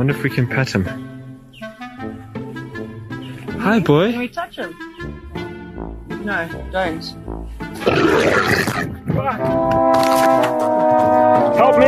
Wonder 0.00 0.16
if 0.16 0.22
we 0.22 0.30
can 0.30 0.46
pet 0.46 0.74
him. 0.74 0.84
Hi, 3.60 3.80
boy. 3.80 4.12
Can 4.12 4.20
we 4.20 4.28
touch 4.28 4.56
him? 4.56 4.74
No, 6.24 6.48
don't. 6.72 7.04
Help 11.54 11.78
me! 11.78 11.86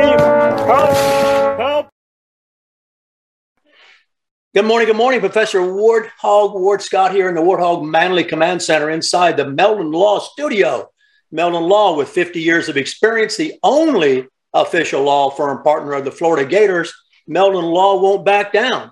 Help! 0.68 1.58
Help! 1.58 1.88
Good 4.54 4.66
morning, 4.66 4.88
good 4.88 4.96
morning, 4.98 5.20
Professor 5.20 5.60
Warthog 5.60 6.52
Ward 6.52 6.82
Scott 6.82 7.12
here 7.12 7.30
in 7.30 7.34
the 7.34 7.40
Warthog 7.40 7.82
Manly 7.88 8.24
Command 8.24 8.60
Center 8.60 8.90
inside 8.90 9.38
the 9.38 9.48
Meldon 9.48 9.90
Law 9.90 10.18
Studio. 10.18 10.90
Meldon 11.30 11.62
Law, 11.62 11.96
with 11.96 12.10
50 12.10 12.42
years 12.42 12.68
of 12.68 12.76
experience, 12.76 13.38
the 13.38 13.54
only 13.62 14.26
official 14.52 15.02
law 15.02 15.30
firm 15.30 15.62
partner 15.62 15.94
of 15.94 16.04
the 16.04 16.10
Florida 16.10 16.46
Gators, 16.46 16.92
Meldon 17.26 17.64
Law 17.64 18.00
won't 18.00 18.24
back 18.24 18.52
down. 18.52 18.90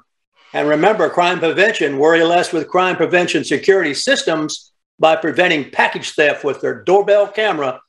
And 0.52 0.68
remember, 0.68 1.08
crime 1.08 1.38
prevention, 1.38 1.98
worry 1.98 2.22
less 2.24 2.52
with 2.52 2.68
crime 2.68 2.96
prevention 2.96 3.44
security 3.44 3.94
systems 3.94 4.72
by 4.98 5.16
preventing 5.16 5.70
package 5.70 6.12
theft 6.12 6.44
with 6.44 6.60
their 6.60 6.82
doorbell 6.82 7.28
camera. 7.28 7.80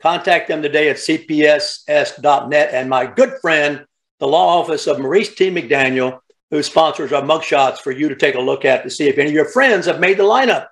Contact 0.00 0.48
them 0.48 0.62
today 0.62 0.88
at 0.90 0.96
cpss.net. 0.96 2.70
And 2.72 2.88
my 2.88 3.06
good 3.06 3.34
friend, 3.40 3.84
the 4.20 4.28
law 4.28 4.60
office 4.60 4.86
of 4.86 4.98
Maurice 4.98 5.34
T. 5.34 5.50
McDaniel, 5.50 6.20
who 6.50 6.62
sponsors 6.62 7.12
our 7.12 7.22
mugshots 7.22 7.78
for 7.78 7.90
you 7.90 8.08
to 8.08 8.16
take 8.16 8.34
a 8.36 8.40
look 8.40 8.64
at 8.64 8.84
to 8.84 8.90
see 8.90 9.08
if 9.08 9.18
any 9.18 9.30
of 9.30 9.34
your 9.34 9.48
friends 9.48 9.86
have 9.86 10.00
made 10.00 10.18
the 10.18 10.24
lineup. 10.24 10.68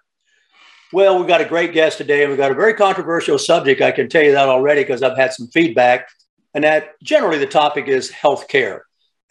Well, 0.93 1.19
we've 1.19 1.27
got 1.27 1.41
a 1.41 1.47
great 1.47 1.73
guest 1.73 1.99
today, 1.99 2.23
and 2.23 2.31
we've 2.31 2.39
got 2.39 2.51
a 2.51 2.55
very 2.55 2.75
controversial 2.75 3.39
subject. 3.39 3.81
I 3.81 3.93
can 3.93 4.09
tell 4.09 4.23
you 4.23 4.33
that 4.33 4.49
already 4.49 4.83
because 4.83 5.03
I've 5.03 5.17
had 5.17 5.33
some 5.33 5.49
feedback. 5.49 6.09
And 6.55 6.65
that 6.65 6.91
generally 7.03 7.39
the 7.39 7.47
topic 7.47 7.89
is 7.89 8.11
healthcare. 8.11 8.81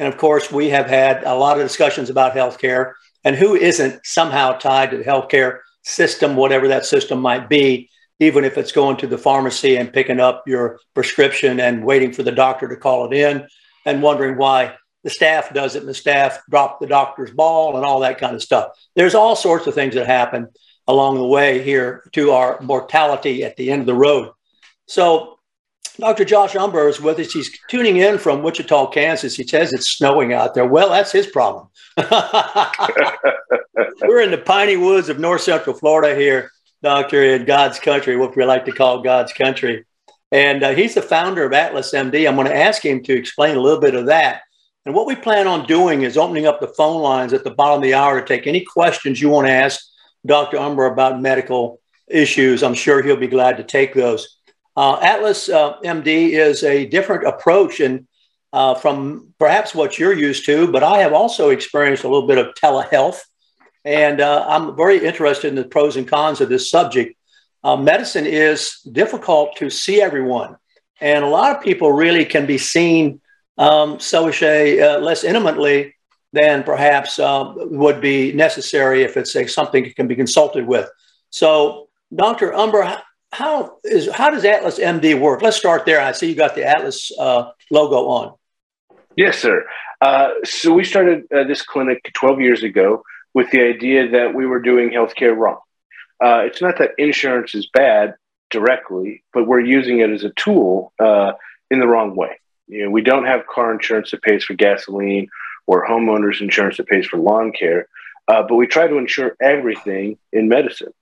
And 0.02 0.11
of 0.11 0.17
course, 0.17 0.52
we 0.52 0.69
have 0.69 0.88
had 0.88 1.23
a 1.25 1.35
lot 1.35 1.59
of 1.59 1.67
discussions 1.67 2.09
about 2.09 2.33
healthcare 2.33 2.94
and 3.23 3.35
who 3.35 3.53
isn't 3.53 4.03
somehow 4.03 4.53
tied 4.53 4.89
to 4.89 4.97
the 4.97 5.03
healthcare 5.03 5.59
system, 5.83 6.35
whatever 6.35 6.69
that 6.69 6.88
system 6.88 7.21
might 7.21 7.47
be, 7.47 7.88
even 8.19 8.44
if 8.44 8.57
it's 8.57 8.72
going 8.72 8.97
to 8.97 9.05
the 9.05 9.19
pharmacy 9.19 9.75
and 9.75 9.94
picking 9.94 10.19
up 10.19 10.41
your 10.47 10.79
prescription 10.95 11.59
and 11.59 11.85
waiting 11.85 12.11
for 12.11 12.23
the 12.23 12.31
doctor 12.31 12.67
to 12.67 12.75
call 12.75 13.05
it 13.05 13.16
in 13.16 13.47
and 13.85 14.02
wondering 14.02 14.38
why 14.38 14.73
the 15.03 15.09
staff 15.11 15.53
does 15.53 15.75
it 15.75 15.81
and 15.81 15.88
the 15.88 15.94
staff 15.94 16.41
drop 16.49 16.79
the 16.79 16.88
doctor's 16.88 17.29
ball 17.29 17.77
and 17.77 17.85
all 17.85 17.99
that 17.99 18.17
kind 18.17 18.33
of 18.35 18.41
stuff. 18.41 18.72
There's 18.95 19.13
all 19.13 19.35
sorts 19.35 19.67
of 19.67 19.75
things 19.75 19.94
that 19.94 20.07
happen 20.07 20.47
along 20.88 21.17
the 21.19 21.27
way 21.27 21.61
here 21.61 22.09
to 22.13 22.31
our 22.31 22.59
mortality 22.61 23.44
at 23.44 23.55
the 23.55 23.72
end 23.72 23.81
of 23.81 23.85
the 23.85 23.94
road. 23.94 24.31
So 24.88 25.38
Dr. 26.00 26.26
Josh 26.26 26.54
Umbehr 26.54 26.90
is 26.90 27.02
with 27.02 27.20
us. 27.20 27.32
He's 27.32 27.56
tuning 27.68 27.98
in 27.98 28.18
from 28.18 28.44
Wichita, 28.44 28.88
Kansas. 28.88 29.36
He 29.36 29.44
says 29.44 29.74
it's 29.74 29.90
snowing 29.90 30.34
out 30.34 30.54
there. 30.54 30.66
Well, 30.66 30.90
that's 30.90 31.12
his 31.12 31.28
problem. 31.28 31.68
We're 34.02 34.22
in 34.22 34.31
the 34.31 34.41
piney 34.44 34.78
woods 34.78 35.09
of 35.09 35.20
north 35.20 35.41
central 35.41 35.75
Florida 35.75 36.16
here, 36.16 36.50
Doctor, 36.81 37.24
in 37.24 37.46
God's 37.46 37.80
country, 37.80 38.16
what 38.16 38.36
we 38.36 38.46
like 38.46 38.66
to 38.66 38.72
call 38.72 39.02
God's 39.02 39.34
country. 39.34 39.86
And 40.31 40.64
uh, 40.64 40.74
he's 40.74 40.96
the 40.96 41.02
founder 41.02 41.46
of 41.46 41.53
Atlas 41.53 41.94
MD. 41.94 42.28
I'm 42.28 42.36
going 42.36 42.47
to 42.47 42.56
ask 42.56 42.84
him 42.84 43.03
to 43.03 43.14
explain 43.14 43.58
a 43.58 43.62
little 43.62 43.81
bit 43.81 43.96
of 43.96 44.06
that. 44.08 44.41
And 44.86 44.96
what 44.96 45.06
we 45.06 45.16
plan 45.16 45.46
on 45.46 45.68
doing 45.68 46.02
is 46.02 46.18
opening 46.18 46.47
up 46.47 46.59
the 46.59 46.68
phone 46.70 47.02
lines 47.02 47.34
at 47.34 47.44
the 47.44 47.52
bottom 47.52 47.78
of 47.78 47.84
the 47.84 47.94
hour 47.94 48.20
to 48.20 48.25
take 48.25 48.47
any 48.47 48.62
questions 48.62 49.22
you 49.22 49.30
want 49.30 49.47
to 49.47 49.53
ask 49.53 49.80
Dr. 50.25 50.58
Umbehr 50.58 50.91
about 50.91 51.22
medical 51.22 51.80
issues. 52.08 52.64
I'm 52.64 52.74
sure 52.74 53.03
he'll 53.03 53.16
be 53.16 53.28
glad 53.28 53.58
to 53.58 53.64
take 53.64 53.94
those. 53.94 54.40
Uh, 54.76 55.00
Atlas 55.02 55.50
uh, 55.50 55.78
MD 55.80 56.30
is 56.30 56.64
a 56.64 56.86
different 56.86 57.28
approach 57.28 57.80
and 57.80 58.08
uh, 58.54 58.76
from 58.76 59.34
perhaps 59.40 59.74
what 59.74 59.98
you're 59.98 60.14
used 60.14 60.46
to, 60.46 60.70
but 60.72 60.84
I 60.84 61.00
have 61.00 61.14
also 61.14 61.50
experienced 61.50 62.04
a 62.04 62.09
little 62.09 62.28
bit 62.28 62.38
of 62.38 62.54
telehealth, 62.56 63.20
and 63.86 64.20
uh, 64.20 64.46
I'm 64.48 64.76
very 64.76 65.06
interested 65.06 65.48
in 65.48 65.56
the 65.56 65.64
pros 65.64 65.96
and 65.96 66.08
cons 66.08 66.42
of 66.42 66.50
this 66.50 66.70
subject. 66.70 67.16
Uh, 67.64 67.78
medicine 67.78 68.26
is 68.26 68.82
difficult 68.92 69.56
to 69.58 69.70
see 69.70 70.02
everyone, 70.02 70.58
and 71.00 71.24
a 71.24 71.28
lot 71.28 71.56
of 71.56 71.64
people 71.64 71.94
really 71.94 72.26
can 72.26 72.46
be 72.46 72.58
seen, 72.58 73.22
um, 73.58 74.00
so 74.02 74.28
uh, 74.28 75.00
less 75.00 75.24
intimately 75.24 75.96
than 76.34 76.64
perhaps 76.64 77.20
would 77.20 78.02
be 78.02 78.34
necessary 78.34 79.03
if 79.03 79.16
it's 79.16 79.36
a, 79.36 79.48
something 79.48 79.84
that 79.84 79.96
can 79.96 80.08
be 80.08 80.16
consulted 80.16 80.66
with. 80.66 80.90
So, 81.30 81.90
Dr. 82.14 82.52
Umbehr, 82.52 83.02
how 83.31 83.78
is 83.84 84.09
how 84.12 84.30
does 84.30 84.46
Atlas 84.46 84.80
MD 84.80 85.19
work? 85.19 85.42
Let's 85.42 85.58
start 85.58 85.86
there. 85.86 86.02
I 86.02 86.12
see 86.12 86.28
you 86.28 86.36
got 86.36 86.56
the 86.56 86.66
Atlas 86.66 87.12
uh, 87.18 87.52
logo 87.69 88.08
on. 88.08 88.36
Yes, 89.16 89.40
sir. 89.40 89.66
Uh, 90.02 90.30
so 90.44 90.74
we 90.74 90.84
started 90.84 91.24
uh, 91.34 91.44
this 91.44 91.62
clinic 91.62 92.09
12 92.14 92.41
years 92.41 92.64
ago 92.64 93.03
with 93.34 93.52
the 93.52 93.62
idea 93.62 94.09
that 94.09 94.34
we 94.34 94.46
were 94.46 94.59
doing 94.59 94.90
healthcare 94.90 95.36
wrong. 95.36 95.59
Uh, 96.24 96.41
it's 96.46 96.62
not 96.62 96.78
that 96.80 96.91
insurance 96.97 97.56
is 97.56 97.68
bad 97.74 98.16
directly, 98.50 99.24
but 99.34 99.47
we're 99.47 99.62
using 99.62 100.00
it 100.00 100.09
as 100.09 100.24
a 100.24 100.31
tool 100.31 100.94
uh, 101.00 101.34
in 101.70 101.80
the 101.80 101.88
wrong 101.88 102.16
way. 102.16 102.40
You 102.68 102.86
know, 102.86 102.90
we 102.90 103.02
don't 103.02 103.25
have 103.25 103.47
car 103.47 103.74
insurance 103.74 104.12
that 104.12 104.22
pays 104.22 104.44
for 104.44 104.53
gasoline 104.53 105.28
or 105.68 105.88
homeowners 105.88 106.41
insurance 106.41 106.78
that 106.78 106.88
pays 106.88 107.06
for 107.06 107.18
lawn 107.18 107.52
care, 107.52 107.88
uh, 108.28 108.44
but 108.44 108.56
we 108.56 108.68
try 108.68 108.88
to 108.88 108.97
insure 108.97 109.36
everything 109.41 110.18
in 110.34 110.50
medicine. 110.50 110.94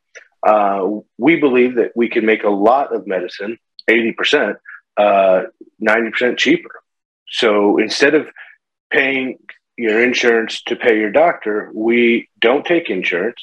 Uh, 0.49 1.01
we 1.19 1.39
believe 1.39 1.75
that 1.75 1.91
we 1.95 2.09
can 2.09 2.25
make 2.25 2.43
a 2.43 2.49
lot 2.49 2.95
of 2.95 3.05
medicine, 3.05 3.59
80%, 3.87 4.55
90% 4.97 6.37
cheaper. 6.37 6.71
So 7.29 7.77
instead 7.77 8.15
of 8.15 8.27
paying 8.89 9.38
your 9.77 10.03
insurance 10.03 10.63
to 10.63 10.75
pay 10.75 10.97
your 10.97 11.11
doctor, 11.11 11.69
we 11.75 12.29
don't 12.41 12.65
take 12.65 12.89
insurance 12.89 13.39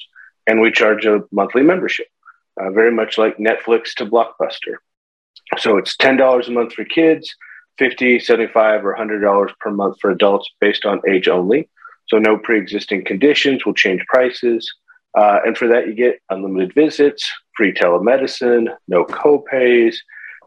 and 0.48 0.60
we 0.60 0.72
charge 0.72 1.06
a 1.06 1.22
monthly 1.30 1.62
membership, 1.62 2.08
uh, 2.60 2.70
very 2.70 2.90
much 2.90 3.18
like 3.18 3.36
Netflix 3.38 3.94
to 3.98 4.06
Blockbuster. 4.06 4.74
So 5.58 5.76
it's 5.76 5.96
$10 5.96 6.48
a 6.48 6.50
month 6.50 6.72
for 6.72 6.84
kids, 6.84 7.32
50, 7.78 8.18
75, 8.18 8.84
or 8.84 8.96
$100 8.98 9.50
per 9.60 9.70
month 9.70 9.98
for 10.00 10.10
adults 10.10 10.50
based 10.60 10.84
on 10.84 11.00
age 11.08 11.28
only. 11.28 11.68
So 12.08 12.18
no 12.18 12.36
pre-existing 12.36 13.04
conditions 13.04 13.64
will 13.64 13.74
change 13.74 14.04
prices. 14.08 14.68
Uh, 15.16 15.40
and 15.46 15.56
for 15.56 15.66
that, 15.66 15.86
you 15.86 15.94
get 15.94 16.20
unlimited 16.28 16.74
visits, 16.74 17.26
free 17.56 17.72
telemedicine, 17.72 18.68
no 18.86 19.04
copays. 19.04 19.96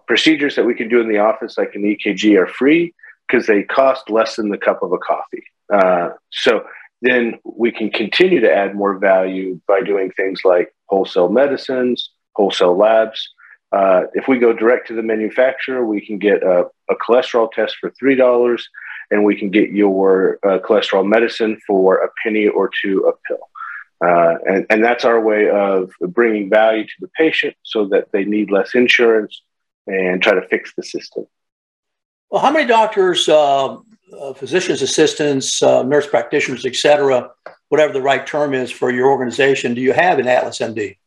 Procedures 0.07 0.56
that 0.56 0.66
we 0.66 0.75
can 0.75 0.90
do 0.90 1.02
in 1.02 1.09
the 1.09 1.18
office, 1.18 1.57
like 1.57 1.74
an 1.75 1.84
EKG, 1.84 2.38
are 2.38 2.47
free 2.47 2.94
because 3.28 3.47
they 3.47 3.63
cost 3.63 4.09
less 4.09 4.35
than 4.35 4.50
the 4.50 4.57
cup 4.57 4.81
of 4.81 4.91
a 4.91 4.97
coffee. 4.97 5.44
Uh, 5.72 6.09
so 6.31 6.63
then 7.02 7.40
we 7.44 7.72
can 7.72 7.90
continue 7.90 8.40
to 8.40 8.52
add 8.52 8.75
more 8.75 8.97
value 8.97 9.59
by 9.68 9.81
doing 9.81 10.12
things 10.12 10.41
like 10.44 10.74
wholesale 10.88 11.30
medicines, 11.30 12.09
wholesale 12.34 12.75
labs. 12.75 13.30
Uh, 13.72 14.03
if 14.13 14.28
we 14.28 14.40
go 14.40 14.51
direct 14.51 14.88
to 14.88 14.96
the 14.96 15.03
manufacturer, 15.03 15.86
we 15.86 16.03
can 16.06 16.18
get 16.18 16.41
a, 16.44 16.65
a 16.89 16.95
cholesterol 16.95 17.51
test 17.51 17.75
for 17.80 17.92
$3 17.92 18.62
and 19.12 19.24
we 19.24 19.36
can 19.36 19.50
get 19.50 19.69
your 19.69 20.39
uh, 20.44 20.60
cholesterol 20.60 21.07
medicine 21.07 21.60
for 21.65 21.98
a 21.98 22.10
penny 22.24 22.48
or 22.48 22.69
two 22.81 23.07
a 23.07 23.13
pill. 23.27 23.49
Uh, 24.04 24.36
and, 24.48 24.66
and 24.69 24.84
that's 24.84 25.04
our 25.04 25.19
way 25.19 25.50
of 25.50 25.92
bringing 26.00 26.50
value 26.50 26.86
to 26.86 26.94
the 27.01 27.10
patient 27.10 27.56
so 27.63 27.86
that 27.88 28.12
they 28.12 28.24
need 28.24 28.50
less 28.50 28.74
insurance 28.74 29.42
and 29.88 30.22
try 30.22 30.34
to 30.34 30.48
fix 30.48 30.74
the 30.75 30.84
system. 30.84 31.25
Well, 32.30 32.42
how 32.42 32.51
many 32.51 32.68
doctors, 32.68 33.28
uh, 33.28 33.75
uh, 33.75 34.34
physicians' 34.36 34.81
assistants, 34.81 35.62
uh, 35.62 35.84
nurse 35.84 36.07
practitioners, 36.07 36.66
et 36.66 36.75
cetera, 36.75 37.31
whatever 37.69 37.92
the 37.92 38.01
right 38.01 38.25
term 38.25 38.54
is 38.54 38.72
for 38.72 38.92
your 38.92 39.10
organization, 39.10 39.74
do 39.74 39.81
you 39.81 39.94
have 39.94 40.19
in 40.19 40.28
Atlas 40.28 40.60
MD? 40.60 40.98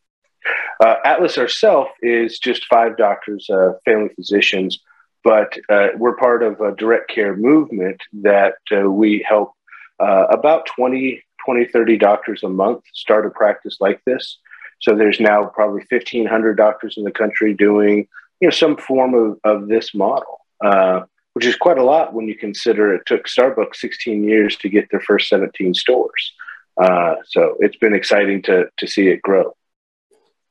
Uh, 0.81 0.97
Atlas 1.05 1.39
ourself 1.39 1.89
is 2.03 2.39
just 2.39 2.65
five 2.67 2.97
doctors, 2.97 3.49
uh, 3.49 3.75
family 3.85 4.11
physicians, 4.17 4.81
but 5.23 5.57
uh, 5.69 5.89
we're 5.97 6.17
part 6.17 6.43
of 6.43 6.61
a 6.61 6.75
direct 6.75 7.09
care 7.09 7.37
movement 7.37 8.01
that 8.13 8.55
we 8.89 9.25
help 9.27 9.53
about 10.01 10.67
20, 10.67 11.23
20, 11.45 11.67
30 11.67 11.99
doctors 11.99 12.43
a 12.43 12.49
month 12.49 12.85
start 12.95 13.27
a 13.27 13.31
practice 13.31 13.79
like 13.81 14.01
this. 14.05 14.39
So 14.81 14.97
there's 14.97 15.21
now 15.21 15.45
probably 15.47 15.85
1,500 15.89 16.57
doctors 16.57 16.97
in 16.97 17.05
the 17.05 17.13
country 17.13 17.55
doing 17.55 18.09
you 18.41 18.49
know, 18.49 18.51
some 18.51 18.77
form 18.77 19.15
of, 19.15 19.39
of 19.45 19.69
this 19.69 19.95
model. 19.95 20.41
Uh, 20.65 21.03
which 21.35 21.47
is 21.47 21.57
quite 21.57 21.79
a 21.79 21.85
lot 21.85 22.13
when 22.13 22.29
you 22.29 22.37
consider 22.37 22.95
it 22.95 23.03
took 23.07 23.27
Starbucks 23.27 23.77
16 23.77 24.25
years 24.25 24.57
to 24.57 24.69
get 24.69 24.91
their 24.91 25.01
first 25.01 25.29
17 25.29 25.75
stores. 25.75 26.33
Uh, 26.81 27.17
so 27.27 27.57
it's 27.61 27.77
been 27.77 27.95
exciting 27.95 28.43
to 28.43 28.67
to 28.79 28.87
see 28.87 29.09
it 29.09 29.23
grow. 29.23 29.55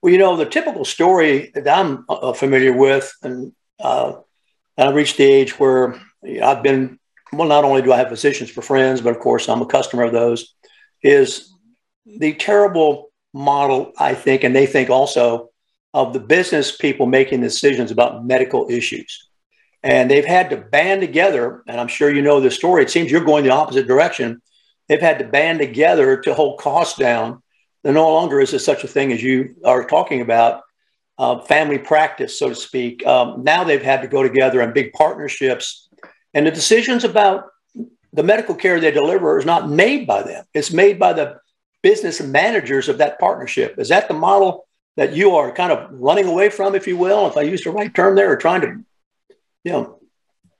Well, 0.01 0.11
you 0.11 0.19
know, 0.19 0.35
the 0.35 0.45
typical 0.45 0.85
story 0.85 1.51
that 1.53 1.67
I'm 1.67 2.05
uh, 2.09 2.33
familiar 2.33 2.73
with, 2.73 3.13
and 3.21 3.53
uh, 3.79 4.13
I 4.77 4.91
reached 4.91 5.17
the 5.17 5.23
age 5.23 5.59
where 5.59 5.99
I've 6.43 6.63
been, 6.63 6.99
well, 7.31 7.47
not 7.47 7.63
only 7.63 7.83
do 7.83 7.93
I 7.93 7.97
have 7.97 8.09
physicians 8.09 8.49
for 8.49 8.63
friends, 8.63 9.01
but 9.01 9.15
of 9.15 9.19
course 9.19 9.47
I'm 9.47 9.61
a 9.61 9.67
customer 9.67 10.03
of 10.03 10.11
those, 10.11 10.55
is 11.03 11.53
the 12.05 12.33
terrible 12.33 13.11
model, 13.33 13.93
I 13.97 14.13
think, 14.13 14.43
and 14.43 14.55
they 14.55 14.65
think 14.65 14.89
also 14.89 15.49
of 15.93 16.13
the 16.13 16.19
business 16.19 16.75
people 16.75 17.05
making 17.05 17.41
decisions 17.41 17.91
about 17.91 18.25
medical 18.25 18.69
issues. 18.69 19.27
And 19.83 20.09
they've 20.09 20.25
had 20.25 20.51
to 20.51 20.57
band 20.57 21.01
together, 21.01 21.63
and 21.67 21.79
I'm 21.79 21.87
sure 21.87 22.13
you 22.13 22.21
know 22.21 22.39
this 22.39 22.55
story. 22.55 22.83
It 22.83 22.91
seems 22.91 23.11
you're 23.11 23.25
going 23.25 23.43
the 23.43 23.49
opposite 23.51 23.87
direction. 23.87 24.41
They've 24.87 25.01
had 25.01 25.19
to 25.19 25.25
band 25.25 25.59
together 25.59 26.17
to 26.21 26.33
hold 26.33 26.59
costs 26.59 26.97
down 26.97 27.41
there 27.83 27.93
no 27.93 28.11
longer 28.11 28.39
is 28.39 28.51
there 28.51 28.59
such 28.59 28.83
a 28.83 28.87
thing 28.87 29.11
as 29.11 29.23
you 29.23 29.55
are 29.65 29.85
talking 29.85 30.21
about, 30.21 30.61
uh, 31.17 31.39
family 31.39 31.77
practice, 31.77 32.37
so 32.37 32.49
to 32.49 32.55
speak. 32.55 33.05
Um, 33.05 33.43
now 33.43 33.63
they've 33.63 33.81
had 33.81 34.01
to 34.01 34.07
go 34.07 34.23
together 34.23 34.61
in 34.61 34.73
big 34.73 34.93
partnerships, 34.93 35.89
and 36.33 36.45
the 36.45 36.51
decisions 36.51 37.03
about 37.03 37.45
the 38.13 38.23
medical 38.23 38.55
care 38.55 38.79
they 38.79 38.91
deliver 38.91 39.39
is 39.39 39.45
not 39.45 39.69
made 39.69 40.05
by 40.05 40.23
them. 40.23 40.45
It's 40.53 40.71
made 40.71 40.99
by 40.99 41.13
the 41.13 41.39
business 41.81 42.21
managers 42.21 42.89
of 42.89 42.97
that 42.99 43.19
partnership. 43.19 43.79
Is 43.79 43.89
that 43.89 44.07
the 44.07 44.13
model 44.13 44.67
that 44.97 45.13
you 45.13 45.35
are 45.35 45.51
kind 45.51 45.71
of 45.71 45.89
running 45.91 46.27
away 46.27 46.49
from, 46.49 46.75
if 46.75 46.87
you 46.87 46.97
will, 46.97 47.27
if 47.27 47.37
I 47.37 47.41
use 47.41 47.63
the 47.63 47.71
right 47.71 47.93
term 47.93 48.15
there, 48.15 48.31
or 48.31 48.35
trying 48.35 48.61
to, 48.61 48.83
you 49.63 49.71
know? 49.71 49.99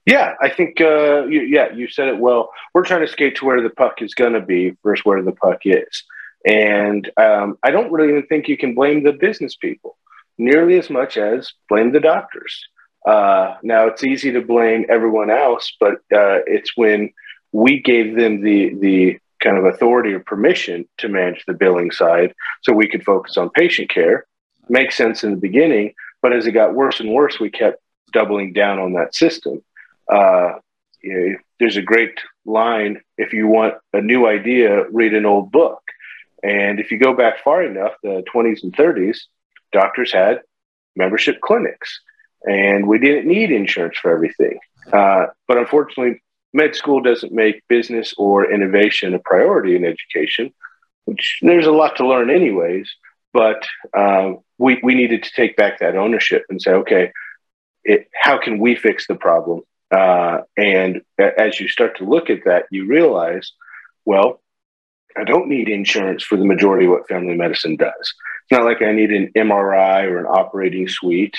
Yeah, 0.06 0.34
I 0.40 0.48
think, 0.48 0.80
uh, 0.80 1.26
you, 1.26 1.42
yeah, 1.42 1.72
you 1.72 1.88
said 1.88 2.08
it 2.08 2.18
well. 2.18 2.50
We're 2.74 2.84
trying 2.84 3.02
to 3.02 3.12
skate 3.12 3.36
to 3.36 3.44
where 3.44 3.62
the 3.62 3.70
puck 3.70 4.02
is 4.02 4.14
going 4.14 4.32
to 4.32 4.40
be 4.40 4.76
versus 4.82 5.04
where 5.04 5.22
the 5.22 5.32
puck 5.32 5.60
is. 5.64 6.04
And 6.44 7.08
um, 7.16 7.56
I 7.62 7.70
don't 7.70 7.92
really 7.92 8.08
even 8.08 8.26
think 8.26 8.48
you 8.48 8.56
can 8.56 8.74
blame 8.74 9.04
the 9.04 9.12
business 9.12 9.54
people 9.54 9.96
nearly 10.38 10.78
as 10.78 10.90
much 10.90 11.16
as 11.16 11.52
blame 11.68 11.92
the 11.92 12.00
doctors. 12.00 12.64
Uh, 13.06 13.54
now, 13.62 13.86
it's 13.86 14.02
easy 14.02 14.32
to 14.32 14.40
blame 14.40 14.86
everyone 14.88 15.30
else, 15.30 15.72
but 15.78 15.96
uh, 16.12 16.40
it's 16.46 16.76
when 16.76 17.12
we 17.52 17.80
gave 17.80 18.16
them 18.16 18.42
the, 18.42 18.74
the 18.74 19.18
kind 19.40 19.58
of 19.58 19.64
authority 19.64 20.12
or 20.12 20.20
permission 20.20 20.86
to 20.98 21.08
manage 21.08 21.44
the 21.46 21.52
billing 21.52 21.90
side 21.90 22.34
so 22.62 22.72
we 22.72 22.88
could 22.88 23.04
focus 23.04 23.36
on 23.36 23.50
patient 23.50 23.90
care. 23.90 24.26
Makes 24.68 24.96
sense 24.96 25.24
in 25.24 25.32
the 25.32 25.36
beginning, 25.40 25.94
but 26.22 26.32
as 26.32 26.46
it 26.46 26.52
got 26.52 26.74
worse 26.74 27.00
and 27.00 27.12
worse, 27.12 27.38
we 27.40 27.50
kept 27.50 27.82
doubling 28.12 28.52
down 28.52 28.78
on 28.78 28.92
that 28.94 29.14
system. 29.14 29.62
Uh, 30.10 30.52
you 31.02 31.12
know, 31.12 31.36
there's 31.58 31.76
a 31.76 31.82
great 31.82 32.20
line 32.44 33.00
if 33.18 33.32
you 33.32 33.46
want 33.46 33.74
a 33.92 34.00
new 34.00 34.26
idea, 34.26 34.88
read 34.90 35.14
an 35.14 35.26
old 35.26 35.50
book. 35.50 35.82
And 36.42 36.80
if 36.80 36.90
you 36.90 36.98
go 36.98 37.14
back 37.14 37.42
far 37.42 37.62
enough, 37.62 37.92
the 38.02 38.24
20s 38.32 38.62
and 38.62 38.74
30s, 38.74 39.18
doctors 39.72 40.12
had 40.12 40.40
membership 40.96 41.40
clinics, 41.40 42.00
and 42.44 42.86
we 42.86 42.98
didn't 42.98 43.26
need 43.26 43.50
insurance 43.50 43.96
for 43.98 44.12
everything. 44.12 44.58
Uh, 44.92 45.26
but 45.46 45.58
unfortunately, 45.58 46.22
med 46.52 46.74
school 46.76 47.00
doesn't 47.00 47.32
make 47.32 47.66
business 47.68 48.14
or 48.16 48.52
innovation 48.52 49.14
a 49.14 49.18
priority 49.18 49.76
in 49.76 49.84
education, 49.84 50.52
which 51.04 51.38
there's 51.42 51.66
a 51.66 51.72
lot 51.72 51.96
to 51.96 52.06
learn, 52.06 52.30
anyways. 52.30 52.90
But 53.32 53.64
um, 53.96 54.40
we, 54.58 54.78
we 54.82 54.94
needed 54.94 55.22
to 55.22 55.32
take 55.34 55.56
back 55.56 55.78
that 55.78 55.96
ownership 55.96 56.44
and 56.48 56.60
say, 56.60 56.72
okay, 56.72 57.12
it, 57.84 58.08
how 58.14 58.38
can 58.38 58.58
we 58.58 58.76
fix 58.76 59.06
the 59.06 59.14
problem? 59.14 59.62
Uh, 59.90 60.42
and 60.56 61.02
as 61.18 61.60
you 61.60 61.68
start 61.68 61.98
to 61.98 62.04
look 62.04 62.30
at 62.30 62.44
that, 62.44 62.66
you 62.70 62.86
realize, 62.86 63.52
well, 64.04 64.40
I 65.16 65.24
don't 65.24 65.48
need 65.48 65.68
insurance 65.68 66.22
for 66.22 66.36
the 66.36 66.44
majority 66.44 66.86
of 66.86 66.92
what 66.92 67.08
family 67.08 67.34
medicine 67.34 67.76
does. 67.76 67.92
It's 68.00 68.52
not 68.52 68.64
like 68.64 68.82
I 68.82 68.92
need 68.92 69.10
an 69.10 69.30
MRI 69.36 70.04
or 70.04 70.18
an 70.18 70.26
operating 70.26 70.88
suite. 70.88 71.36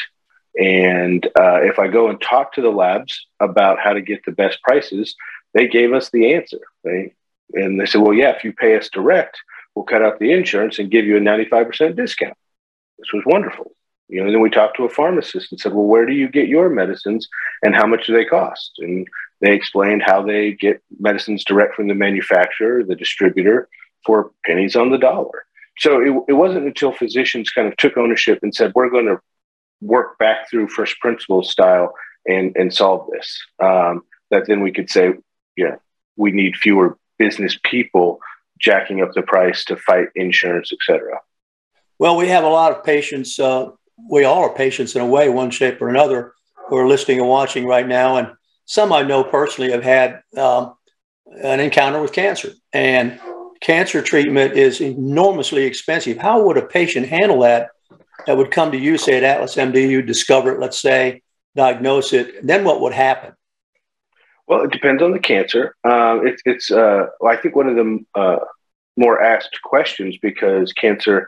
And 0.60 1.26
uh, 1.40 1.62
if 1.62 1.80
I 1.80 1.88
go 1.88 2.10
and 2.10 2.22
talk 2.22 2.54
to 2.54 2.62
the 2.62 2.70
labs 2.70 3.26
about 3.40 3.80
how 3.80 3.94
to 3.94 4.02
get 4.02 4.24
the 4.26 4.32
best 4.32 4.62
prices, 4.62 5.16
they 5.54 5.68
gave 5.68 5.94
us 5.94 6.10
the 6.12 6.34
answer. 6.34 6.60
They, 6.84 7.14
and 7.54 7.80
they 7.80 7.86
said, 7.86 8.02
well, 8.02 8.14
yeah, 8.14 8.36
if 8.36 8.44
you 8.44 8.54
pay 8.54 8.78
us 8.78 8.90
direct, 8.90 9.38
we'll 9.76 9.86
cut 9.86 10.04
out 10.04 10.20
the 10.20 10.32
insurance 10.32 10.80
and 10.80 10.92
give 10.92 11.06
you 11.06 11.18
a 11.18 11.22
95% 11.22 11.96
discount. 11.96 12.38
This 13.00 13.14
was 13.14 13.24
wonderful. 13.26 13.72
You 14.10 14.20
know, 14.20 14.26
and 14.26 14.36
then 14.36 14.42
we 14.42 14.50
talked 14.50 14.78
to 14.78 14.86
a 14.86 14.90
pharmacist 14.90 15.52
and 15.52 15.60
said, 15.60 15.74
well, 15.74 15.86
where 15.86 16.06
do 16.06 16.14
you 16.14 16.28
get 16.28 16.48
your 16.48 16.70
medicines 16.70 17.28
and 17.64 17.76
how 17.76 17.88
much 17.88 18.06
do 18.06 18.14
they 18.14 18.26
cost? 18.26 18.74
And 18.80 19.08
they 19.42 19.54
explained 19.54 20.04
how 20.06 20.22
they 20.22 20.54
get 20.54 20.84
medicines 21.00 21.44
direct 21.44 21.76
from 21.76 21.88
the 21.88 21.96
manufacturer, 21.96 22.84
the 22.84 22.96
distributor, 22.96 23.68
for 24.06 24.32
pennies 24.46 24.76
on 24.76 24.92
the 24.92 24.98
dollar. 24.98 25.46
So 25.78 26.00
it, 26.02 26.26
it 26.30 26.34
wasn't 26.34 26.68
until 26.68 26.92
physicians 26.92 27.50
kind 27.50 27.68
of 27.68 27.76
took 27.78 27.98
ownership 27.98 28.40
and 28.44 28.54
said, 28.54 28.74
we're 28.76 28.90
going 28.90 29.08
to 29.08 29.20
work 29.83 30.18
back 30.18 30.50
through 30.50 30.68
first 30.68 30.95
principles 31.00 31.51
style 31.51 31.94
and, 32.25 32.56
and 32.56 32.74
solve 32.74 33.09
this, 33.12 33.27
um, 33.62 34.01
that 34.31 34.44
then 34.47 34.62
we 34.62 34.71
could 34.71 34.89
say, 34.89 35.13
yeah, 35.57 35.75
we 36.15 36.31
need 36.31 36.56
fewer 36.56 36.97
business 37.18 37.57
people 37.63 38.19
jacking 38.59 39.01
up 39.01 39.12
the 39.13 39.21
price 39.21 39.65
to 39.65 39.75
fight 39.75 40.07
insurance, 40.15 40.71
et 40.71 40.80
cetera. 40.88 41.19
Well, 42.00 42.15
we 42.15 42.27
have 42.30 42.45
a 42.45 42.50
lot 42.50 42.71
of 42.71 42.83
patients. 42.83 43.39
Uh, 43.39 43.71
we 44.09 44.24
all 44.24 44.44
are 44.44 44.56
patients 44.56 44.95
in 44.95 45.01
a 45.01 45.07
way, 45.07 45.30
one 45.30 45.51
shape 45.51 45.81
or 45.81 45.89
another, 45.89 46.33
who 46.68 46.77
are 46.77 46.88
listening 46.88 47.19
and 47.19 47.30
watching 47.30 47.65
right 47.65 47.88
now. 47.88 48.18
And 48.18 48.27
some 48.65 48.94
I 48.94 49.03
know 49.03 49.24
personally 49.24 49.71
have 49.71 49.83
had 49.83 50.21
um, 50.38 50.75
an 51.25 51.59
encounter 51.59 52.01
with 52.01 52.13
cancer, 52.13 52.51
and 52.71 53.19
cancer 53.59 54.01
treatment 54.01 54.53
is 54.53 54.81
enormously 54.81 55.63
expensive. 55.65 56.18
How 56.18 56.41
would 56.44 56.57
a 56.57 56.65
patient 56.65 57.07
handle 57.07 57.41
that? 57.41 57.69
That 58.25 58.38
would 58.38 58.51
come 58.51 58.71
to 58.71 58.77
you, 58.77 58.98
say 58.98 59.18
at 59.18 59.24
Atlas 59.24 59.56
MD, 59.56 59.89
you 59.89 60.01
discover 60.01 60.54
it, 60.54 60.60
let's 60.60 60.80
say, 60.80 61.21
diagnose 61.56 62.13
it. 62.13 62.45
Then 62.45 62.63
what 62.63 62.81
would 62.81 62.94
happen? 62.94 63.33
Well, 64.48 64.63
it 64.63 64.71
depends 64.71 65.01
on 65.01 65.12
the 65.12 65.19
cancer. 65.19 65.75
Uh, 65.83 66.19
it, 66.24 66.42
it's, 66.45 66.71
uh, 66.71 67.07
I 67.25 67.36
think, 67.38 67.56
one 67.56 67.68
of 67.68 67.75
the 67.75 68.06
uh, 68.15 68.39
more 68.98 69.21
asked 69.21 69.60
questions 69.63 70.18
because 70.21 70.74
cancer 70.74 71.27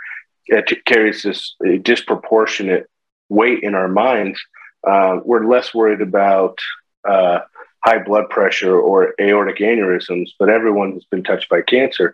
uh, 0.55 0.61
carries 0.85 1.23
this 1.23 1.55
disproportionate 1.81 2.89
weight 3.29 3.63
in 3.63 3.75
our 3.75 3.87
minds. 3.87 4.39
Uh, 4.85 5.19
we're 5.23 5.47
less 5.47 5.73
worried 5.73 6.01
about 6.01 6.59
uh, 7.07 7.39
high 7.83 7.99
blood 7.99 8.29
pressure 8.29 8.77
or 8.79 9.13
aortic 9.19 9.57
aneurysms, 9.57 10.29
but 10.39 10.49
everyone 10.49 10.93
has 10.93 11.05
been 11.05 11.23
touched 11.23 11.49
by 11.49 11.61
cancer. 11.61 12.13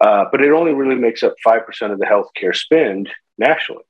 Uh, 0.00 0.24
but 0.30 0.40
it 0.40 0.52
only 0.52 0.72
really 0.72 0.94
makes 0.94 1.22
up 1.22 1.34
5% 1.44 1.92
of 1.92 1.98
the 1.98 2.06
healthcare 2.06 2.54
spend 2.54 3.10
nationally. 3.36 3.82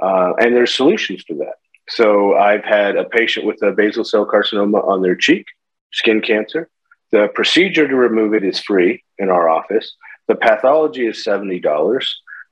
Uh, 0.00 0.32
and 0.38 0.54
there's 0.54 0.74
solutions 0.74 1.24
to 1.24 1.34
that. 1.36 1.54
So 1.88 2.36
I've 2.36 2.64
had 2.64 2.96
a 2.96 3.04
patient 3.04 3.46
with 3.46 3.62
a 3.62 3.72
basal 3.72 4.04
cell 4.04 4.26
carcinoma 4.26 4.86
on 4.86 5.02
their 5.02 5.14
cheek, 5.14 5.46
skin 5.92 6.20
cancer. 6.20 6.68
The 7.12 7.28
procedure 7.34 7.86
to 7.86 7.94
remove 7.94 8.34
it 8.34 8.44
is 8.44 8.58
free 8.60 9.04
in 9.18 9.30
our 9.30 9.48
office. 9.48 9.94
The 10.26 10.34
pathology 10.34 11.06
is 11.06 11.24
$70. 11.24 12.04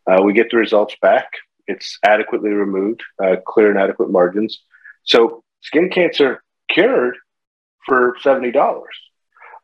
Uh, 0.06 0.22
we 0.22 0.32
get 0.32 0.50
the 0.50 0.56
results 0.56 0.94
back. 1.02 1.28
It's 1.66 1.98
adequately 2.04 2.50
removed, 2.50 3.02
uh, 3.22 3.36
clear 3.44 3.70
and 3.70 3.78
adequate 3.78 4.10
margins. 4.10 4.60
So 5.04 5.42
skin 5.62 5.90
cancer 5.90 6.42
cured 6.68 7.16
for 7.86 8.16
seventy 8.22 8.50
dollars. 8.50 8.94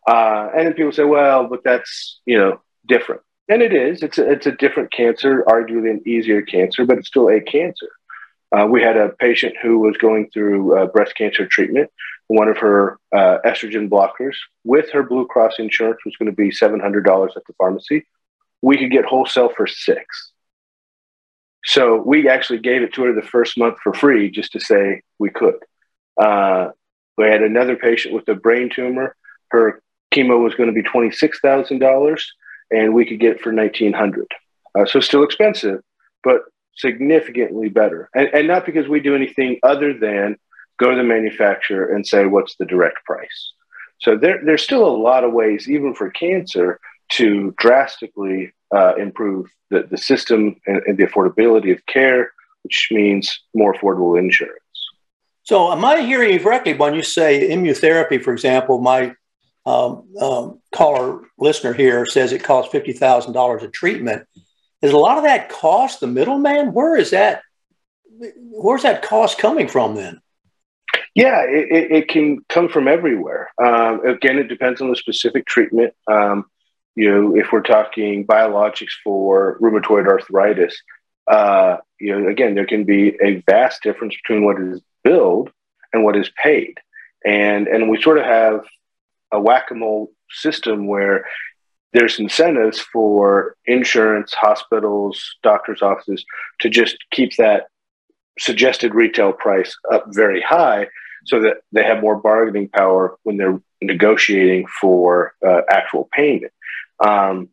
Uh, 0.06 0.49
and 0.56 0.66
then 0.66 0.75
people 0.75 0.92
say, 0.92 1.04
well, 1.04 1.46
but 1.46 1.62
that's 1.62 2.20
you 2.25 2.38
know 2.38 2.60
different, 2.87 3.22
and 3.50 3.62
it 3.62 3.75
is. 3.75 4.02
It's 4.02 4.16
a, 4.16 4.30
it's 4.30 4.47
a 4.47 4.52
different 4.52 4.92
cancer, 4.92 5.42
arguably 5.47 5.90
an 5.90 6.02
easier 6.07 6.40
cancer, 6.40 6.87
but 6.87 6.99
it's 6.99 7.09
still 7.09 7.28
a 7.28 7.40
cancer. 7.40 7.88
Uh, 8.57 8.66
we 8.66 8.80
had 8.80 8.97
a 8.97 9.11
patient 9.11 9.54
who 9.61 9.80
was 9.80 9.97
going 9.97 10.30
through 10.33 10.78
uh, 10.78 10.87
breast 10.87 11.16
cancer 11.16 11.47
treatment. 11.47 11.90
One 12.28 12.49
of 12.49 12.59
her 12.59 12.99
uh, 13.12 13.38
estrogen 13.45 13.88
blockers 13.88 14.37
with 14.62 14.90
her 14.92 15.02
Blue 15.02 15.26
Cross 15.26 15.54
insurance 15.59 15.99
was 16.04 16.16
going 16.16 16.30
to 16.30 16.37
be 16.37 16.52
seven 16.52 16.78
hundred 16.78 17.04
dollars 17.04 17.33
at 17.37 17.42
the 17.47 17.52
pharmacy. 17.54 18.07
We 18.62 18.78
could 18.78 18.92
get 18.92 19.04
wholesale 19.04 19.52
for 19.57 19.66
six. 19.66 20.33
So 21.64 22.00
we 22.00 22.28
actually 22.28 22.61
gave 22.61 22.83
it 22.83 22.95
to 22.95 23.02
her 23.02 23.12
the 23.12 23.26
first 23.26 23.59
month 23.59 23.78
for 23.83 23.92
free 23.92 24.30
just 24.30 24.52
to 24.52 24.61
say 24.61 25.02
we 25.19 25.30
could. 25.30 25.59
Uh, 26.16 26.69
we 27.19 27.26
had 27.26 27.42
another 27.42 27.76
patient 27.76 28.14
with 28.14 28.28
a 28.28 28.35
brain 28.35 28.71
tumor. 28.75 29.16
Her 29.49 29.83
chemo 30.14 30.42
was 30.42 30.54
going 30.54 30.69
to 30.69 30.73
be 30.73 30.88
$26,000 30.88 32.23
and 32.70 32.94
we 32.94 33.04
could 33.04 33.20
get 33.20 33.40
for 33.40 33.52
1900 33.52 34.26
uh, 34.78 34.86
So 34.86 35.00
still 35.00 35.22
expensive, 35.22 35.80
but 36.22 36.42
significantly 36.76 37.68
better. 37.68 38.08
And, 38.14 38.28
and 38.32 38.48
not 38.48 38.66
because 38.66 38.88
we 38.88 39.00
do 39.00 39.14
anything 39.14 39.58
other 39.62 39.92
than 39.92 40.36
go 40.78 40.90
to 40.90 40.96
the 40.96 41.02
manufacturer 41.02 41.92
and 41.92 42.06
say, 42.06 42.26
what's 42.26 42.56
the 42.56 42.64
direct 42.64 43.04
price? 43.04 43.52
So 44.00 44.16
there, 44.16 44.40
there's 44.44 44.62
still 44.62 44.86
a 44.86 44.96
lot 44.96 45.24
of 45.24 45.32
ways, 45.32 45.68
even 45.68 45.94
for 45.94 46.10
cancer, 46.10 46.80
to 47.12 47.54
drastically 47.58 48.52
uh, 48.74 48.94
improve 48.96 49.50
the, 49.70 49.82
the 49.90 49.98
system 49.98 50.56
and, 50.66 50.82
and 50.86 50.96
the 50.96 51.06
affordability 51.06 51.72
of 51.72 51.84
care, 51.86 52.32
which 52.62 52.88
means 52.90 53.40
more 53.54 53.74
affordable 53.74 54.18
insurance. 54.18 54.56
So, 55.42 55.72
am 55.72 55.84
I 55.84 56.00
hearing 56.02 56.32
you 56.32 56.40
correctly 56.40 56.74
when 56.74 56.94
you 56.94 57.02
say 57.02 57.48
immunotherapy, 57.50 58.22
for 58.22 58.32
example? 58.32 58.80
My 58.80 59.14
um, 59.67 60.05
um, 60.21 60.61
caller 60.75 61.23
listener 61.38 61.73
here 61.73 62.07
says 62.07 62.33
it 62.33 62.43
costs 62.43 62.73
fifty 62.73 62.93
thousand 62.93 63.33
dollars 63.33 63.62
a 63.62 63.69
treatment. 63.69 64.26
Is 64.83 64.93
a 64.93 64.99
lot 64.99 65.19
of 65.19 65.25
that 65.25 65.50
cost 65.50 66.00
the 66.00 66.07
middleman? 66.07 66.73
Where 66.73 66.97
is 66.97 67.11
that? 67.11 67.43
Where's 68.37 68.83
that 68.83 69.02
cost 69.02 69.38
coming 69.38 69.69
from 69.69 69.95
then? 69.95 70.21
Yeah, 71.14 71.43
it, 71.43 71.93
it 71.93 72.09
can 72.09 72.38
come 72.49 72.69
from 72.69 72.88
everywhere. 72.88 73.50
Um, 73.62 74.07
again, 74.07 74.38
it 74.38 74.49
depends 74.49 74.81
on 74.81 74.88
the 74.90 74.97
specific 74.97 75.47
treatment. 75.47 75.93
Um, 76.07 76.47
you 76.95 77.11
know, 77.11 77.37
if 77.37 77.52
we're 77.52 77.62
talking 77.62 78.26
biologics 78.26 78.93
for 79.02 79.59
rheumatoid 79.61 80.07
arthritis, 80.07 80.81
uh, 81.26 81.79
you 81.99 82.19
know, 82.19 82.29
again, 82.29 82.55
there 82.55 82.67
can 82.67 82.85
be 82.85 83.17
a 83.23 83.43
vast 83.47 83.83
difference 83.83 84.17
between 84.17 84.45
what 84.45 84.61
is 84.61 84.81
billed 85.05 85.50
and 85.93 86.05
what 86.05 86.17
is 86.17 86.31
paid, 86.43 86.79
and 87.25 87.69
and 87.69 87.90
we 87.90 88.00
sort 88.00 88.19
of 88.19 88.25
have 88.25 88.64
a 89.32 89.40
whack-a-mole 89.40 90.10
system 90.30 90.87
where 90.87 91.25
there's 91.92 92.18
incentives 92.18 92.78
for 92.80 93.56
insurance, 93.66 94.32
hospitals, 94.32 95.37
doctors' 95.42 95.82
offices 95.82 96.25
to 96.60 96.68
just 96.68 96.96
keep 97.10 97.37
that 97.37 97.66
suggested 98.38 98.94
retail 98.94 99.32
price 99.32 99.76
up 99.92 100.04
very 100.08 100.40
high 100.40 100.88
so 101.26 101.40
that 101.40 101.58
they 101.72 101.82
have 101.82 102.00
more 102.00 102.16
bargaining 102.16 102.68
power 102.68 103.16
when 103.25 103.37
they're 103.37 103.60
negotiating 103.82 104.66
for 104.80 105.34
uh, 105.46 105.62
actual 105.68 106.08
payment. 106.12 106.52
Um, 107.04 107.49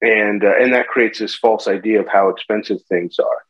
and, 0.00 0.44
uh, 0.44 0.54
and 0.58 0.72
that 0.74 0.88
creates 0.88 1.18
this 1.18 1.34
false 1.34 1.68
idea 1.68 2.00
of 2.00 2.08
how 2.08 2.28
expensive 2.28 2.82
things 2.88 3.18
are. 3.18 3.42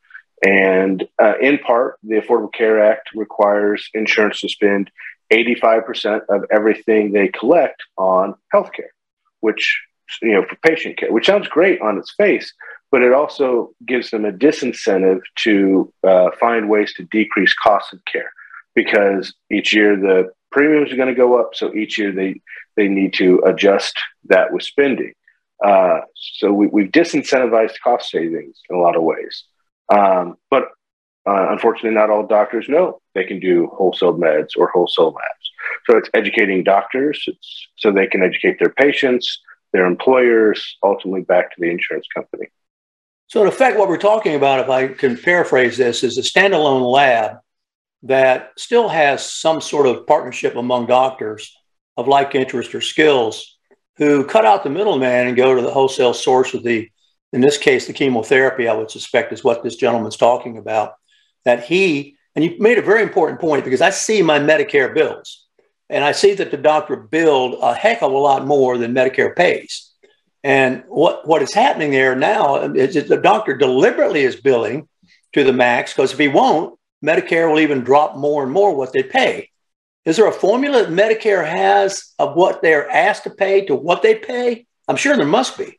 And 0.44 1.06
uh, 1.22 1.34
in 1.40 1.58
part, 1.58 1.98
the 2.02 2.16
Affordable 2.16 2.52
Care 2.52 2.82
Act 2.84 3.10
requires 3.14 3.88
insurance 3.94 4.40
to 4.40 4.48
spend 4.48 4.90
85% 5.32 6.22
of 6.28 6.44
everything 6.50 7.12
they 7.12 7.28
collect 7.28 7.82
on 7.96 8.34
healthcare, 8.54 8.92
which, 9.40 9.82
you 10.20 10.32
know, 10.32 10.44
for 10.44 10.56
patient 10.56 10.98
care, 10.98 11.12
which 11.12 11.26
sounds 11.26 11.48
great 11.48 11.80
on 11.80 11.98
its 11.98 12.12
face, 12.14 12.52
but 12.90 13.02
it 13.02 13.12
also 13.12 13.70
gives 13.86 14.10
them 14.10 14.24
a 14.24 14.32
disincentive 14.32 15.20
to 15.36 15.92
uh, 16.06 16.30
find 16.38 16.68
ways 16.68 16.92
to 16.94 17.04
decrease 17.04 17.54
costs 17.54 17.92
of 17.92 18.04
care 18.04 18.30
because 18.74 19.34
each 19.50 19.74
year 19.74 19.96
the 19.96 20.30
premiums 20.50 20.92
are 20.92 20.96
going 20.96 21.08
to 21.08 21.14
go 21.14 21.40
up. 21.40 21.54
So 21.54 21.74
each 21.74 21.98
year 21.98 22.12
they, 22.12 22.40
they 22.76 22.88
need 22.88 23.14
to 23.14 23.42
adjust 23.46 23.98
that 24.26 24.52
with 24.52 24.62
spending. 24.62 25.14
Uh, 25.64 26.00
so 26.14 26.52
we, 26.52 26.82
have 26.82 26.92
disincentivized 26.92 27.76
cost 27.82 28.10
savings 28.10 28.60
in 28.68 28.76
a 28.76 28.80
lot 28.80 28.96
of 28.96 29.02
ways. 29.02 29.44
Um, 29.88 30.36
but 30.50 30.64
uh, 31.26 31.50
unfortunately, 31.50 31.92
not 31.92 32.10
all 32.10 32.26
doctors 32.26 32.68
know 32.68 33.00
they 33.14 33.24
can 33.24 33.40
do 33.40 33.68
wholesale 33.72 34.14
meds 34.14 34.50
or 34.56 34.68
wholesale 34.68 35.12
labs. 35.12 35.50
So 35.88 35.96
it's 35.96 36.10
educating 36.14 36.64
doctors 36.64 37.28
so 37.76 37.90
they 37.90 38.06
can 38.06 38.22
educate 38.22 38.58
their 38.58 38.70
patients, 38.70 39.40
their 39.72 39.86
employers, 39.86 40.78
ultimately 40.82 41.22
back 41.22 41.54
to 41.54 41.60
the 41.60 41.70
insurance 41.70 42.06
company. 42.14 42.46
So, 43.26 43.40
in 43.40 43.48
effect, 43.48 43.78
what 43.78 43.88
we're 43.88 43.96
talking 43.96 44.34
about, 44.34 44.60
if 44.60 44.68
I 44.68 44.88
can 44.88 45.16
paraphrase 45.16 45.78
this, 45.78 46.04
is 46.04 46.18
a 46.18 46.22
standalone 46.22 46.90
lab 46.90 47.38
that 48.02 48.50
still 48.58 48.88
has 48.88 49.24
some 49.24 49.60
sort 49.60 49.86
of 49.86 50.06
partnership 50.06 50.56
among 50.56 50.86
doctors 50.86 51.56
of 51.96 52.08
like 52.08 52.34
interest 52.34 52.74
or 52.74 52.80
skills 52.80 53.56
who 53.96 54.24
cut 54.24 54.44
out 54.44 54.64
the 54.64 54.70
middleman 54.70 55.28
and 55.28 55.36
go 55.36 55.54
to 55.54 55.62
the 55.62 55.70
wholesale 55.70 56.14
source 56.14 56.54
of 56.54 56.62
the, 56.62 56.90
in 57.32 57.40
this 57.40 57.58
case, 57.58 57.86
the 57.86 57.92
chemotherapy, 57.92 58.68
I 58.68 58.74
would 58.74 58.90
suspect 58.90 59.32
is 59.32 59.44
what 59.44 59.62
this 59.62 59.76
gentleman's 59.76 60.16
talking 60.16 60.58
about. 60.58 60.94
That 61.44 61.64
he, 61.64 62.16
and 62.34 62.44
you 62.44 62.56
made 62.58 62.78
a 62.78 62.82
very 62.82 63.02
important 63.02 63.40
point 63.40 63.64
because 63.64 63.80
I 63.80 63.90
see 63.90 64.22
my 64.22 64.38
Medicare 64.38 64.94
bills 64.94 65.46
and 65.88 66.02
I 66.04 66.12
see 66.12 66.34
that 66.34 66.50
the 66.50 66.56
doctor 66.56 66.96
billed 66.96 67.58
a 67.60 67.74
heck 67.74 68.02
of 68.02 68.12
a 68.12 68.16
lot 68.16 68.46
more 68.46 68.78
than 68.78 68.94
Medicare 68.94 69.36
pays. 69.36 69.90
And 70.42 70.82
what, 70.88 71.28
what 71.28 71.42
is 71.42 71.54
happening 71.54 71.92
there 71.92 72.16
now 72.16 72.56
is 72.56 72.94
that 72.94 73.08
the 73.08 73.18
doctor 73.18 73.56
deliberately 73.56 74.22
is 74.22 74.36
billing 74.36 74.88
to 75.34 75.44
the 75.44 75.52
max 75.52 75.92
because 75.92 76.12
if 76.12 76.18
he 76.18 76.28
won't, 76.28 76.78
Medicare 77.04 77.50
will 77.50 77.60
even 77.60 77.84
drop 77.84 78.16
more 78.16 78.42
and 78.42 78.52
more 78.52 78.74
what 78.74 78.92
they 78.92 79.02
pay. 79.02 79.50
Is 80.04 80.16
there 80.16 80.26
a 80.26 80.32
formula 80.32 80.84
that 80.84 80.90
Medicare 80.90 81.46
has 81.46 82.12
of 82.18 82.34
what 82.34 82.62
they're 82.62 82.90
asked 82.90 83.24
to 83.24 83.30
pay 83.30 83.64
to 83.66 83.74
what 83.74 84.02
they 84.02 84.14
pay? 84.14 84.66
I'm 84.88 84.96
sure 84.96 85.16
there 85.16 85.26
must 85.26 85.56
be. 85.58 85.78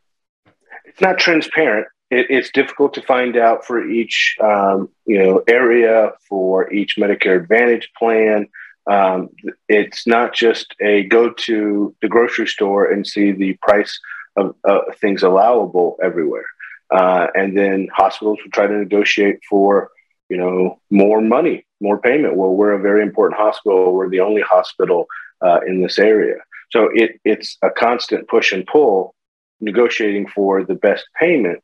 It's 0.86 1.02
not 1.02 1.18
transparent. 1.18 1.88
It, 2.20 2.28
it's 2.30 2.52
difficult 2.52 2.94
to 2.96 3.02
find 3.02 3.36
out 3.38 3.66
for 3.66 3.88
each 3.88 4.36
um, 4.42 4.90
you 5.06 5.20
know 5.24 5.44
area 5.48 6.12
for 6.28 6.72
each 6.72 6.98
Medicare 6.98 7.42
Advantage 7.42 7.90
plan. 7.98 8.48
Um, 8.90 9.30
it's 9.70 10.06
not 10.06 10.34
just 10.34 10.76
a 10.82 11.04
go 11.06 11.32
to 11.48 11.96
the 12.02 12.08
grocery 12.10 12.48
store 12.48 12.92
and 12.92 13.08
see 13.08 13.32
the 13.32 13.58
price 13.62 14.00
of 14.36 14.56
uh, 14.68 14.82
things 15.00 15.24
allowable 15.24 15.98
everywhere. 16.04 16.46
Uh, 16.92 17.28
and 17.34 17.58
then 17.58 17.88
hospitals 17.94 18.40
will 18.44 18.52
try 18.52 18.68
to 18.68 18.78
negotiate 18.78 19.40
for 19.50 19.90
you 20.34 20.38
know, 20.38 20.80
more 20.90 21.22
money, 21.22 21.66
more 21.80 22.00
payment. 22.00 22.36
Well, 22.36 22.56
we're 22.56 22.74
a 22.74 22.82
very 22.82 23.04
important 23.04 23.40
hospital. 23.40 23.94
We're 23.94 24.10
the 24.10 24.22
only 24.22 24.42
hospital 24.42 25.06
uh, 25.42 25.60
in 25.68 25.82
this 25.82 26.00
area. 26.00 26.38
So 26.72 26.90
it, 26.94 27.20
it's 27.24 27.58
a 27.62 27.70
constant 27.70 28.28
push 28.28 28.52
and 28.52 28.66
pull, 28.66 29.14
negotiating 29.62 30.28
for 30.30 30.64
the 30.64 30.74
best 30.74 31.06
payment, 31.20 31.64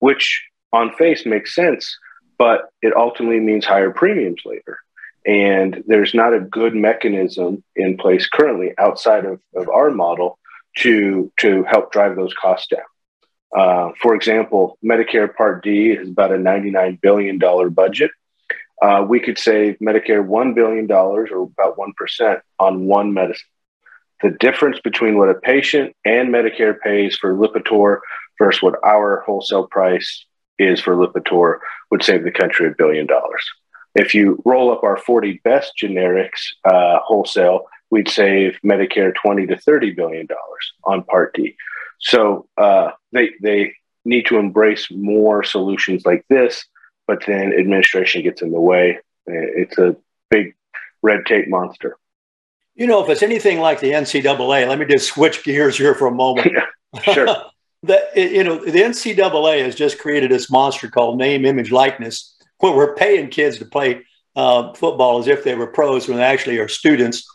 which 0.00 0.44
on 0.72 0.94
face 0.94 1.26
makes 1.26 1.54
sense, 1.54 1.98
but 2.38 2.70
it 2.82 2.94
ultimately 2.96 3.40
means 3.40 3.64
higher 3.64 3.90
premiums 3.90 4.42
later. 4.44 4.78
And 5.26 5.82
there's 5.86 6.14
not 6.14 6.34
a 6.34 6.40
good 6.40 6.74
mechanism 6.74 7.62
in 7.76 7.96
place 7.96 8.28
currently 8.28 8.72
outside 8.78 9.24
of, 9.24 9.40
of 9.54 9.68
our 9.68 9.90
model 9.90 10.38
to, 10.78 11.30
to 11.40 11.64
help 11.64 11.92
drive 11.92 12.16
those 12.16 12.34
costs 12.34 12.68
down. 12.68 12.80
Uh, 13.54 13.92
for 14.00 14.14
example, 14.14 14.78
Medicare 14.84 15.34
Part 15.34 15.64
D 15.64 15.90
is 15.90 16.08
about 16.08 16.32
a 16.32 16.36
$99 16.36 17.00
billion 17.00 17.38
budget. 17.70 18.10
Uh, 18.80 19.04
we 19.08 19.18
could 19.18 19.38
save 19.38 19.76
Medicare 19.78 20.24
$1 20.24 20.54
billion 20.54 20.90
or 20.90 21.24
about 21.24 21.76
1% 21.76 22.40
on 22.58 22.86
one 22.86 23.12
medicine. 23.12 23.48
The 24.22 24.30
difference 24.30 24.80
between 24.80 25.16
what 25.16 25.30
a 25.30 25.34
patient 25.34 25.94
and 26.04 26.28
Medicare 26.28 26.78
pays 26.78 27.16
for 27.16 27.34
Lipitor 27.34 28.00
versus 28.38 28.62
what 28.62 28.78
our 28.84 29.22
wholesale 29.26 29.66
price 29.66 30.26
is 30.58 30.80
for 30.80 30.94
Lipitor 30.94 31.58
would 31.90 32.02
save 32.02 32.24
the 32.24 32.30
country 32.30 32.66
a 32.66 32.74
billion 32.76 33.06
dollars. 33.06 33.44
If 33.94 34.14
you 34.14 34.40
roll 34.44 34.70
up 34.70 34.82
our 34.84 34.96
40 34.96 35.40
best 35.44 35.72
generics 35.82 36.40
uh, 36.64 36.98
wholesale, 37.04 37.66
we'd 37.90 38.08
save 38.08 38.58
Medicare 38.64 39.14
20 39.14 39.46
to 39.46 39.56
30 39.56 39.92
billion 39.92 40.26
dollars 40.26 40.72
on 40.84 41.04
Part 41.04 41.34
D. 41.34 41.56
So 42.00 42.48
uh, 42.56 42.90
they 43.12 43.30
they 43.42 43.74
need 44.04 44.26
to 44.26 44.38
embrace 44.38 44.88
more 44.90 45.42
solutions 45.42 46.04
like 46.06 46.24
this, 46.28 46.64
but 47.06 47.22
then 47.26 47.52
administration 47.52 48.22
gets 48.22 48.42
in 48.42 48.52
the 48.52 48.60
way. 48.60 48.98
It's 49.26 49.78
a 49.78 49.96
big 50.30 50.54
red 51.02 51.26
tape 51.26 51.48
monster. 51.48 51.96
You 52.74 52.86
know, 52.86 53.02
if 53.02 53.10
it's 53.10 53.22
anything 53.22 53.58
like 53.58 53.80
the 53.80 53.90
NCAA, 53.90 54.68
let 54.68 54.78
me 54.78 54.86
just 54.86 55.08
switch 55.08 55.42
gears 55.42 55.76
here 55.76 55.94
for 55.94 56.06
a 56.06 56.12
moment. 56.12 56.52
sure. 57.02 57.26
that 57.84 58.16
you 58.16 58.44
know, 58.44 58.58
the 58.58 58.82
NCAA 58.82 59.64
has 59.64 59.74
just 59.74 59.98
created 59.98 60.30
this 60.30 60.50
monster 60.50 60.88
called 60.88 61.18
name, 61.18 61.44
image, 61.44 61.70
likeness, 61.70 62.34
where 62.58 62.74
we're 62.74 62.94
paying 62.94 63.28
kids 63.28 63.58
to 63.58 63.64
play 63.64 64.04
uh, 64.36 64.72
football 64.74 65.18
as 65.18 65.28
if 65.28 65.44
they 65.44 65.54
were 65.54 65.66
pros 65.66 66.08
when 66.08 66.18
they 66.18 66.24
actually 66.24 66.58
are 66.58 66.68
students. 66.68 67.26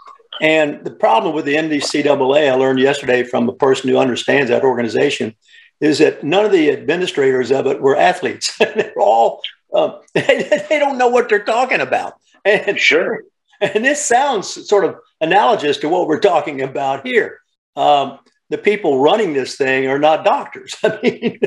And 0.42 0.84
the 0.84 0.92
problem 0.92 1.36
with 1.36 1.46
the 1.46 1.56
NCAA, 1.56 2.52
I 2.52 2.56
learned 2.56 2.80
yesterday 2.80 3.24
from 3.24 3.48
a 3.48 3.54
person 3.54 3.90
who 3.90 3.98
understands 3.98 4.50
that 4.50 4.64
organization, 4.64 5.36
is 5.80 6.00
that 6.00 6.24
none 6.24 6.46
of 6.46 6.52
the 6.52 6.72
administrators 6.72 7.52
of 7.52 7.68
it 7.68 7.82
were 7.82 7.96
athletes. 7.96 8.58
they're 8.58 8.94
all 8.98 9.42
um, 9.74 10.00
they, 10.14 10.64
they, 10.70 10.80
don't 10.80 10.98
know 10.98 11.08
what 11.08 11.30
they're 11.30 11.44
talking 11.44 11.82
about. 11.82 12.14
And 12.46 12.80
sure. 12.80 13.24
And 13.62 13.84
this 13.84 14.04
sounds 14.04 14.68
sort 14.68 14.86
of 14.86 14.98
analogous 15.22 15.78
to 15.78 15.90
what 15.90 16.08
we're 16.08 16.20
talking 16.20 16.62
about 16.62 17.06
here. 17.08 17.40
Um, 17.76 18.20
the 18.54 18.58
people 18.60 19.00
running 19.00 19.34
this 19.34 19.56
thing 19.56 19.88
are 19.88 19.98
not 19.98 20.24
doctors. 20.24 20.76
I 20.84 21.00
mean, 21.02 21.40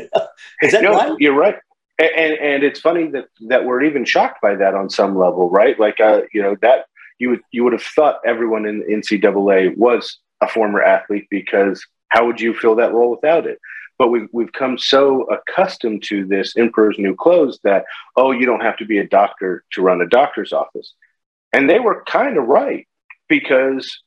is 0.61 0.73
that 0.73 0.83
no, 0.83 0.91
right? 0.91 1.13
You're 1.21 1.39
right. 1.39 1.55
And, 2.01 2.35
and 2.35 2.65
it's 2.65 2.81
funny 2.81 3.07
that 3.13 3.27
that 3.43 3.65
we're 3.65 3.85
even 3.85 4.05
shocked 4.05 4.43
by 4.43 4.57
that 4.57 4.75
on 4.75 4.91
some 4.91 5.17
level, 5.17 5.49
right? 5.49 5.79
Like, 5.79 6.01
uh, 6.01 6.23
you 6.33 6.43
know, 6.43 6.57
that 6.63 6.87
you 7.21 7.31
would 7.31 7.43
you 7.53 7.63
would 7.63 7.75
have 7.75 7.83
thought 7.85 8.21
everyone 8.27 8.67
in 8.67 8.83
NCAA 8.83 9.77
was 9.77 10.19
a 10.41 10.49
former 10.49 10.83
athlete 10.83 11.29
because 11.31 11.87
how 12.09 12.27
would 12.27 12.41
you 12.41 12.53
fill 12.53 12.75
that 12.75 12.93
role 12.93 13.13
without 13.13 13.47
it? 13.47 13.61
But 13.99 14.09
we've 14.09 14.29
we've 14.33 14.53
come 14.53 14.77
so 14.77 15.29
accustomed 15.31 16.03
to 16.09 16.27
this 16.27 16.57
emperor's 16.57 16.99
new 16.99 17.15
clothes 17.15 17.61
that 17.63 17.85
oh 18.17 18.33
you 18.33 18.47
don't 18.47 18.63
have 18.63 18.79
to 18.79 18.85
be 18.85 18.99
a 18.99 19.07
doctor 19.07 19.63
to 19.75 19.81
run 19.81 20.01
a 20.01 20.09
doctor's 20.09 20.53
office, 20.53 20.93
and 21.53 21.71
they 21.71 21.79
were 21.79 22.03
kind 22.09 22.37
of 22.37 22.49
right 22.49 22.89
because 23.29 24.03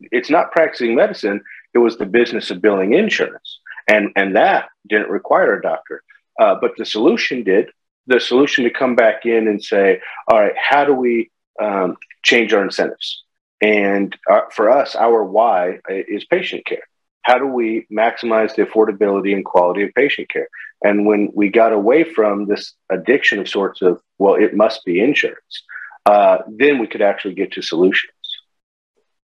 it's 0.00 0.30
not 0.30 0.50
practicing 0.50 0.94
medicine; 0.94 1.42
it 1.74 1.78
was 1.78 1.96
the 1.96 2.06
business 2.06 2.50
of 2.50 2.62
billing 2.62 2.94
insurance, 2.94 3.60
and 3.88 4.10
and 4.16 4.36
that 4.36 4.68
didn't 4.88 5.10
require 5.10 5.54
a 5.54 5.62
doctor. 5.62 6.02
Uh, 6.40 6.56
but 6.60 6.72
the 6.76 6.84
solution 6.84 7.42
did. 7.42 7.70
The 8.08 8.18
solution 8.18 8.64
to 8.64 8.70
come 8.70 8.96
back 8.96 9.26
in 9.26 9.46
and 9.46 9.62
say, 9.62 10.00
all 10.26 10.40
right, 10.40 10.54
how 10.56 10.84
do 10.84 10.92
we 10.92 11.30
um, 11.60 11.96
change 12.22 12.52
our 12.52 12.64
incentives. 12.64 13.22
And 13.60 14.16
uh, 14.30 14.42
for 14.52 14.70
us, 14.70 14.96
our 14.96 15.24
why 15.24 15.78
is 15.88 16.24
patient 16.24 16.66
care. 16.66 16.82
How 17.22 17.38
do 17.38 17.46
we 17.46 17.86
maximize 17.92 18.56
the 18.56 18.64
affordability 18.64 19.32
and 19.34 19.44
quality 19.44 19.84
of 19.84 19.94
patient 19.94 20.28
care? 20.28 20.48
And 20.82 21.06
when 21.06 21.30
we 21.34 21.48
got 21.48 21.72
away 21.72 22.02
from 22.02 22.46
this 22.46 22.74
addiction 22.90 23.38
of 23.38 23.48
sorts 23.48 23.82
of, 23.82 24.00
well, 24.18 24.34
it 24.34 24.56
must 24.56 24.84
be 24.84 25.00
insurance, 25.00 25.62
uh, 26.06 26.38
then 26.48 26.80
we 26.80 26.88
could 26.88 27.02
actually 27.02 27.34
get 27.34 27.52
to 27.52 27.62
solutions. 27.62 28.12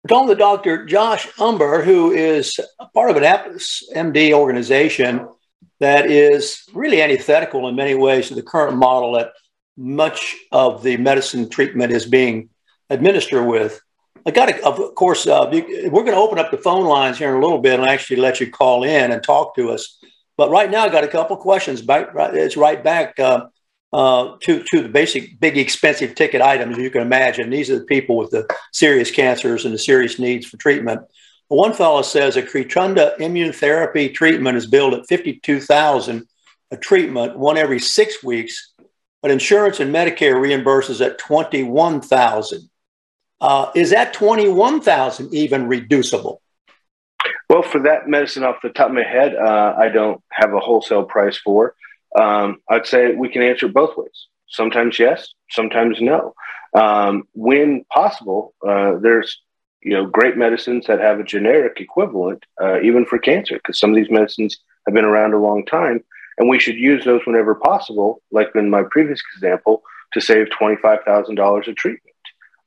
Talking 0.08 0.30
to 0.30 0.36
Dr. 0.36 0.86
Josh 0.86 1.28
Umbehr, 1.34 1.84
who 1.84 2.12
is 2.12 2.60
part 2.94 3.10
of 3.10 3.18
an 3.18 3.24
MD 3.24 4.32
organization 4.32 5.28
that 5.80 6.10
is 6.10 6.64
really 6.74 7.02
antithetical 7.02 7.68
in 7.68 7.76
many 7.76 7.94
ways 7.94 8.30
to 8.30 8.36
the 8.36 8.42
current 8.42 8.78
model 8.78 9.14
that 9.14 9.34
much 9.76 10.36
of 10.52 10.82
the 10.82 10.98
medicine 10.98 11.50
treatment 11.50 11.92
is 11.92 12.06
being 12.06 12.50
administered 12.90 13.46
with. 13.46 13.82
I 14.26 14.32
got 14.32 14.48
to, 14.48 14.66
of 14.66 14.96
course, 14.96 15.28
uh, 15.28 15.48
we're 15.52 15.90
going 15.90 16.08
to 16.08 16.16
open 16.16 16.40
up 16.40 16.52
the 16.52 16.58
phone 16.58 16.86
lines 16.86 17.18
here 17.18 17.30
in 17.30 17.36
a 17.36 17.42
little 17.42 17.60
bit 17.60 17.80
and 17.80 17.88
actually 17.88 18.18
let 18.18 18.40
you 18.40 18.50
call 18.50 18.84
in 18.84 19.12
and 19.12 19.22
talk 19.22 19.56
to 19.56 19.72
us. 19.72 20.00
But 20.38 20.52
right 20.52 20.70
now, 20.70 20.86
I 20.86 20.90
got 20.90 21.04
a 21.04 21.10
couple 21.10 21.36
questions. 21.38 21.82
Back, 21.82 22.14
right, 22.14 22.34
it's 22.34 22.56
right 22.56 22.82
back 22.82 23.20
uh, 23.20 23.48
uh, 23.94 24.36
to 24.42 24.64
to 24.64 24.82
the 24.82 24.90
basic, 24.90 25.40
big, 25.40 25.58
expensive 25.58 26.16
ticket 26.16 26.42
items 26.42 26.78
you 26.78 26.90
can 26.90 27.02
imagine. 27.02 27.50
These 27.50 27.70
are 27.70 27.80
the 27.80 27.86
people 27.86 28.18
with 28.18 28.32
the 28.32 28.48
serious 28.74 29.12
cancers 29.12 29.66
and 29.66 29.74
the 29.74 29.80
serious 29.80 30.20
needs 30.20 30.46
for 30.46 30.58
treatment. 30.58 31.02
One 31.48 31.74
fellow 31.74 32.02
says 32.02 32.36
a 32.36 32.42
Keytruda 32.42 33.18
immunotherapy 33.18 34.14
treatment 34.14 34.58
is 34.58 34.68
billed 34.68 34.94
at 34.94 35.08
fifty-two 35.08 35.62
thousand 35.62 36.28
a 36.72 36.78
treatment, 36.78 37.40
one 37.40 37.58
every 37.58 37.80
six 37.80 38.22
weeks, 38.22 38.74
but 39.22 39.32
insurance 39.32 39.80
and 39.80 39.94
Medicare 39.94 40.36
reimburses 40.36 41.06
at 41.06 41.18
twenty-one 41.18 42.02
thousand. 42.02 42.70
Uh, 43.40 43.72
is 43.76 43.92
that 43.92 44.14
21,000 44.14 45.34
even 45.34 45.68
reducible? 45.68 46.42
Well, 47.50 47.62
for 47.62 47.80
that 47.82 48.08
medicine 48.08 48.44
off 48.44 48.58
the 48.62 48.70
top 48.70 48.90
of 48.90 48.96
my 48.96 49.04
head, 49.04 49.36
uh, 49.36 49.76
I 49.78 49.90
don't 49.90 50.22
have 50.32 50.54
a 50.54 50.60
wholesale 50.60 51.04
price 51.04 51.38
for. 51.38 51.76
Um, 52.20 52.58
I'd 52.70 52.88
say 52.88 53.14
we 53.14 53.30
can 53.30 53.42
answer 53.42 53.68
both 53.68 53.96
ways. 53.98 54.28
Sometimes 54.48 54.98
yes, 54.98 55.34
sometimes 55.52 56.02
no. 56.02 56.34
Um, 56.74 57.28
when 57.34 57.86
possible, 57.94 58.54
uh, 58.68 58.98
there's 59.00 59.40
you 59.82 59.94
know 59.94 60.06
great 60.06 60.38
medicines 60.38 60.88
that 60.88 61.00
have 61.00 61.20
a 61.20 61.24
generic 61.24 61.80
equivalent, 61.80 62.46
uh, 62.62 62.80
even 62.82 63.06
for 63.06 63.18
cancer, 63.20 63.56
because 63.56 63.80
some 63.80 63.92
of 63.92 63.96
these 63.96 64.10
medicines 64.10 64.58
have 64.86 64.96
been 64.96 65.06
around 65.06 65.34
a 65.34 65.40
long 65.40 65.66
time, 65.66 66.04
and 66.38 66.50
we 66.50 66.60
should 66.60 66.76
use 66.76 67.04
those 67.06 67.22
whenever 67.26 67.56
possible. 67.56 68.22
Like 68.32 68.50
in 68.56 68.70
my 68.70 68.84
previous 68.90 69.22
example, 69.36 69.84
to 70.14 70.22
save 70.22 70.50
twenty 70.50 70.78
five 70.78 71.00
thousand 71.06 71.36
dollars 71.36 71.68
a 71.68 71.74
treatment 71.74 72.16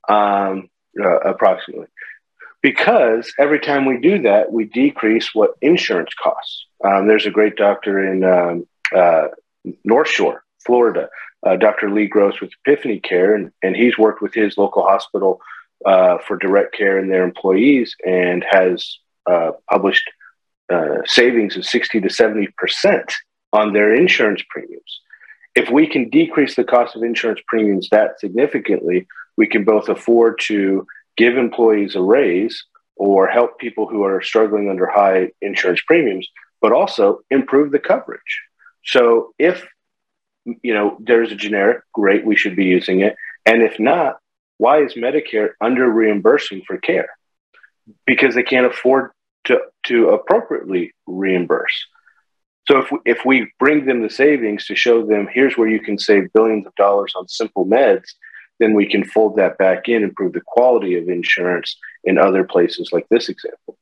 um, 0.09 0.69
uh, 1.03 1.19
approximately. 1.21 1.87
Because 2.63 3.33
every 3.39 3.59
time 3.59 3.87
we 3.87 3.99
do 3.99 4.23
that, 4.23 4.53
we 4.53 4.65
decrease 4.67 5.35
what 5.35 5.53
insurance 5.63 6.13
costs. 6.23 6.67
Um, 6.85 7.09
there's 7.09 7.25
a 7.25 7.31
great 7.31 7.57
doctor 7.57 7.99
in 8.13 8.23
um, 8.23 8.67
uh, 8.95 9.29
North 9.85 10.09
Shore, 10.09 10.43
Florida, 10.65 11.09
uh, 11.47 11.57
Dr. 11.57 11.91
Lee 11.91 12.07
Gross 12.07 12.41
with 12.41 12.51
Epiphany 12.65 13.01
Care, 13.01 13.35
and, 13.35 13.53
and 13.63 13.77
he's 13.77 13.99
worked 13.99 14.23
with 14.23 14.35
his 14.35 14.59
local 14.59 14.83
hospital 14.83 15.41
uh, 15.87 16.19
for 16.27 16.37
direct 16.37 16.75
care 16.75 16.99
and 16.99 17.11
their 17.11 17.25
employees 17.25 17.97
and 18.07 18.45
has 18.49 18.99
uh, 19.31 19.53
published 19.71 20.11
uh, 20.71 20.99
savings 21.05 21.57
of 21.57 21.65
60 21.65 22.01
to 22.01 22.09
70% 22.09 23.13
on 23.53 23.73
their 23.73 23.95
insurance 23.95 24.43
premiums. 24.49 25.01
If 25.55 25.71
we 25.71 25.87
can 25.87 26.11
decrease 26.11 26.55
the 26.55 26.65
cost 26.65 26.95
of 26.95 27.03
insurance 27.03 27.41
premiums 27.49 27.89
that 27.91 28.21
significantly, 28.21 29.07
we 29.37 29.47
can 29.47 29.65
both 29.65 29.89
afford 29.89 30.39
to 30.43 30.87
give 31.17 31.37
employees 31.37 31.97
a 31.97 32.03
raise 32.03 32.65
or 32.97 33.27
help 33.27 33.59
people 33.59 33.89
who 33.89 34.05
are 34.05 34.23
struggling 34.23 34.71
under 34.71 34.87
high 34.87 35.31
insurance 35.41 35.81
premiums, 35.87 36.29
but 36.61 36.73
also 36.73 37.21
improve 37.31 37.73
the 37.73 37.79
coverage. 37.79 38.43
So 38.85 39.35
if 39.39 39.67
you 40.45 40.75
know 40.75 40.97
there's 41.01 41.33
a 41.33 41.37
generic, 41.37 41.83
great, 41.93 42.25
we 42.25 42.37
should 42.37 42.57
be 42.57 42.65
using 42.65 43.01
it. 43.01 43.17
And 43.47 43.63
if 43.63 43.79
not, 43.79 44.19
why 44.59 44.83
is 44.83 44.95
Medicare 44.95 45.51
under 45.61 45.89
reimbursing 45.89 46.63
for 46.67 46.79
care? 46.79 47.11
Because 48.07 48.35
they 48.35 48.43
can't 48.43 48.67
afford 48.67 49.11
to, 49.45 49.59
to 49.87 50.11
appropriately 50.11 50.93
reimburse. 51.07 51.87
So 52.69 52.79
if 52.79 52.93
we, 52.93 52.99
if 53.05 53.25
we 53.25 53.51
bring 53.59 53.87
them 53.87 54.03
the 54.03 54.11
savings 54.11 54.67
to 54.67 54.77
show 54.77 55.05
them 55.05 55.29
here's 55.33 55.57
where 55.57 55.69
you 55.69 55.81
can 55.81 55.99
save 55.99 56.33
billions 56.33 56.67
of 56.67 56.75
dollars 56.75 57.13
on 57.17 57.27
simple 57.27 57.67
meds 57.67 58.11
then 58.61 58.75
we 58.75 58.87
can 58.87 59.03
fold 59.03 59.37
that 59.37 59.59
back 59.59 59.89
in, 59.89 59.97
and 59.97 60.05
improve 60.05 60.35
the 60.35 60.43
quality 60.47 60.97
of 60.97 61.09
insurance 61.09 61.77
in 62.05 62.19
other 62.19 62.45
places 62.45 62.91
like 62.93 63.07
this 63.09 63.29
example. 63.29 63.77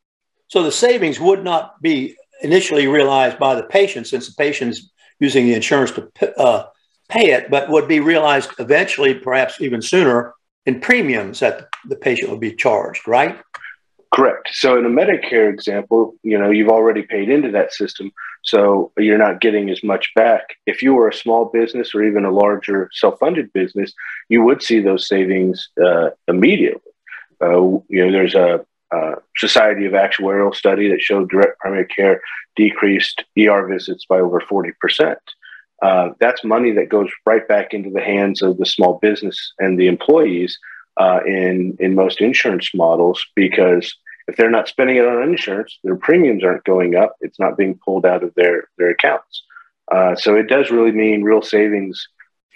So 0.46 0.62
the 0.62 0.72
savings 0.72 1.20
would 1.20 1.44
not 1.44 1.82
be 1.82 2.16
initially 2.42 2.86
realized 2.86 3.38
by 3.38 3.54
the 3.54 3.64
patient 3.64 4.06
since 4.06 4.26
the 4.28 4.34
patient's 4.34 4.90
using 5.20 5.46
the 5.46 5.54
insurance 5.54 5.90
to 5.92 6.40
uh, 6.40 6.66
pay 7.08 7.30
it, 7.30 7.50
but 7.50 7.68
would 7.70 7.88
be 7.88 8.00
realized 8.00 8.50
eventually, 8.58 9.14
perhaps 9.14 9.60
even 9.60 9.82
sooner, 9.82 10.34
in 10.66 10.80
premiums 10.80 11.40
that 11.40 11.68
the 11.86 11.96
patient 11.96 12.30
would 12.30 12.40
be 12.40 12.54
charged, 12.54 13.08
right? 13.08 13.38
Correct. 14.14 14.48
So 14.52 14.78
in 14.78 14.86
a 14.86 14.88
Medicare 14.88 15.50
example, 15.52 16.14
you 16.22 16.38
know, 16.38 16.50
you've 16.50 16.68
already 16.70 17.02
paid 17.02 17.28
into 17.28 17.50
that 17.50 17.72
system, 17.74 18.10
so 18.42 18.92
you're 18.96 19.18
not 19.18 19.40
getting 19.40 19.68
as 19.70 19.82
much 19.82 20.12
back. 20.14 20.56
If 20.66 20.82
you 20.82 20.94
were 20.94 21.08
a 21.08 21.14
small 21.14 21.46
business 21.46 21.94
or 21.94 22.02
even 22.04 22.24
a 22.24 22.30
larger 22.30 22.88
self-funded 22.92 23.52
business, 23.52 23.92
you 24.28 24.42
would 24.42 24.62
see 24.62 24.80
those 24.80 25.08
savings 25.08 25.68
uh, 25.84 26.10
immediately. 26.26 26.80
Uh, 27.42 27.60
you 27.88 28.04
know, 28.04 28.12
there's 28.12 28.34
a, 28.34 28.64
a, 28.92 29.14
Society 29.36 29.86
of 29.86 29.92
Actuarial 29.92 30.54
study 30.54 30.88
that 30.88 31.00
showed 31.00 31.30
direct 31.30 31.58
primary 31.58 31.86
care 31.86 32.20
decreased 32.56 33.24
ER 33.38 33.66
visits 33.66 34.04
by 34.08 34.18
over 34.18 34.40
40%. 34.40 35.16
Uh, 35.80 36.10
that's 36.18 36.42
money 36.42 36.72
that 36.72 36.88
goes 36.88 37.08
right 37.24 37.46
back 37.46 37.72
into 37.72 37.90
the 37.90 38.00
hands 38.00 38.42
of 38.42 38.58
the 38.58 38.66
small 38.66 38.98
business 39.00 39.52
and 39.58 39.78
the 39.78 39.86
employees 39.86 40.58
uh, 40.96 41.20
in 41.24 41.76
in 41.78 41.94
most 41.94 42.20
insurance 42.20 42.70
models 42.74 43.24
because 43.36 43.94
if 44.26 44.36
they're 44.36 44.50
not 44.50 44.68
spending 44.68 44.96
it 44.96 45.06
on 45.06 45.22
insurance, 45.22 45.78
their 45.84 45.96
premiums 45.96 46.44
aren't 46.44 46.64
going 46.64 46.96
up. 46.96 47.16
It's 47.20 47.38
not 47.38 47.56
being 47.56 47.78
pulled 47.84 48.04
out 48.04 48.24
of 48.24 48.34
their 48.34 48.68
their 48.76 48.90
accounts. 48.90 49.42
Uh, 49.90 50.16
so 50.16 50.34
it 50.34 50.48
does 50.48 50.70
really 50.70 50.92
mean 50.92 51.22
real 51.22 51.42
savings 51.42 52.08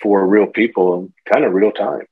for 0.02 0.26
real 0.26 0.46
people 0.46 1.08
kind 1.32 1.44
of 1.44 1.52
real 1.52 1.70
time. 1.72 2.06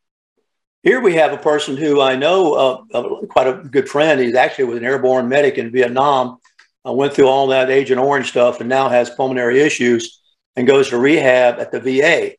Here 0.82 1.00
we 1.00 1.14
have 1.14 1.32
a 1.32 1.38
person 1.38 1.76
who 1.76 2.00
I 2.00 2.16
know, 2.16 2.54
uh, 2.54 2.82
uh, 2.94 3.26
quite 3.26 3.46
a 3.46 3.54
good 3.54 3.88
friend. 3.88 4.20
He's 4.20 4.34
actually 4.34 4.64
was 4.64 4.78
an 4.78 4.84
airborne 4.84 5.28
medic 5.28 5.58
in 5.58 5.70
Vietnam. 5.70 6.38
I 6.84 6.90
went 6.90 7.12
through 7.12 7.28
all 7.28 7.48
that 7.48 7.70
Agent 7.70 8.00
Orange 8.00 8.30
stuff 8.30 8.60
and 8.60 8.68
now 8.68 8.88
has 8.88 9.10
pulmonary 9.10 9.60
issues 9.60 10.20
and 10.56 10.66
goes 10.66 10.88
to 10.88 10.98
rehab 10.98 11.58
at 11.58 11.70
the 11.70 11.80
VA. 11.80 12.36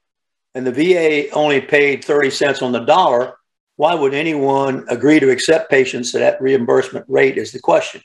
And 0.56 0.66
the 0.66 0.72
VA 0.72 1.30
only 1.32 1.62
paid 1.62 2.04
30 2.04 2.30
cents 2.32 2.62
on 2.62 2.72
the 2.72 2.80
dollar 2.80 3.36
why 3.82 3.96
would 3.96 4.14
anyone 4.14 4.86
agree 4.90 5.20
to 5.20 5.32
accept 5.32 5.72
patients 5.72 6.14
at 6.14 6.20
that 6.20 6.40
reimbursement 6.40 7.04
rate 7.10 7.40
is 7.40 7.52
the 7.52 7.58
question. 7.58 8.00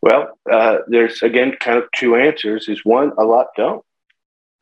Well, 0.00 0.36
uh, 0.50 0.78
there's 0.88 1.22
again 1.22 1.54
kind 1.60 1.78
of 1.78 1.84
two 1.94 2.16
answers. 2.16 2.68
Is 2.68 2.84
one, 2.84 3.12
a 3.18 3.24
lot 3.24 3.46
don't. 3.56 3.84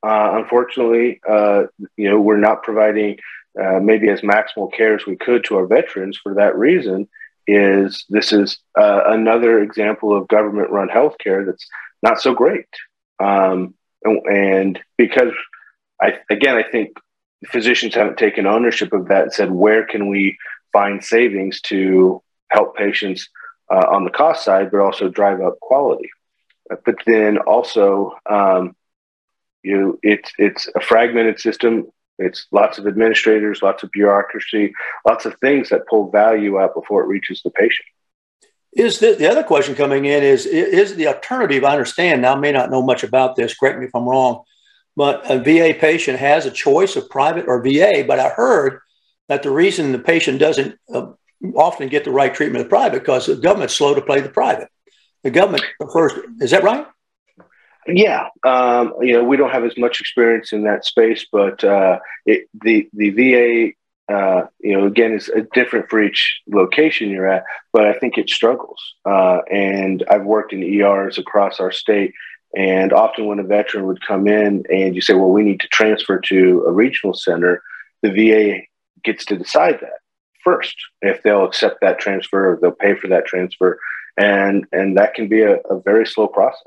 Uh, 0.02 0.32
unfortunately, 0.34 1.18
uh, 1.26 1.64
you 1.96 2.10
know, 2.10 2.20
we're 2.20 2.36
not 2.36 2.62
providing 2.62 3.16
uh, 3.62 3.80
maybe 3.80 4.08
as 4.08 4.20
maximal 4.20 4.72
care 4.72 4.94
as 4.94 5.06
we 5.06 5.16
could 5.16 5.44
to 5.44 5.56
our 5.56 5.66
veterans. 5.66 6.18
For 6.22 6.34
that 6.34 6.56
reason, 6.56 7.08
is 7.46 8.04
this 8.08 8.32
is 8.32 8.58
uh, 8.78 9.02
another 9.06 9.62
example 9.62 10.16
of 10.16 10.28
government-run 10.28 10.88
healthcare 10.88 11.46
that's 11.46 11.66
not 12.02 12.20
so 12.20 12.34
great. 12.34 12.66
Um, 13.20 13.74
and, 14.02 14.26
and 14.26 14.80
because 14.98 15.32
I 16.00 16.18
again, 16.30 16.56
I 16.56 16.62
think 16.62 16.98
physicians 17.46 17.94
haven't 17.94 18.18
taken 18.18 18.46
ownership 18.46 18.92
of 18.92 19.08
that 19.08 19.22
and 19.24 19.32
said, 19.32 19.50
where 19.50 19.86
can 19.86 20.08
we 20.08 20.36
find 20.72 21.02
savings 21.02 21.60
to 21.62 22.22
help 22.50 22.76
patients 22.76 23.28
uh, 23.72 23.86
on 23.88 24.04
the 24.04 24.10
cost 24.10 24.44
side, 24.44 24.70
but 24.70 24.80
also 24.80 25.08
drive 25.08 25.40
up 25.40 25.58
quality. 25.60 26.10
Uh, 26.70 26.76
but 26.84 26.96
then 27.06 27.38
also, 27.38 28.12
um, 28.28 28.74
you 29.62 29.98
it's 30.02 30.30
it's 30.38 30.68
a 30.76 30.80
fragmented 30.80 31.40
system. 31.40 31.86
It's 32.18 32.46
lots 32.50 32.78
of 32.78 32.86
administrators, 32.86 33.62
lots 33.62 33.82
of 33.82 33.90
bureaucracy, 33.90 34.72
lots 35.06 35.26
of 35.26 35.36
things 35.40 35.68
that 35.68 35.86
pull 35.86 36.10
value 36.10 36.58
out 36.58 36.74
before 36.74 37.02
it 37.02 37.08
reaches 37.08 37.42
the 37.42 37.50
patient. 37.50 37.86
Is 38.72 38.98
the, 38.98 39.12
the 39.12 39.30
other 39.30 39.42
question 39.42 39.74
coming 39.74 40.04
in 40.04 40.22
is 40.22 40.44
is 40.46 40.96
the 40.96 41.06
alternative? 41.06 41.64
I 41.64 41.72
understand 41.72 42.22
now. 42.22 42.34
I 42.34 42.38
may 42.38 42.52
not 42.52 42.70
know 42.70 42.82
much 42.82 43.04
about 43.04 43.36
this. 43.36 43.56
Correct 43.56 43.78
me 43.78 43.86
if 43.86 43.94
I'm 43.94 44.08
wrong 44.08 44.42
but 44.96 45.30
a 45.30 45.38
VA 45.38 45.78
patient 45.78 46.18
has 46.18 46.46
a 46.46 46.50
choice 46.50 46.96
of 46.96 47.10
private 47.10 47.46
or 47.46 47.62
VA. 47.62 48.04
But 48.06 48.18
I 48.18 48.30
heard 48.30 48.80
that 49.28 49.42
the 49.42 49.50
reason 49.50 49.92
the 49.92 49.98
patient 49.98 50.38
doesn't 50.38 50.78
uh, 50.92 51.08
often 51.54 51.88
get 51.88 52.04
the 52.04 52.10
right 52.10 52.34
treatment 52.34 52.64
of 52.64 52.70
private 52.70 53.00
because 53.00 53.26
the 53.26 53.36
government's 53.36 53.74
slow 53.74 53.94
to 53.94 54.00
play 54.00 54.20
the 54.20 54.30
private. 54.30 54.68
The 55.22 55.30
government 55.30 55.64
first, 55.92 56.16
is 56.40 56.52
that 56.52 56.64
right? 56.64 56.86
Yeah, 57.88 58.28
um, 58.44 58.94
you 59.00 59.12
know, 59.12 59.24
we 59.24 59.36
don't 59.36 59.50
have 59.50 59.64
as 59.64 59.76
much 59.76 60.00
experience 60.00 60.52
in 60.52 60.64
that 60.64 60.84
space, 60.84 61.26
but 61.30 61.62
uh, 61.62 61.98
it, 62.24 62.48
the 62.62 62.88
the 62.92 63.10
VA 63.10 63.72
uh, 64.08 64.46
you 64.60 64.78
know, 64.78 64.86
again, 64.86 65.12
it's 65.12 65.28
different 65.52 65.90
for 65.90 66.00
each 66.00 66.40
location 66.46 67.10
you're 67.10 67.26
at, 67.26 67.44
but 67.72 67.84
I 67.86 67.92
think 67.98 68.16
it 68.16 68.30
struggles. 68.30 68.80
Uh, 69.04 69.40
and 69.50 70.04
I've 70.08 70.24
worked 70.24 70.52
in 70.52 70.62
ERs 70.62 71.18
across 71.18 71.58
our 71.58 71.72
state, 71.72 72.14
and 72.56 72.92
often 72.92 73.26
when 73.26 73.40
a 73.40 73.44
veteran 73.44 73.86
would 73.86 74.04
come 74.06 74.28
in 74.28 74.64
and 74.70 74.94
you 74.94 75.00
say, 75.00 75.14
well, 75.14 75.30
we 75.30 75.42
need 75.42 75.60
to 75.60 75.68
transfer 75.68 76.20
to 76.20 76.64
a 76.66 76.72
regional 76.72 77.14
center, 77.14 77.62
the 78.02 78.10
VA 78.10 78.60
gets 79.02 79.24
to 79.26 79.36
decide 79.36 79.78
that 79.80 79.98
first 80.44 80.76
if 81.02 81.22
they'll 81.22 81.44
accept 81.44 81.80
that 81.80 81.98
transfer 81.98 82.52
or 82.52 82.58
they'll 82.60 82.70
pay 82.70 82.94
for 82.94 83.08
that 83.08 83.26
transfer. 83.26 83.78
And, 84.16 84.64
and 84.72 84.96
that 84.96 85.14
can 85.14 85.28
be 85.28 85.42
a, 85.42 85.56
a 85.68 85.80
very 85.80 86.06
slow 86.06 86.28
process, 86.28 86.62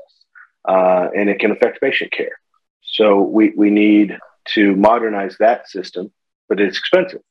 uh, 0.66 1.08
and 1.16 1.28
it 1.28 1.38
can 1.38 1.50
affect 1.50 1.80
patient 1.80 2.12
care. 2.12 2.38
So 2.82 3.20
we, 3.20 3.52
we 3.56 3.70
need 3.70 4.18
to 4.48 4.74
modernize 4.76 5.36
that 5.38 5.68
system, 5.68 6.12
but 6.48 6.60
it's 6.60 6.78
expensive 6.78 7.22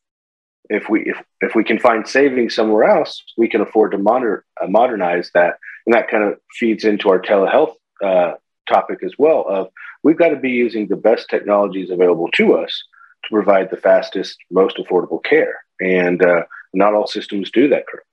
if 0.69 0.87
we 0.87 1.01
if, 1.01 1.21
if 1.41 1.55
we 1.55 1.63
can 1.63 1.79
find 1.79 2.07
savings 2.07 2.55
somewhere 2.55 2.83
else, 2.83 3.23
we 3.37 3.47
can 3.49 3.61
afford 3.61 3.91
to 3.91 3.97
moder, 3.97 4.45
uh, 4.61 4.67
modernize 4.67 5.31
that, 5.33 5.57
and 5.85 5.93
that 5.93 6.09
kind 6.09 6.23
of 6.23 6.39
feeds 6.53 6.85
into 6.85 7.09
our 7.09 7.19
telehealth 7.19 7.75
uh, 8.03 8.33
topic 8.67 8.99
as 9.03 9.13
well. 9.17 9.45
Of 9.47 9.69
we've 10.03 10.17
got 10.17 10.29
to 10.29 10.35
be 10.35 10.51
using 10.51 10.87
the 10.87 10.95
best 10.95 11.29
technologies 11.29 11.89
available 11.89 12.29
to 12.35 12.55
us 12.57 12.83
to 13.23 13.29
provide 13.31 13.69
the 13.69 13.77
fastest, 13.77 14.37
most 14.51 14.77
affordable 14.77 15.23
care, 15.23 15.63
and 15.81 16.23
uh, 16.23 16.43
not 16.73 16.93
all 16.93 17.07
systems 17.07 17.51
do 17.51 17.67
that 17.69 17.87
correctly. 17.87 18.05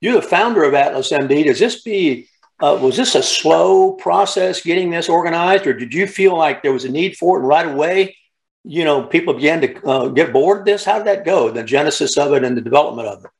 You're 0.00 0.20
the 0.20 0.22
founder 0.22 0.64
of 0.64 0.74
Atlas 0.74 1.12
MD. 1.12 1.44
Does 1.44 1.60
this 1.60 1.80
be 1.82 2.28
uh, 2.62 2.78
was 2.80 2.96
this 2.96 3.14
a 3.14 3.22
slow 3.22 3.92
process 3.92 4.62
getting 4.62 4.90
this 4.90 5.08
organized, 5.08 5.66
or 5.66 5.74
did 5.74 5.92
you 5.92 6.06
feel 6.06 6.36
like 6.36 6.62
there 6.62 6.72
was 6.72 6.84
a 6.84 6.90
need 6.90 7.16
for 7.16 7.38
it 7.38 7.42
right 7.42 7.66
away? 7.66 8.16
you 8.64 8.84
know, 8.84 9.02
people 9.02 9.34
began 9.34 9.60
to 9.60 9.86
uh, 9.86 10.08
get 10.08 10.32
bored 10.32 10.60
of 10.60 10.64
this? 10.64 10.84
How 10.84 10.98
did 10.98 11.06
that 11.06 11.24
go? 11.24 11.50
The 11.50 11.64
genesis 11.64 12.16
of 12.16 12.32
it 12.32 12.44
and 12.44 12.56
the 12.56 12.60
development 12.60 13.08
of 13.08 13.24
it. 13.24 13.30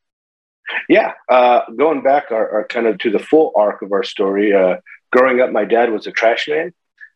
Yeah, 0.89 1.13
uh, 1.29 1.61
going 1.77 2.03
back 2.03 2.31
our, 2.31 2.51
our, 2.51 2.67
kind 2.67 2.87
of 2.87 2.99
to 2.99 3.11
the 3.11 3.19
full 3.19 3.53
arc 3.55 3.83
of 3.83 3.93
our 3.93 4.03
story. 4.03 4.55
Uh, 4.55 4.77
growing 5.11 5.41
up, 5.41 5.51
my 5.51 5.65
dad 5.65 5.91
was 5.93 6.07
a 6.07 6.13
trash 6.13 6.49
man. 6.49 6.73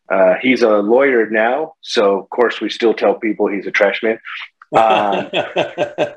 Uh, 0.09 0.35
he's 0.41 0.61
a 0.61 0.77
lawyer 0.77 1.29
now, 1.29 1.73
so 1.81 2.19
of 2.19 2.29
course 2.29 2.61
we 2.61 2.69
still 2.69 2.93
tell 2.93 3.15
people 3.15 3.47
he's 3.47 3.67
a 3.67 3.71
trash 3.71 4.01
man. 4.03 4.19
Um, 4.73 5.29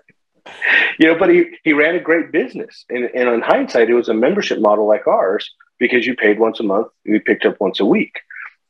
you 0.98 1.06
know, 1.06 1.18
but 1.18 1.30
he 1.30 1.56
he 1.64 1.72
ran 1.72 1.96
a 1.96 2.00
great 2.00 2.30
business, 2.30 2.84
and, 2.88 3.04
and 3.04 3.28
in 3.28 3.40
hindsight, 3.40 3.90
it 3.90 3.94
was 3.94 4.08
a 4.08 4.14
membership 4.14 4.60
model 4.60 4.86
like 4.86 5.08
ours 5.08 5.50
because 5.80 6.06
you 6.06 6.14
paid 6.14 6.38
once 6.38 6.60
a 6.60 6.62
month, 6.62 6.88
we 7.04 7.18
picked 7.18 7.44
up 7.44 7.56
once 7.58 7.80
a 7.80 7.84
week. 7.84 8.20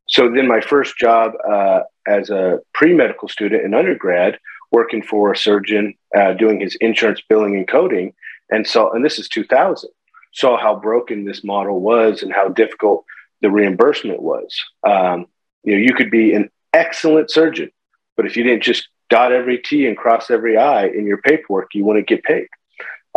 So 0.09 0.31
then 0.31 0.49
my 0.49 0.61
first 0.61 0.97
job 0.97 1.33
uh, 1.49 1.81
as 2.07 2.31
a 2.31 2.61
pre-medical 2.73 3.29
student 3.29 3.65
in 3.65 3.75
undergrad, 3.75 4.39
working 4.73 5.03
for 5.03 5.33
a 5.33 5.37
surgeon, 5.37 5.95
uh, 6.17 6.33
doing 6.33 6.61
his 6.61 6.77
insurance 6.81 7.21
billing 7.29 7.57
and 7.57 7.69
coding, 7.69 8.15
and 8.51 8.67
so 8.67 8.91
and 8.93 9.05
this 9.05 9.19
is 9.19 9.29
2000, 9.29 9.91
saw 10.33 10.57
how 10.57 10.75
broken 10.75 11.25
this 11.25 11.45
model 11.45 11.81
was 11.81 12.23
and 12.23 12.33
how 12.33 12.49
difficult 12.49 13.05
the 13.43 13.51
reimbursement 13.51 14.23
was. 14.23 14.59
Um, 14.87 15.27
you 15.65 15.75
know, 15.75 15.81
you 15.81 15.95
could 15.95 16.11
be 16.11 16.33
an 16.33 16.51
excellent 16.73 17.31
surgeon, 17.31 17.71
but 18.17 18.27
if 18.27 18.37
you 18.37 18.43
didn't 18.43 18.63
just 18.63 18.89
dot 19.11 19.33
every 19.33 19.59
T 19.59 19.87
and 19.87 19.97
cross 19.97 20.31
every 20.31 20.57
I 20.57 20.87
in 20.87 21.07
your 21.07 21.19
paperwork, 21.19 21.75
you 21.75 21.85
wouldn't 21.85 22.09
get 22.09 22.23
paid. 22.23 22.47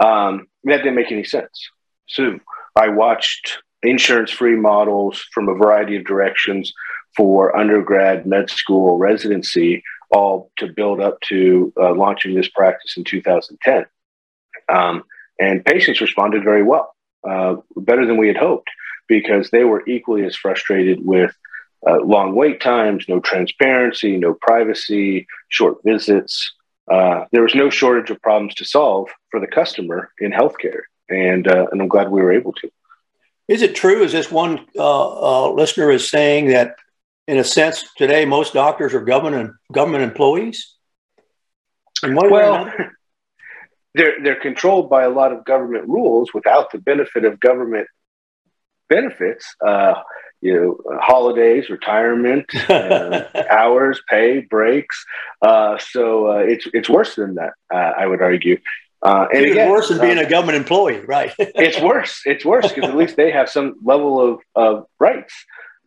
Um, 0.04 0.48
that 0.64 0.78
didn't 0.78 0.96
make 0.96 1.12
any 1.12 1.24
sense. 1.24 1.70
So 2.08 2.40
I 2.76 2.90
watched 2.90 3.60
insurance 3.84 4.32
free 4.32 4.56
models 4.56 5.26
from 5.34 5.50
a 5.50 5.56
variety 5.56 5.96
of 5.96 6.06
directions 6.06 6.74
for 7.16 7.56
undergrad, 7.56 8.26
med 8.26 8.50
school, 8.50 8.98
residency, 8.98 9.84
all 10.12 10.52
to 10.58 10.68
build 10.68 11.00
up 11.00 11.20
to 11.22 11.74
uh, 11.80 11.94
launching 11.94 12.36
this 12.36 12.50
practice 12.50 12.96
in 12.98 13.04
2010. 13.04 13.86
Um, 14.70 15.04
and 15.40 15.66
patients 15.66 16.02
responded 16.02 16.44
very 16.44 16.64
well, 16.64 16.96
uh, 17.28 17.56
better 17.78 18.06
than 18.06 18.18
we 18.18 18.28
had 18.28 18.38
hoped, 18.38 18.70
because 19.08 19.50
they 19.50 19.64
were 19.64 19.88
equally 19.88 20.26
as 20.26 20.36
frustrated 20.36 21.06
with 21.06 21.36
uh, 21.88 22.00
long 22.02 22.36
wait 22.36 22.62
times, 22.62 23.06
no 23.10 23.20
transparency, 23.20 24.18
no 24.18 24.34
privacy, 24.36 25.28
short 25.50 25.78
visits. 25.84 26.54
Uh, 26.90 27.26
there 27.32 27.42
was 27.42 27.56
no 27.56 27.70
shortage 27.70 28.10
of 28.10 28.22
problems 28.22 28.56
to 28.56 28.66
solve 28.66 29.10
for 29.32 29.40
the 29.40 29.48
customer 29.48 30.12
in 30.20 30.32
healthcare. 30.32 30.82
And, 31.10 31.48
uh, 31.48 31.68
and 31.72 31.82
I'm 31.82 31.88
glad 31.88 32.10
we 32.10 32.22
were 32.22 32.32
able 32.32 32.54
to. 32.54 32.70
Is 33.48 33.62
it 33.62 33.76
true, 33.76 34.04
as 34.04 34.12
this 34.12 34.32
one 34.32 34.66
uh, 34.78 35.48
uh, 35.48 35.52
listener 35.52 35.92
is 35.92 36.10
saying, 36.10 36.48
that 36.48 36.76
in 37.28 37.38
a 37.38 37.44
sense 37.44 37.84
today 37.98 38.26
most 38.26 38.54
doctors 38.54 38.94
are 38.94 39.02
government 39.02 39.54
government 39.72 40.04
employees? 40.04 40.76
well, 42.04 42.72
they're 43.96 44.22
they're 44.24 44.40
controlled 44.40 44.90
by 44.90 45.04
a 45.04 45.10
lot 45.10 45.32
of 45.32 45.46
government 45.46 45.88
rules 45.88 46.34
without 46.34 46.72
the 46.72 46.78
benefit 46.78 47.26
of 47.26 47.40
government 47.40 47.88
benefits. 48.90 49.46
Uh, 49.66 49.96
you 50.42 50.54
know, 50.54 51.00
holidays, 51.00 51.70
retirement, 51.70 52.46
uh, 52.70 53.24
hours, 53.50 54.02
pay, 54.10 54.42
breaks. 54.42 55.06
Uh, 55.42 55.78
so 55.78 56.28
uh, 56.34 56.38
it's 56.40 56.68
it's 56.74 56.90
worse 56.90 57.16
than 57.16 57.36
that. 57.36 57.54
Uh, 57.74 57.94
I 57.98 58.06
would 58.06 58.22
argue. 58.22 58.60
Uh, 59.04 59.28
and 59.34 59.46
it's 59.46 59.70
worse 59.70 59.90
than 59.90 60.00
being 60.00 60.18
uh, 60.18 60.22
a 60.22 60.30
government 60.30 60.56
employee, 60.56 61.02
right? 61.02 61.34
it's 61.38 61.80
worse. 61.82 62.22
It's 62.26 62.46
worse 62.46 62.72
because 62.72 62.90
at 62.90 62.96
least 62.96 63.18
they 63.18 63.32
have 63.32 63.50
some 63.50 63.76
level 63.84 64.22
of, 64.22 64.40
of 64.56 64.86
rights. 64.98 65.34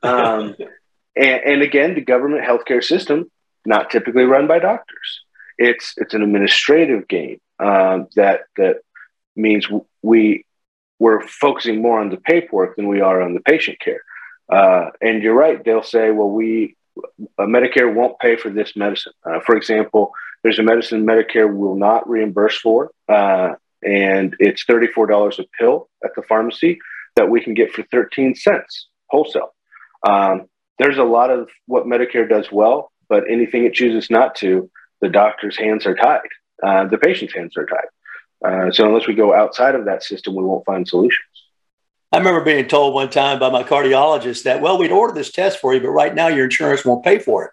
Um, 0.02 0.54
and, 1.16 1.40
and, 1.44 1.62
again, 1.62 1.94
the 1.94 2.02
government 2.02 2.44
healthcare 2.44 2.84
system 2.84 3.30
not 3.64 3.90
typically 3.90 4.24
run 4.24 4.46
by 4.46 4.58
doctors. 4.58 5.22
It's 5.58 5.94
it's 5.96 6.12
an 6.12 6.22
administrative 6.22 7.08
game 7.08 7.40
um, 7.58 8.08
that 8.16 8.42
that 8.56 8.80
means 9.34 9.66
we 10.02 10.44
we're 10.98 11.26
focusing 11.26 11.80
more 11.80 12.00
on 12.00 12.10
the 12.10 12.18
paperwork 12.18 12.76
than 12.76 12.88
we 12.88 13.00
are 13.00 13.22
on 13.22 13.32
the 13.32 13.40
patient 13.40 13.80
care. 13.80 14.02
Uh, 14.50 14.90
and 15.00 15.22
you're 15.22 15.34
right; 15.34 15.64
they'll 15.64 15.82
say, 15.82 16.10
"Well, 16.10 16.28
we 16.28 16.76
uh, 17.38 17.44
Medicare 17.44 17.92
won't 17.92 18.18
pay 18.18 18.36
for 18.36 18.50
this 18.50 18.76
medicine." 18.76 19.14
Uh, 19.24 19.40
for 19.40 19.56
example, 19.56 20.12
there's 20.46 20.60
a 20.60 20.62
medicine 20.62 21.04
Medicare 21.04 21.52
will 21.52 21.74
not 21.74 22.08
reimburse 22.08 22.56
for, 22.56 22.92
uh, 23.08 23.54
and 23.84 24.36
it's 24.38 24.64
$34 24.64 25.40
a 25.40 25.44
pill 25.58 25.88
at 26.04 26.12
the 26.14 26.22
pharmacy 26.22 26.78
that 27.16 27.28
we 27.28 27.40
can 27.40 27.52
get 27.52 27.72
for 27.72 27.82
13 27.90 28.36
cents 28.36 28.86
wholesale. 29.08 29.52
Um, 30.08 30.46
there's 30.78 30.98
a 30.98 31.02
lot 31.02 31.30
of 31.30 31.48
what 31.66 31.86
Medicare 31.86 32.28
does 32.28 32.52
well, 32.52 32.92
but 33.08 33.24
anything 33.28 33.64
it 33.64 33.74
chooses 33.74 34.08
not 34.08 34.36
to, 34.36 34.70
the 35.00 35.08
doctor's 35.08 35.58
hands 35.58 35.84
are 35.84 35.96
tied, 35.96 36.20
uh, 36.62 36.86
the 36.86 36.98
patient's 36.98 37.34
hands 37.34 37.56
are 37.56 37.66
tied. 37.66 37.88
Uh, 38.44 38.70
so 38.70 38.86
unless 38.86 39.08
we 39.08 39.14
go 39.14 39.34
outside 39.34 39.74
of 39.74 39.86
that 39.86 40.04
system, 40.04 40.36
we 40.36 40.44
won't 40.44 40.64
find 40.64 40.86
solutions. 40.86 41.26
I 42.12 42.18
remember 42.18 42.44
being 42.44 42.68
told 42.68 42.94
one 42.94 43.10
time 43.10 43.40
by 43.40 43.50
my 43.50 43.64
cardiologist 43.64 44.44
that, 44.44 44.60
well, 44.60 44.78
we'd 44.78 44.92
order 44.92 45.12
this 45.12 45.32
test 45.32 45.58
for 45.58 45.74
you, 45.74 45.80
but 45.80 45.88
right 45.88 46.14
now 46.14 46.28
your 46.28 46.44
insurance 46.44 46.84
won't 46.84 47.04
pay 47.04 47.18
for 47.18 47.46
it. 47.46 47.50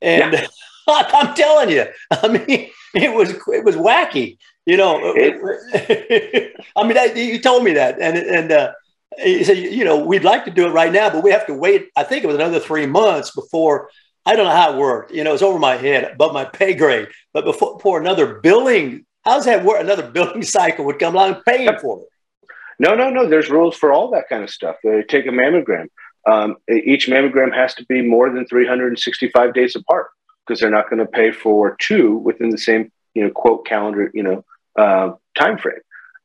And 0.00 0.32
yeah. 0.34 0.46
I'm 0.92 1.34
telling 1.34 1.70
you, 1.70 1.86
I 2.10 2.28
mean, 2.28 2.70
it 2.94 3.14
was 3.14 3.30
it 3.30 3.64
was 3.64 3.76
wacky. 3.76 4.38
You 4.66 4.76
know, 4.76 4.96
I 5.16 6.86
mean, 6.86 6.98
I, 6.98 7.12
you 7.16 7.40
told 7.40 7.64
me 7.64 7.72
that, 7.72 8.00
and 8.00 8.16
and 8.16 8.52
uh, 8.52 8.72
he 9.18 9.42
said, 9.42 9.58
you 9.58 9.84
know, 9.84 10.04
we'd 10.04 10.24
like 10.24 10.44
to 10.44 10.50
do 10.50 10.66
it 10.66 10.70
right 10.70 10.92
now, 10.92 11.10
but 11.10 11.24
we 11.24 11.30
have 11.30 11.46
to 11.46 11.54
wait. 11.54 11.88
I 11.96 12.04
think 12.04 12.24
it 12.24 12.26
was 12.26 12.36
another 12.36 12.60
three 12.60 12.86
months 12.86 13.30
before. 13.30 13.90
I 14.26 14.36
don't 14.36 14.44
know 14.44 14.54
how 14.54 14.74
it 14.74 14.78
worked. 14.78 15.12
You 15.12 15.24
know, 15.24 15.32
it's 15.32 15.42
over 15.42 15.58
my 15.58 15.76
head, 15.76 16.04
above 16.04 16.34
my 16.34 16.44
pay 16.44 16.74
grade. 16.74 17.08
But 17.32 17.44
before, 17.44 17.78
before 17.78 18.00
another 18.00 18.34
billing, 18.40 19.06
how's 19.24 19.46
that 19.46 19.64
work? 19.64 19.80
Another 19.80 20.08
billing 20.12 20.42
cycle 20.42 20.84
would 20.84 20.98
come 20.98 21.14
along 21.14 21.42
paying 21.46 21.78
for 21.80 22.02
it. 22.02 22.06
No, 22.78 22.94
no, 22.94 23.10
no. 23.10 23.26
There's 23.26 23.50
rules 23.50 23.76
for 23.76 23.92
all 23.92 24.10
that 24.10 24.28
kind 24.28 24.44
of 24.44 24.50
stuff. 24.50 24.76
They 24.84 25.02
take 25.02 25.26
a 25.26 25.30
mammogram. 25.30 25.86
Um, 26.26 26.56
each 26.70 27.08
mammogram 27.08 27.54
has 27.54 27.74
to 27.74 27.84
be 27.86 28.02
more 28.02 28.30
than 28.30 28.46
365 28.46 29.54
days 29.54 29.74
apart 29.74 30.10
because 30.50 30.60
they're 30.60 30.70
not 30.70 30.90
going 30.90 30.98
to 30.98 31.06
pay 31.06 31.30
for 31.30 31.76
two 31.78 32.16
within 32.16 32.50
the 32.50 32.58
same 32.58 32.90
you 33.14 33.22
know 33.22 33.30
quote 33.30 33.64
calendar 33.64 34.10
you 34.12 34.22
know 34.22 34.44
uh, 34.76 35.12
time 35.38 35.56
frame. 35.56 35.78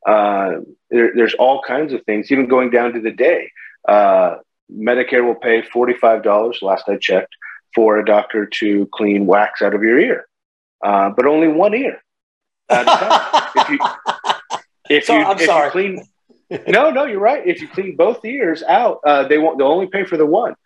Uh, 0.04 0.60
there, 0.90 1.12
there's 1.14 1.34
all 1.34 1.62
kinds 1.62 1.92
of 1.92 2.02
things, 2.04 2.30
even 2.30 2.48
going 2.48 2.70
down 2.70 2.92
to 2.92 3.00
the 3.00 3.10
day. 3.10 3.50
Uh, 3.88 4.36
Medicare 4.72 5.24
will 5.24 5.36
pay 5.36 5.62
forty 5.62 5.94
five 5.94 6.24
dollars. 6.24 6.58
Last 6.60 6.88
I 6.88 6.96
checked, 6.96 7.34
for 7.72 7.98
a 7.98 8.04
doctor 8.04 8.46
to 8.46 8.88
clean 8.92 9.26
wax 9.26 9.62
out 9.62 9.74
of 9.74 9.82
your 9.82 9.98
ear, 9.98 10.26
uh, 10.84 11.10
but 11.16 11.26
only 11.26 11.46
one 11.46 11.74
ear. 11.74 12.02
if 12.68 13.68
you, 13.68 13.78
if 14.90 15.04
so, 15.04 15.16
you, 15.16 15.24
I'm 15.24 15.38
if 15.38 15.46
sorry. 15.46 15.66
You 15.66 15.70
clean, 16.50 16.64
no, 16.66 16.90
no, 16.90 17.04
you're 17.04 17.20
right. 17.20 17.46
If 17.46 17.60
you 17.60 17.68
clean 17.68 17.94
both 17.94 18.24
ears 18.24 18.64
out, 18.64 18.98
uh, 19.06 19.28
they 19.28 19.38
won't. 19.38 19.58
They'll 19.58 19.68
only 19.68 19.86
pay 19.86 20.04
for 20.04 20.16
the 20.16 20.26
one 20.26 20.56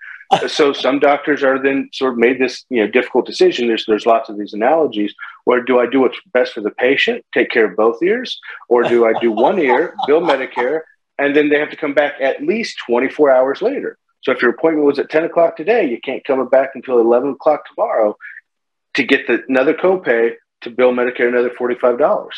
so 0.48 0.72
some 0.72 0.98
doctors 0.98 1.42
are 1.42 1.60
then 1.60 1.90
sort 1.92 2.12
of 2.12 2.18
made 2.18 2.40
this 2.40 2.64
you 2.70 2.80
know 2.80 2.90
difficult 2.90 3.26
decision. 3.26 3.66
There's 3.66 3.84
there's 3.86 4.06
lots 4.06 4.28
of 4.28 4.38
these 4.38 4.52
analogies. 4.52 5.14
Where 5.44 5.62
do 5.62 5.80
I 5.80 5.86
do 5.86 6.00
what's 6.00 6.18
best 6.32 6.52
for 6.52 6.60
the 6.60 6.70
patient, 6.70 7.24
take 7.34 7.50
care 7.50 7.66
of 7.66 7.76
both 7.76 8.02
ears, 8.02 8.38
or 8.68 8.82
do 8.82 9.06
I 9.06 9.12
do 9.20 9.32
one 9.32 9.58
ear, 9.58 9.94
bill 10.06 10.20
Medicare, 10.20 10.82
and 11.18 11.34
then 11.34 11.48
they 11.48 11.58
have 11.58 11.70
to 11.70 11.76
come 11.76 11.94
back 11.94 12.14
at 12.20 12.42
least 12.42 12.78
24 12.86 13.30
hours 13.30 13.62
later. 13.62 13.98
So 14.22 14.32
if 14.32 14.42
your 14.42 14.50
appointment 14.50 14.86
was 14.86 14.98
at 14.98 15.10
10 15.10 15.24
o'clock 15.24 15.56
today, 15.56 15.88
you 15.88 15.98
can't 15.98 16.24
come 16.24 16.46
back 16.48 16.70
until 16.74 17.00
11 17.00 17.30
o'clock 17.30 17.64
tomorrow 17.66 18.16
to 18.94 19.02
get 19.02 19.26
the, 19.26 19.42
another 19.48 19.74
copay 19.74 20.34
to 20.60 20.70
bill 20.70 20.92
Medicare 20.92 21.28
another 21.28 21.50
$45. 21.50 22.28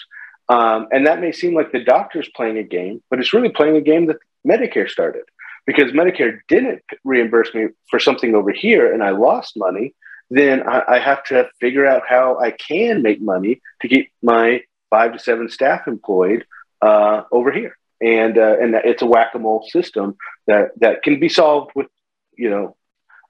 Um, 0.49 0.87
and 0.93 1.07
that 1.07 1.21
may 1.21 1.33
seem 1.33 1.55
like 1.55 1.73
the 1.73 1.83
doctor's 1.83 2.29
playing 2.37 2.59
a 2.59 2.63
game, 2.63 3.03
but 3.11 3.19
it's 3.19 3.33
really 3.33 3.49
playing 3.49 3.77
a 3.77 3.81
game 3.81 4.07
that 4.07 4.19
Medicare 4.47 4.89
started 4.89 5.25
because 5.67 5.93
Medicare 5.93 6.41
didn't 6.49 6.83
reimburse 7.05 7.55
me 7.55 7.69
for 7.91 7.99
something 7.99 8.35
over 8.35 8.51
here 8.51 8.93
and 8.93 9.03
I 9.03 9.11
lost 9.11 9.57
money. 9.57 9.95
Then 10.31 10.67
I, 10.67 10.83
I 10.89 10.99
have 10.99 11.25
to 11.25 11.49
figure 11.61 11.87
out 11.87 12.03
how 12.09 12.39
I 12.39 12.51
can 12.51 13.03
make 13.03 13.21
money 13.21 13.61
to 13.81 13.89
keep 13.89 14.11
my 14.23 14.63
five 14.91 15.13
to 15.13 15.19
seven 15.19 15.49
staff 15.49 15.87
employed 15.87 16.45
uh, 16.81 17.23
over 17.31 17.53
here. 17.53 17.77
And, 18.01 18.37
uh, 18.37 18.57
and 18.61 18.75
it's 18.75 19.03
a 19.03 19.07
whack-a-mole 19.07 19.69
system 19.71 20.17
that, 20.47 20.71
that 20.81 21.03
can 21.03 21.21
be 21.21 21.29
solved 21.29 21.71
with, 21.75 21.87
you 22.37 22.51
know, 22.51 22.77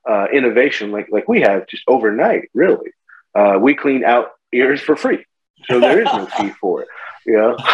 uh, 0.09 0.27
innovation 0.33 0.91
like, 0.91 1.09
like 1.11 1.29
we 1.29 1.43
have 1.43 1.67
just 1.67 1.85
overnight, 1.87 2.49
really. 2.55 2.91
Uh, 3.35 3.59
we 3.61 3.75
clean 3.75 4.05
out 4.05 4.33
ears 4.53 4.81
for 4.81 4.97
free. 4.97 5.25
So 5.67 5.79
there 5.79 6.01
is 6.01 6.07
no 6.07 6.27
fee 6.27 6.51
for 6.61 6.83
it. 6.83 6.89
You 7.27 7.35
know? 7.35 7.57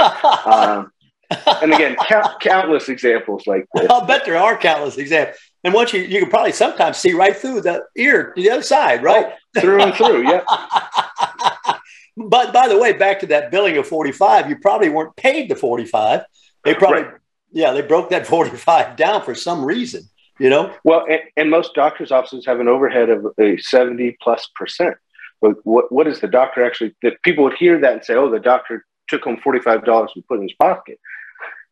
Um, 0.45 0.93
and 1.31 1.73
again, 1.73 1.97
count, 2.07 2.41
countless 2.41 2.89
examples 2.89 3.47
like 3.47 3.67
this. 3.75 3.87
I'll 3.91 4.07
bet 4.07 4.25
there 4.25 4.37
are 4.37 4.57
countless 4.57 4.97
examples. 4.97 5.37
And 5.65 5.75
once 5.75 5.93
you, 5.93 6.01
you 6.01 6.21
can 6.21 6.31
probably 6.31 6.53
sometimes 6.53 6.97
see 6.97 7.13
right 7.13 7.37
through 7.37 7.63
the 7.63 7.85
ear 7.97 8.33
to 8.35 8.43
the 8.43 8.51
other 8.51 8.63
side, 8.63 9.03
right? 9.03 9.27
Oh, 9.29 9.61
through 9.61 9.83
and 9.83 9.95
through, 9.95 10.29
yeah. 10.29 10.43
but 12.17 12.53
by 12.53 12.69
the 12.69 12.79
way, 12.79 12.93
back 12.93 13.21
to 13.21 13.27
that 13.27 13.51
billing 13.51 13.77
of 13.77 13.87
45, 13.87 14.49
you 14.49 14.59
probably 14.59 14.89
weren't 14.89 15.17
paid 15.17 15.51
the 15.51 15.57
45. 15.57 16.23
They 16.65 16.75
probably, 16.75 17.03
right. 17.03 17.15
yeah, 17.53 17.73
they 17.73 17.83
broke 17.83 18.11
that 18.11 18.27
45 18.29 18.97
down 18.97 19.23
for 19.23 19.35
some 19.35 19.65
reason, 19.65 20.09
you 20.39 20.49
know? 20.49 20.75
Well, 20.85 21.05
and, 21.09 21.21
and 21.37 21.51
most 21.51 21.75
doctor's 21.75 22.13
offices 22.13 22.47
have 22.47 22.61
an 22.61 22.69
overhead 22.69 23.11
of 23.11 23.27
a 23.39 23.57
70 23.59 24.17
plus 24.23 24.49
percent. 24.55 24.97
But 25.41 25.55
what, 25.65 25.93
what 25.93 26.07
is 26.07 26.21
the 26.21 26.29
doctor 26.29 26.65
actually, 26.65 26.95
that 27.03 27.23
people 27.23 27.45
would 27.45 27.55
hear 27.55 27.81
that 27.81 27.93
and 27.93 28.05
say, 28.05 28.15
oh, 28.15 28.31
the 28.31 28.41
doctor 28.41 28.85
took 29.09 29.25
home 29.25 29.41
$45 29.45 30.09
and 30.15 30.27
put 30.27 30.37
in 30.37 30.43
his 30.43 30.55
pocket. 30.55 30.99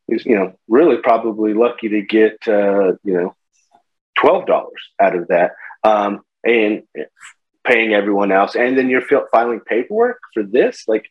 He's, 0.07 0.25
you 0.25 0.37
know, 0.37 0.55
really 0.69 0.99
probably 0.99 1.55
lucky 1.55 1.89
to 1.89 2.03
get, 2.03 2.39
uh, 2.47 2.93
you 3.05 3.15
know, 3.15 3.37
$12 4.19 4.69
out 5.01 5.17
of 5.17 5.29
that. 5.29 5.53
Um, 5.83 6.23
and 6.45 6.85
paying 7.67 7.93
everyone 7.93 8.33
else. 8.33 8.55
And 8.55 8.79
then 8.79 8.89
you're 8.89 9.03
filing 9.33 9.61
paperwork 9.61 10.21
for 10.33 10.43
this. 10.43 10.85
Like, 10.87 11.11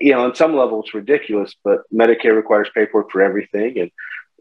you 0.00 0.12
know, 0.12 0.24
on 0.24 0.34
some 0.34 0.56
level, 0.56 0.82
it's 0.82 0.94
ridiculous, 0.94 1.54
but 1.62 1.82
Medicare 1.92 2.34
requires 2.34 2.68
paperwork 2.74 3.10
for 3.10 3.22
everything. 3.22 3.78
And, 3.78 3.90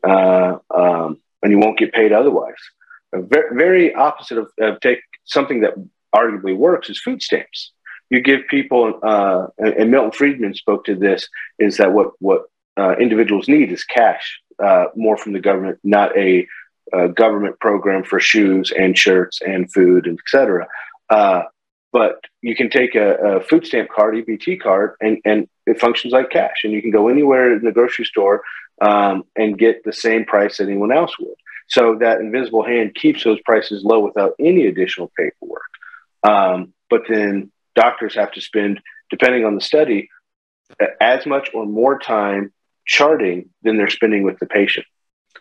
uh, 0.03 0.58
um, 0.75 1.17
and 1.41 1.51
you 1.51 1.60
won't 1.60 1.77
get 1.77 1.93
paid 1.93 2.12
otherwise. 2.12 2.56
Very, 3.13 3.56
very 3.56 3.93
opposite 3.93 4.39
of, 4.39 4.47
of 4.60 4.79
take 4.79 4.99
something 5.25 5.62
that 5.62 5.73
arguably 6.15 6.56
works 6.56 6.89
is 6.89 6.99
food 6.99 7.21
stamps. 7.21 7.71
You 8.10 8.21
give 8.21 8.41
people, 8.49 8.99
uh, 9.01 9.47
and 9.58 9.91
Milton 9.91 10.12
Friedman 10.12 10.53
spoke 10.56 10.86
to 10.86 10.95
this, 10.95 11.27
is 11.58 11.77
that 11.77 11.93
what 11.93 12.12
what 12.19 12.43
uh, 12.77 12.95
individuals 12.99 13.47
need 13.47 13.71
is 13.71 13.83
cash 13.83 14.39
uh, 14.63 14.86
more 14.95 15.17
from 15.17 15.33
the 15.33 15.39
government, 15.39 15.79
not 15.83 16.15
a, 16.17 16.47
a, 16.93 17.09
government 17.09 17.59
program 17.59 18.03
for 18.03 18.19
shoes 18.19 18.71
and 18.77 18.97
shirts 18.97 19.39
and 19.41 19.71
food 19.71 20.05
and 20.05 20.19
etc. 20.19 20.67
Uh, 21.09 21.43
but 21.91 22.21
you 22.41 22.55
can 22.55 22.69
take 22.69 22.95
a, 22.95 23.15
a, 23.15 23.41
food 23.41 23.65
stamp 23.65 23.89
card, 23.89 24.15
EBT 24.15 24.59
card, 24.59 24.95
and, 24.99 25.19
and 25.25 25.47
it 25.65 25.79
functions 25.79 26.13
like 26.13 26.31
cash. 26.31 26.63
And 26.63 26.73
you 26.73 26.81
can 26.81 26.91
go 26.91 27.07
anywhere 27.07 27.55
in 27.55 27.63
the 27.63 27.71
grocery 27.71 28.05
store 28.05 28.41
um, 28.81 29.23
and 29.36 29.57
get 29.57 29.83
the 29.83 29.93
same 29.93 30.25
price 30.25 30.57
that 30.57 30.67
anyone 30.67 30.91
else 30.91 31.17
would. 31.19 31.36
So 31.67 31.95
that 31.99 32.19
invisible 32.19 32.65
hand 32.65 32.95
keeps 32.95 33.23
those 33.23 33.39
prices 33.41 33.83
low 33.83 33.99
without 33.99 34.33
any 34.39 34.67
additional 34.67 35.12
paperwork. 35.17 35.62
Um, 36.23 36.73
but 36.89 37.03
then 37.07 37.51
doctors 37.75 38.15
have 38.15 38.31
to 38.33 38.41
spend, 38.41 38.81
depending 39.09 39.45
on 39.45 39.55
the 39.55 39.62
study, 39.62 40.09
as 40.99 41.25
much 41.25 41.49
or 41.53 41.65
more 41.65 41.99
time 41.99 42.51
charting 42.86 43.50
than 43.63 43.78
they're 43.78 43.89
spending 43.89 44.24
with 44.24 44.39
the 44.39 44.46
patient, 44.46 44.86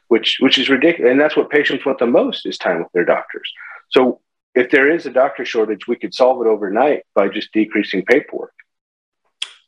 which 0.09 0.39
which 0.41 0.59
is 0.59 0.69
ridiculous. 0.69 1.11
And 1.11 1.21
that's 1.21 1.37
what 1.37 1.51
patients 1.51 1.85
want 1.85 1.99
the 1.99 2.07
most 2.07 2.47
is 2.47 2.59
time 2.59 2.79
with 2.79 2.93
their 2.93 3.05
doctors. 3.05 3.51
So 3.91 4.21
if 4.55 4.71
there 4.71 4.91
is 4.91 5.07
a 5.07 5.11
doctor 5.11 5.45
shortage, 5.45 5.87
we 5.87 5.97
could 5.97 6.15
solve 6.15 6.45
it 6.45 6.49
overnight 6.49 7.05
by 7.15 7.29
just 7.29 7.53
decreasing 7.53 8.05
paperwork. 8.05 8.53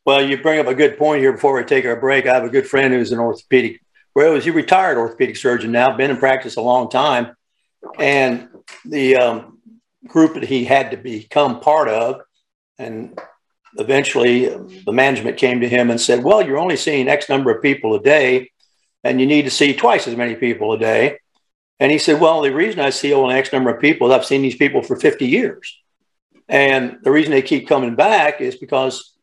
Well, 0.04 0.22
you 0.22 0.36
bring 0.36 0.60
up 0.60 0.66
a 0.66 0.74
good 0.74 0.98
point 0.98 1.22
here 1.22 1.32
before 1.32 1.56
we 1.56 1.64
take 1.64 1.86
our 1.86 1.96
break. 1.96 2.26
I 2.26 2.34
have 2.34 2.44
a 2.44 2.50
good 2.50 2.66
friend 2.66 2.92
who's 2.92 3.12
an 3.12 3.18
orthopedic, 3.18 3.80
well, 4.14 4.34
he's 4.34 4.46
a 4.46 4.52
retired 4.52 4.98
orthopedic 4.98 5.36
surgeon 5.36 5.72
now, 5.72 5.96
been 5.96 6.10
in 6.10 6.18
practice 6.18 6.56
a 6.56 6.60
long 6.60 6.90
time. 6.90 7.34
And 7.98 8.48
the 8.84 9.16
um, 9.16 9.58
group 10.06 10.34
that 10.34 10.44
he 10.44 10.64
had 10.64 10.90
to 10.90 10.98
become 10.98 11.60
part 11.60 11.88
of, 11.88 12.20
and 12.78 13.18
eventually 13.78 14.48
the 14.84 14.92
management 14.92 15.36
came 15.36 15.60
to 15.60 15.68
him 15.68 15.90
and 15.90 16.00
said, 16.00 16.22
Well, 16.24 16.42
you're 16.42 16.58
only 16.58 16.76
seeing 16.76 17.08
X 17.08 17.28
number 17.28 17.50
of 17.50 17.62
people 17.62 17.94
a 17.94 18.02
day, 18.02 18.50
and 19.02 19.20
you 19.20 19.26
need 19.26 19.42
to 19.42 19.50
see 19.50 19.74
twice 19.74 20.06
as 20.08 20.16
many 20.16 20.34
people 20.34 20.72
a 20.72 20.78
day. 20.78 21.18
And 21.80 21.90
he 21.90 21.98
said, 21.98 22.20
Well, 22.20 22.42
the 22.42 22.54
reason 22.54 22.80
I 22.80 22.90
see 22.90 23.12
only 23.12 23.34
X 23.34 23.52
number 23.52 23.70
of 23.70 23.80
people 23.80 24.08
is 24.08 24.12
I've 24.14 24.24
seen 24.24 24.42
these 24.42 24.56
people 24.56 24.82
for 24.82 24.96
50 24.96 25.26
years. 25.26 25.80
And 26.48 26.98
the 27.02 27.10
reason 27.10 27.32
they 27.32 27.42
keep 27.42 27.68
coming 27.68 27.94
back 27.94 28.40
is 28.40 28.56
because 28.56 29.14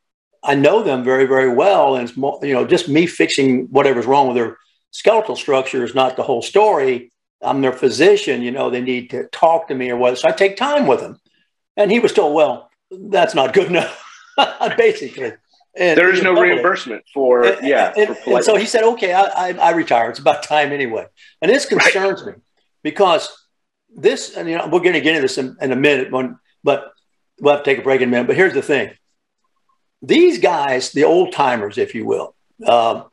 I 0.44 0.56
know 0.56 0.82
them 0.82 1.04
very, 1.04 1.26
very 1.26 1.54
well. 1.54 1.96
And 1.96 2.08
it's 2.08 2.18
more, 2.18 2.40
you 2.42 2.54
know, 2.54 2.66
just 2.66 2.90
me 2.90 3.06
fixing 3.06 3.68
whatever's 3.68 4.06
wrong 4.06 4.28
with 4.28 4.38
their 4.38 4.58
skeletal 4.92 5.36
structure 5.36 5.84
is 5.84 5.96
not 5.96 6.16
the 6.16 6.24
whole 6.24 6.42
story. 6.42 7.12
I'm 7.42 7.62
their 7.62 7.74
physician, 7.74 8.42
you 8.42 8.52
know, 8.52 8.70
they 8.70 8.82
need 8.82 9.10
to 9.12 9.28
talk 9.28 9.68
to 9.68 9.76
me 9.76 9.90
or 9.90 9.98
what. 9.98 10.18
So 10.18 10.28
I 10.28 10.32
take 10.32 10.58
time 10.58 10.86
with 10.86 11.00
them. 11.00 11.20
And 11.76 11.92
he 11.92 12.00
was 12.00 12.14
told, 12.14 12.36
well, 12.36 12.70
that's 12.92 13.34
not 13.34 13.54
good 13.54 13.68
enough, 13.68 14.01
basically. 14.78 15.34
And, 15.74 15.98
there 15.98 16.12
is 16.12 16.22
no 16.22 16.34
public. 16.34 16.52
reimbursement 16.52 17.04
for 17.14 17.46
and, 17.46 17.66
yeah. 17.66 17.94
And, 17.96 18.18
for 18.18 18.36
and, 18.36 18.44
so 18.44 18.58
he 18.58 18.66
said, 18.66 18.84
"Okay, 18.84 19.14
I, 19.14 19.22
I, 19.22 19.50
I, 19.54 19.72
retire. 19.72 20.10
It's 20.10 20.20
about 20.20 20.44
time 20.44 20.74
anyway." 20.74 21.06
And 21.42 21.50
this 21.50 21.66
concerns 21.66 22.22
right. 22.24 22.36
me 22.36 22.44
because 22.84 23.30
this, 23.96 24.36
and 24.36 24.50
you 24.50 24.58
know, 24.58 24.68
we're 24.68 24.82
going 24.82 24.94
to 24.94 25.02
get 25.02 25.16
into 25.16 25.22
this 25.22 25.38
in, 25.38 25.56
in, 25.62 25.72
a 25.72 25.78
minute, 25.78 26.12
when, 26.12 26.38
but 26.62 26.92
we'll 27.40 27.54
have 27.54 27.64
to 27.64 27.70
take 27.72 27.80
a 27.80 27.84
break 27.84 28.02
in 28.02 28.10
a 28.10 28.12
minute. 28.12 28.28
But 28.28 28.36
here's 28.36 28.54
the 28.54 28.62
thing: 28.62 28.92
these 30.02 30.40
guys, 30.40 30.92
the 30.92 31.06
old 31.06 31.32
timers, 31.32 31.78
if 31.78 31.96
you 31.96 32.06
will, 32.06 32.36
um, 32.68 33.06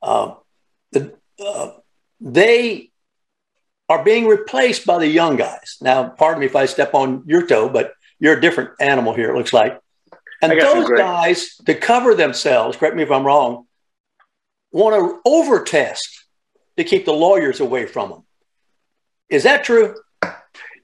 uh, 0.00 0.34
the, 0.92 1.16
uh, 1.44 1.70
they 2.20 2.90
are 3.88 4.04
being 4.04 4.26
replaced 4.26 4.86
by 4.86 4.98
the 4.98 5.08
young 5.08 5.36
guys. 5.36 5.78
Now, 5.80 6.08
pardon 6.08 6.40
me 6.40 6.46
if 6.46 6.54
I 6.56 6.66
step 6.66 6.94
on 6.94 7.24
your 7.26 7.44
toe, 7.46 7.68
but 7.68 7.92
you're 8.20 8.38
a 8.38 8.40
different 8.40 8.70
animal 8.80 9.14
here. 9.14 9.34
It 9.34 9.36
looks 9.36 9.52
like 9.52 9.80
and 10.52 10.60
those 10.60 10.88
guys, 10.90 11.56
to 11.66 11.74
cover 11.74 12.14
themselves, 12.14 12.76
correct 12.76 12.96
me 12.96 13.02
if 13.02 13.10
I'm 13.10 13.24
wrong, 13.24 13.66
want 14.72 14.94
to 14.94 15.30
overtest 15.30 16.24
to 16.76 16.84
keep 16.84 17.04
the 17.04 17.12
lawyers 17.12 17.60
away 17.60 17.86
from 17.86 18.10
them. 18.10 18.22
Is 19.28 19.44
that 19.44 19.64
true? 19.64 19.94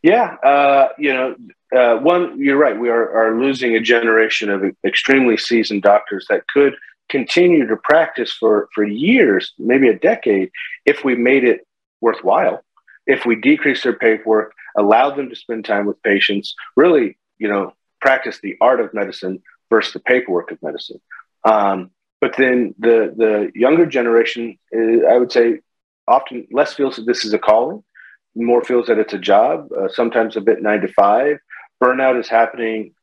Yeah. 0.03 0.37
Uh, 0.43 0.89
you 0.99 1.13
know, 1.13 1.37
uh, 1.77 1.97
one, 1.99 2.41
you're 2.41 2.57
right. 2.57 2.79
We 2.79 2.89
are, 2.89 3.11
are 3.11 3.41
losing 3.41 3.75
a 3.75 3.81
generation 3.81 4.51
of 4.51 4.65
extremely 4.85 5.37
seasoned 5.37 5.83
doctors 5.83 6.27
that 6.31 6.47
could 6.49 6.75
continue 7.09 7.67
to 7.67 7.77
practice 7.77 8.33
for, 8.33 8.69
for 8.75 8.85
years, 8.85 9.53
maybe 9.59 9.89
a 9.89 9.99
decade, 9.99 10.51
if 10.87 11.05
we 11.05 11.17
made 11.17 11.45
it 11.45 11.67
worthwhile, 12.01 12.63
if 13.07 13.27
we 13.27 13.35
decreased 13.37 13.83
their 13.83 13.93
paperwork, 13.93 14.53
allowed 14.77 15.17
them 15.17 15.29
to 15.29 15.37
spend 15.37 15.65
time 15.65 15.87
with 15.87 16.03
patients, 16.03 16.55
really, 16.77 17.19
you 17.39 17.49
know, 17.49 17.75
practice 18.01 18.39
the 18.41 18.57
art 18.61 18.81
of 18.81 18.95
medicine 18.95 19.43
versus 19.71 19.93
the 19.93 20.01
paperwork 20.01 20.51
of 20.51 20.63
medicine. 20.63 21.01
Um, 21.45 21.91
but 22.21 22.35
then 22.37 22.75
the 22.79 23.15
the 23.17 23.51
younger 23.55 23.87
generation, 23.87 24.59
is, 24.73 25.03
I 25.09 25.17
would 25.17 25.33
say, 25.33 25.61
often 26.07 26.47
less 26.53 26.75
feels 26.75 26.97
that 26.97 27.07
this 27.07 27.25
is 27.25 27.33
a 27.33 27.39
calling, 27.39 27.83
more 28.35 28.63
feels 28.63 28.87
that 28.89 28.99
it's 28.99 29.15
a 29.15 29.19
job. 29.19 29.71
Uh, 29.73 29.89
sometimes 29.89 30.37
a 30.37 30.41
bit 30.41 30.63
nine 30.63 30.81
to 30.83 30.89
five. 30.89 31.39
Burnout 31.83 32.21
is 32.21 32.29
happening, 32.29 32.95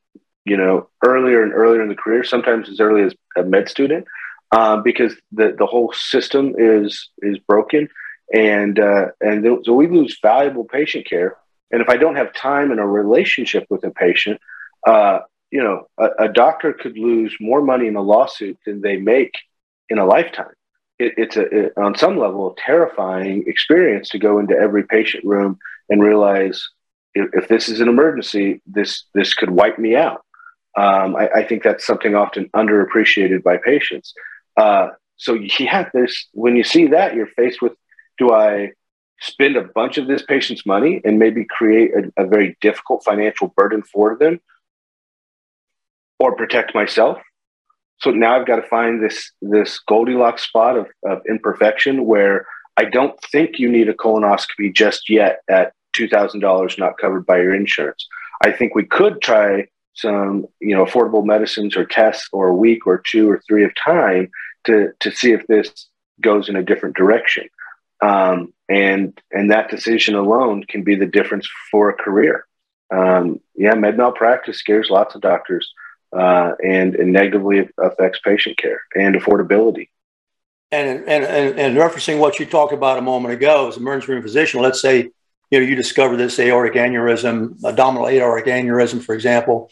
you 0.46 0.58
know, 0.58 0.90
earlier 1.04 1.42
and 1.42 1.54
earlier 1.54 1.82
in 1.82 1.90
the 1.90 1.96
career. 1.96 2.24
Sometimes 2.24 2.70
as 2.70 2.80
early 2.80 3.02
as 3.04 3.14
a 3.36 3.44
med 3.44 3.70
student, 3.70 4.06
uh, 4.52 4.78
because 4.78 5.16
the 5.32 5.56
the 5.58 5.66
whole 5.66 5.92
system 5.94 6.54
is 6.58 7.10
is 7.20 7.40
broken, 7.40 7.90
and 8.34 8.80
uh, 8.80 9.08
and 9.20 9.44
th- 9.44 9.66
so 9.66 9.74
we 9.74 9.88
lose 9.88 10.20
valuable 10.22 10.66
patient 10.66 11.08
care. 11.10 11.38
And 11.72 11.82
if 11.82 11.90
I 11.90 11.98
don't 11.98 12.16
have 12.16 12.34
time 12.34 12.72
and 12.72 12.80
a 12.80 12.86
relationship 12.86 13.66
with 13.70 13.84
a 13.84 13.92
patient, 13.92 14.40
uh, 14.88 15.20
you 15.52 15.64
know, 15.64 15.88
a, 15.98 16.26
a, 16.26 16.28
doctor 16.30 16.74
could 16.74 16.98
lose 16.98 17.36
more 17.40 17.62
money 17.62 17.88
in 17.88 17.96
a 17.96 18.02
lawsuit 18.02 18.58
than 18.66 18.82
they 18.82 18.98
make 18.98 19.34
in 19.90 19.98
a 19.98 20.06
lifetime. 20.06 20.54
It, 21.00 21.14
it's 21.18 21.38
a, 21.38 21.44
it, 21.44 21.74
on 21.78 21.96
some 21.96 22.18
level, 22.18 22.52
a 22.52 22.62
terrifying 22.62 23.46
experience 23.48 24.10
to 24.10 24.20
go 24.20 24.40
into 24.40 24.56
every 24.56 24.84
patient 24.84 25.24
room 25.24 25.58
and 25.90 26.04
realize 26.04 26.68
if, 27.14 27.30
if 27.34 27.48
this 27.48 27.70
is 27.70 27.80
an 27.80 27.88
emergency, 27.88 28.62
this 28.66 29.06
this 29.14 29.34
could 29.34 29.50
wipe 29.50 29.80
me 29.80 29.96
out. 29.96 30.24
Um, 30.76 31.16
I, 31.16 31.30
I, 31.30 31.44
think 31.44 31.64
that's 31.64 31.88
something 31.88 32.14
often 32.14 32.50
underappreciated 32.50 33.42
by 33.42 33.58
patients. 33.58 34.14
Uh, 34.58 34.90
so 35.16 35.34
yeah, 35.60 35.90
there's 35.94 36.28
when 36.34 36.56
you 36.56 36.64
see 36.64 36.88
that, 36.88 37.16
you're 37.16 37.28
faced 37.28 37.62
with: 37.62 37.74
Do 38.18 38.32
I 38.32 38.74
spend 39.20 39.56
a 39.56 39.64
bunch 39.64 39.98
of 39.98 40.08
this 40.08 40.22
patient's 40.22 40.66
money 40.66 41.02
and 41.04 41.18
maybe 41.18 41.46
create 41.46 41.92
a, 41.96 42.24
a 42.24 42.28
very 42.28 42.58
difficult 42.62 43.04
financial 43.04 43.48
burden 43.56 43.82
for 43.82 44.16
them? 44.16 44.40
Or 46.20 46.36
protect 46.36 46.74
myself 46.74 47.20
so 48.00 48.12
now 48.12 48.40
I've 48.40 48.48
got 48.48 48.58
to 48.58 48.68
find 48.68 49.04
this 49.04 49.32
this 49.42 49.80
Goldilocks 49.80 50.44
spot 50.44 50.78
of, 50.78 50.88
of 51.06 51.22
imperfection 51.28 52.06
where 52.06 52.46
I 52.78 52.86
don't 52.86 53.20
think 53.32 53.58
you 53.58 53.70
need 53.70 53.90
a 53.90 53.94
colonoscopy 53.94 54.74
just 54.74 55.10
yet 55.10 55.40
at 55.50 55.74
two 55.94 56.08
thousand 56.08 56.42
dollars 56.42 56.78
not 56.78 56.98
covered 56.98 57.26
by 57.26 57.38
your 57.38 57.56
insurance. 57.56 58.08
I 58.44 58.52
think 58.52 58.76
we 58.76 58.86
could 58.86 59.22
try 59.22 59.68
some 59.96 60.46
you 60.60 60.76
know 60.76 60.86
affordable 60.86 61.26
medicines 61.26 61.76
or 61.76 61.86
tests 61.86 62.30
or 62.32 62.48
a 62.48 62.56
week 62.56 62.86
or 62.86 63.00
two 63.00 63.30
or 63.30 63.42
three 63.48 63.64
of 63.64 63.72
time 63.76 64.30
to 64.66 64.92
to 65.00 65.12
see 65.12 65.32
if 65.32 65.48
this 65.48 65.88
goes 66.22 66.50
in 66.50 66.56
a 66.56 66.64
different 66.64 66.96
direction. 66.96 67.48
Um, 68.02 68.54
and 68.70 69.20
and 69.32 69.50
that 69.50 69.72
decision 69.72 70.14
alone 70.14 70.66
can 70.70 70.84
be 70.84 70.96
the 70.96 71.08
difference 71.08 71.50
for 71.72 71.90
a 71.90 71.96
career. 71.96 72.46
Um, 72.94 73.42
yeah, 73.56 73.74
med 73.74 73.98
malpractice 73.98 74.60
scares 74.60 74.92
lots 74.92 75.16
of 75.16 75.22
doctors 75.22 75.74
uh, 76.14 76.54
and, 76.64 76.96
and 76.96 77.12
negatively 77.12 77.70
affects 77.78 78.20
patient 78.20 78.58
care 78.58 78.82
and 78.96 79.16
affordability. 79.16 79.90
And, 80.72 81.04
and, 81.08 81.24
and, 81.24 81.60
and, 81.60 81.78
referencing 81.78 82.20
what 82.20 82.40
you 82.40 82.46
talked 82.46 82.74
about 82.74 82.98
a 82.98 83.02
moment 83.02 83.34
ago 83.34 83.70
as 83.70 83.78
emergency 83.78 84.12
room 84.12 84.22
physician, 84.22 84.62
let's 84.62 84.82
say 84.82 85.10
you 85.50 85.60
know 85.60 85.66
you 85.66 85.76
discover 85.76 86.18
this 86.18 86.40
aortic 86.40 86.74
aneurysm, 86.74 87.64
abdominal 87.64 88.10
aortic 88.10 88.48
aneurysm, 88.48 89.02
for 89.02 89.16
example, 89.16 89.72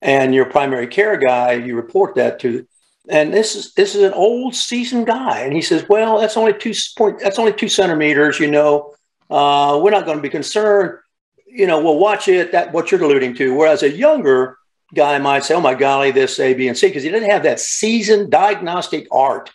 and 0.00 0.32
your 0.32 0.44
primary 0.44 0.86
care 0.86 1.16
guy, 1.16 1.54
you 1.54 1.74
report 1.74 2.14
that 2.14 2.38
to, 2.40 2.68
and 3.08 3.34
this 3.34 3.56
is 3.56 3.74
this 3.74 3.96
is 3.96 4.04
an 4.04 4.12
old 4.12 4.54
seasoned 4.54 5.08
guy, 5.08 5.40
and 5.40 5.52
he 5.52 5.62
says, 5.62 5.88
well, 5.88 6.20
that's 6.20 6.36
only 6.36 6.52
two 6.52 6.72
point, 6.96 7.18
that's 7.18 7.40
only 7.40 7.52
two 7.52 7.68
centimeters, 7.68 8.38
you 8.38 8.48
know, 8.48 8.94
uh, 9.30 9.80
we're 9.82 9.90
not 9.90 10.04
going 10.04 10.18
to 10.18 10.22
be 10.22 10.28
concerned, 10.28 10.98
you 11.46 11.66
know, 11.66 11.82
we'll 11.82 11.98
watch 11.98 12.28
it. 12.28 12.52
That 12.52 12.72
what 12.72 12.90
you're 12.90 13.02
alluding 13.02 13.34
to. 13.36 13.54
Whereas 13.54 13.82
a 13.82 13.90
younger 13.90 14.57
guy 14.94 15.18
might 15.18 15.44
say, 15.44 15.54
oh 15.54 15.60
my 15.60 15.74
golly, 15.74 16.10
this 16.10 16.38
A, 16.40 16.54
B, 16.54 16.68
and 16.68 16.76
C, 16.76 16.88
because 16.88 17.02
he 17.02 17.10
didn't 17.10 17.30
have 17.30 17.42
that 17.42 17.60
seasoned 17.60 18.30
diagnostic 18.30 19.06
art 19.12 19.50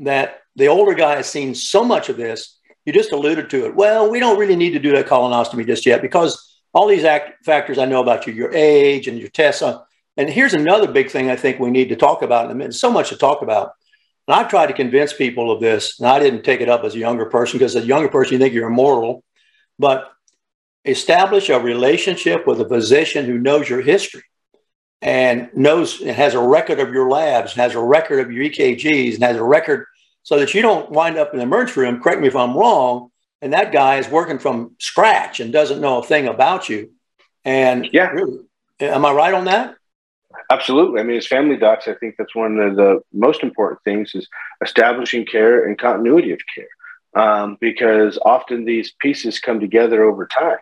that 0.00 0.40
the 0.56 0.68
older 0.68 0.94
guy 0.94 1.16
has 1.16 1.28
seen 1.28 1.54
so 1.54 1.84
much 1.84 2.08
of 2.08 2.16
this. 2.16 2.58
You 2.84 2.92
just 2.92 3.12
alluded 3.12 3.50
to 3.50 3.66
it. 3.66 3.74
Well, 3.74 4.10
we 4.10 4.20
don't 4.20 4.38
really 4.38 4.56
need 4.56 4.72
to 4.72 4.78
do 4.78 4.92
that 4.92 5.06
colonoscopy 5.06 5.66
just 5.66 5.86
yet 5.86 6.02
because 6.02 6.60
all 6.72 6.86
these 6.86 7.04
act- 7.04 7.44
factors 7.44 7.78
I 7.78 7.86
know 7.86 8.02
about 8.02 8.26
you, 8.26 8.32
your 8.32 8.52
age 8.52 9.08
and 9.08 9.18
your 9.18 9.28
tests. 9.28 9.62
And 10.16 10.28
here's 10.28 10.54
another 10.54 10.90
big 10.90 11.10
thing 11.10 11.30
I 11.30 11.36
think 11.36 11.58
we 11.58 11.70
need 11.70 11.88
to 11.88 11.96
talk 11.96 12.22
about 12.22 12.46
in 12.46 12.50
a 12.50 12.54
minute. 12.54 12.74
So 12.74 12.90
much 12.90 13.08
to 13.08 13.16
talk 13.16 13.42
about. 13.42 13.72
And 14.26 14.34
I've 14.34 14.48
tried 14.48 14.66
to 14.66 14.72
convince 14.72 15.12
people 15.12 15.50
of 15.50 15.60
this, 15.60 16.00
and 16.00 16.08
I 16.08 16.18
didn't 16.18 16.42
take 16.42 16.60
it 16.60 16.68
up 16.68 16.82
as 16.84 16.94
a 16.94 16.98
younger 16.98 17.26
person 17.26 17.58
because 17.58 17.76
as 17.76 17.84
a 17.84 17.86
younger 17.86 18.08
person, 18.08 18.34
you 18.34 18.38
think 18.38 18.54
you're 18.54 18.68
immortal. 18.68 19.22
But 19.78 20.10
establish 20.84 21.48
a 21.48 21.58
relationship 21.58 22.46
with 22.46 22.60
a 22.60 22.68
physician 22.68 23.24
who 23.24 23.38
knows 23.38 23.68
your 23.68 23.80
history 23.80 24.22
and 25.02 25.50
knows 25.54 26.00
and 26.00 26.10
has 26.10 26.34
a 26.34 26.40
record 26.40 26.80
of 26.80 26.92
your 26.92 27.10
labs, 27.10 27.52
and 27.52 27.60
has 27.60 27.74
a 27.74 27.80
record 27.80 28.20
of 28.20 28.32
your 28.32 28.44
EKGs, 28.44 29.14
and 29.14 29.22
has 29.22 29.36
a 29.36 29.42
record 29.42 29.86
so 30.22 30.38
that 30.38 30.54
you 30.54 30.62
don't 30.62 30.90
wind 30.90 31.18
up 31.18 31.32
in 31.32 31.38
the 31.38 31.44
emergency 31.44 31.80
room. 31.80 32.00
Correct 32.00 32.20
me 32.20 32.28
if 32.28 32.36
I'm 32.36 32.56
wrong. 32.56 33.10
And 33.42 33.52
that 33.52 33.72
guy 33.72 33.96
is 33.96 34.08
working 34.08 34.38
from 34.38 34.74
scratch 34.78 35.38
and 35.38 35.52
doesn't 35.52 35.80
know 35.80 35.98
a 35.98 36.02
thing 36.02 36.26
about 36.28 36.70
you. 36.70 36.92
And 37.44 37.86
yeah, 37.92 38.06
really, 38.06 38.38
am 38.80 39.04
I 39.04 39.12
right 39.12 39.34
on 39.34 39.44
that? 39.44 39.74
Absolutely. 40.50 41.00
I 41.00 41.04
mean, 41.04 41.18
as 41.18 41.26
family 41.26 41.58
docs, 41.58 41.86
I 41.86 41.94
think 41.94 42.14
that's 42.16 42.34
one 42.34 42.58
of 42.58 42.76
the 42.76 43.00
most 43.12 43.42
important 43.42 43.82
things 43.84 44.12
is 44.14 44.26
establishing 44.62 45.26
care 45.26 45.66
and 45.66 45.78
continuity 45.78 46.32
of 46.32 46.40
care, 46.54 47.22
um, 47.22 47.58
because 47.60 48.18
often 48.24 48.64
these 48.64 48.94
pieces 48.98 49.38
come 49.38 49.60
together 49.60 50.04
over 50.04 50.26
time 50.26 50.58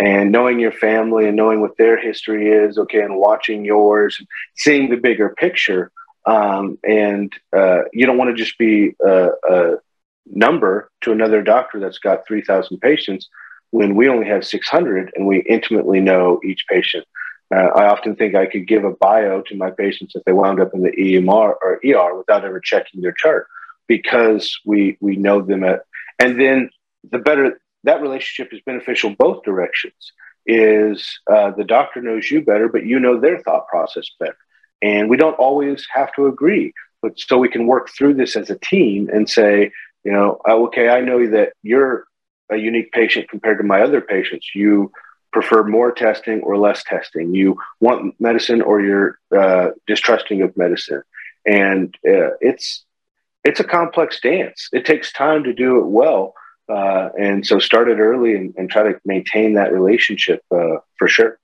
and 0.00 0.32
knowing 0.32 0.58
your 0.58 0.72
family 0.72 1.26
and 1.26 1.36
knowing 1.36 1.60
what 1.60 1.76
their 1.76 2.00
history 2.00 2.48
is 2.48 2.78
okay 2.78 3.02
and 3.02 3.16
watching 3.16 3.64
yours 3.64 4.16
and 4.18 4.26
seeing 4.56 4.88
the 4.90 4.96
bigger 4.96 5.34
picture 5.38 5.92
um, 6.26 6.78
and 6.84 7.32
uh, 7.56 7.82
you 7.92 8.06
don't 8.06 8.18
want 8.18 8.34
to 8.34 8.42
just 8.42 8.58
be 8.58 8.94
a, 9.04 9.28
a, 9.48 9.74
number 10.32 10.88
to 11.00 11.10
another 11.10 11.42
doctor 11.42 11.80
that's 11.80 11.98
got 11.98 12.24
3000 12.26 12.78
patients 12.78 13.28
when 13.70 13.96
we 13.96 14.08
only 14.08 14.28
have 14.28 14.46
600 14.46 15.10
and 15.16 15.26
we 15.26 15.40
intimately 15.40 15.98
know 16.00 16.38
each 16.44 16.64
patient. 16.68 17.04
Uh, 17.52 17.66
i 17.74 17.88
often 17.88 18.14
think 18.14 18.36
i 18.36 18.46
could 18.46 18.68
give 18.68 18.84
a 18.84 18.92
bio 18.92 19.42
to 19.42 19.56
my 19.56 19.70
patients 19.70 20.14
if 20.14 20.22
they 20.24 20.32
wound 20.32 20.60
up 20.60 20.70
in 20.72 20.82
the 20.82 20.92
emr 20.92 21.54
or 21.60 21.80
er 21.84 22.16
without 22.16 22.44
ever 22.44 22.60
checking 22.60 23.00
their 23.00 23.12
chart 23.12 23.48
because 23.88 24.56
we 24.64 24.96
we 25.00 25.16
know 25.16 25.42
them 25.42 25.64
at 25.64 25.80
and 26.20 26.40
then 26.40 26.70
the 27.10 27.18
better 27.18 27.58
that 27.84 28.02
relationship 28.02 28.52
is 28.52 28.60
beneficial 28.64 29.14
both 29.18 29.42
directions 29.42 30.12
is 30.46 31.20
uh, 31.30 31.50
the 31.50 31.64
doctor 31.64 32.00
knows 32.00 32.30
you 32.30 32.42
better 32.42 32.68
but 32.68 32.84
you 32.84 32.98
know 32.98 33.20
their 33.20 33.40
thought 33.40 33.66
process 33.68 34.06
better. 34.18 34.36
And 34.82 35.10
we 35.10 35.18
don't 35.18 35.34
always 35.34 35.86
have 35.92 36.12
to 36.14 36.26
agree 36.26 36.72
but 37.02 37.18
so 37.18 37.38
we 37.38 37.48
can 37.48 37.66
work 37.66 37.90
through 37.90 38.14
this 38.14 38.36
as 38.36 38.50
a 38.50 38.58
team 38.58 39.08
and 39.12 39.28
say 39.28 39.70
you 40.04 40.12
know 40.12 40.40
uh, 40.48 40.54
okay 40.54 40.88
i 40.88 41.00
know 41.00 41.26
that 41.30 41.52
you're 41.62 42.06
a 42.50 42.56
unique 42.56 42.92
patient 42.92 43.28
compared 43.28 43.58
to 43.58 43.64
my 43.64 43.80
other 43.80 44.00
patients. 44.00 44.50
You 44.54 44.92
prefer 45.32 45.62
more 45.62 45.92
testing 45.92 46.40
or 46.40 46.58
less 46.58 46.82
testing. 46.82 47.34
You 47.34 47.56
want 47.80 48.20
medicine 48.20 48.60
or 48.62 48.80
you're 48.80 49.18
uh, 49.36 49.70
distrusting 49.86 50.42
of 50.42 50.56
medicine. 50.56 51.02
And 51.46 51.94
uh, 52.06 52.36
it's 52.40 52.84
it's 53.44 53.60
a 53.60 53.64
complex 53.64 54.20
dance. 54.20 54.68
It 54.72 54.84
takes 54.84 55.12
time 55.12 55.44
to 55.44 55.54
do 55.54 55.78
it 55.78 55.86
well 55.86 56.34
uh, 56.70 57.10
and 57.18 57.44
so 57.44 57.58
started 57.58 57.98
early 57.98 58.34
and, 58.34 58.54
and, 58.56 58.70
try 58.70 58.82
to 58.82 59.00
maintain 59.04 59.54
that 59.54 59.72
relationship 59.72 60.42
uh, 60.50 60.76
for 60.96 61.08
sure. 61.08 61.38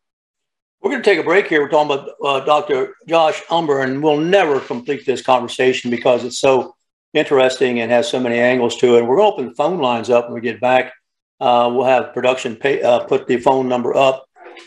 We're 0.81 0.91
going 0.91 1.03
to 1.03 1.11
take 1.11 1.19
a 1.19 1.25
break 1.25 1.49
here. 1.49 1.63
We're 1.63 1.69
talking 1.69 1.93
about 1.93 2.11
uh, 2.25 2.45
Dr. 2.45 2.95
Josh 3.09 3.43
Umbehr, 3.45 3.83
and 3.83 4.03
we'll 4.03 4.21
never 4.21 4.61
complete 4.61 5.05
this 5.05 5.23
conversation 5.23 5.91
because 5.91 6.23
it's 6.23 6.39
so 6.39 6.77
interesting 7.13 7.81
and 7.81 7.91
has 7.91 8.09
so 8.09 8.21
many 8.21 8.39
angles 8.39 8.77
to 8.77 8.97
it. 8.97 9.03
We're 9.03 9.17
going 9.17 9.31
to 9.31 9.35
open 9.35 9.49
the 9.49 9.55
phone 9.55 9.81
lines 9.81 10.11
up 10.11 10.27
when 10.27 10.35
we 10.35 10.41
get 10.41 10.61
back. 10.61 10.93
Uh, 11.41 11.71
we'll 11.73 11.87
have 11.87 12.15
production 12.15 12.57
pay, 12.57 12.83
uh, 12.83 13.01
put 13.01 13.27
the 13.27 13.39
phone 13.39 13.69
number 13.69 13.97
up 13.97 14.27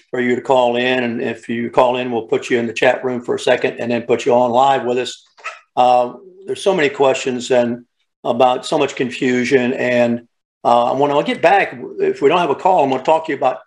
for 0.09 0.19
you 0.19 0.35
to 0.35 0.41
call 0.41 0.75
in. 0.75 1.03
And 1.03 1.21
if 1.21 1.47
you 1.47 1.69
call 1.69 1.97
in, 1.97 2.11
we'll 2.11 2.27
put 2.27 2.49
you 2.49 2.59
in 2.59 2.67
the 2.67 2.73
chat 2.73 3.03
room 3.03 3.21
for 3.21 3.35
a 3.35 3.39
second 3.39 3.79
and 3.79 3.91
then 3.91 4.03
put 4.03 4.25
you 4.25 4.33
on 4.33 4.51
live 4.51 4.85
with 4.85 4.97
us. 4.97 5.25
Uh, 5.75 6.13
there's 6.45 6.61
so 6.61 6.75
many 6.75 6.89
questions 6.89 7.51
and 7.51 7.85
about 8.23 8.65
so 8.65 8.77
much 8.77 8.95
confusion 8.95 9.73
and 9.73 10.27
uh, 10.63 10.95
when 10.95 11.11
I 11.11 11.21
get 11.23 11.41
back, 11.41 11.77
if 11.99 12.21
we 12.21 12.29
don't 12.29 12.39
have 12.39 12.49
a 12.49 12.55
call, 12.55 12.83
I'm 12.83 12.89
going 12.89 13.01
to 13.01 13.05
talk 13.05 13.25
to 13.25 13.31
you 13.31 13.37
about 13.37 13.59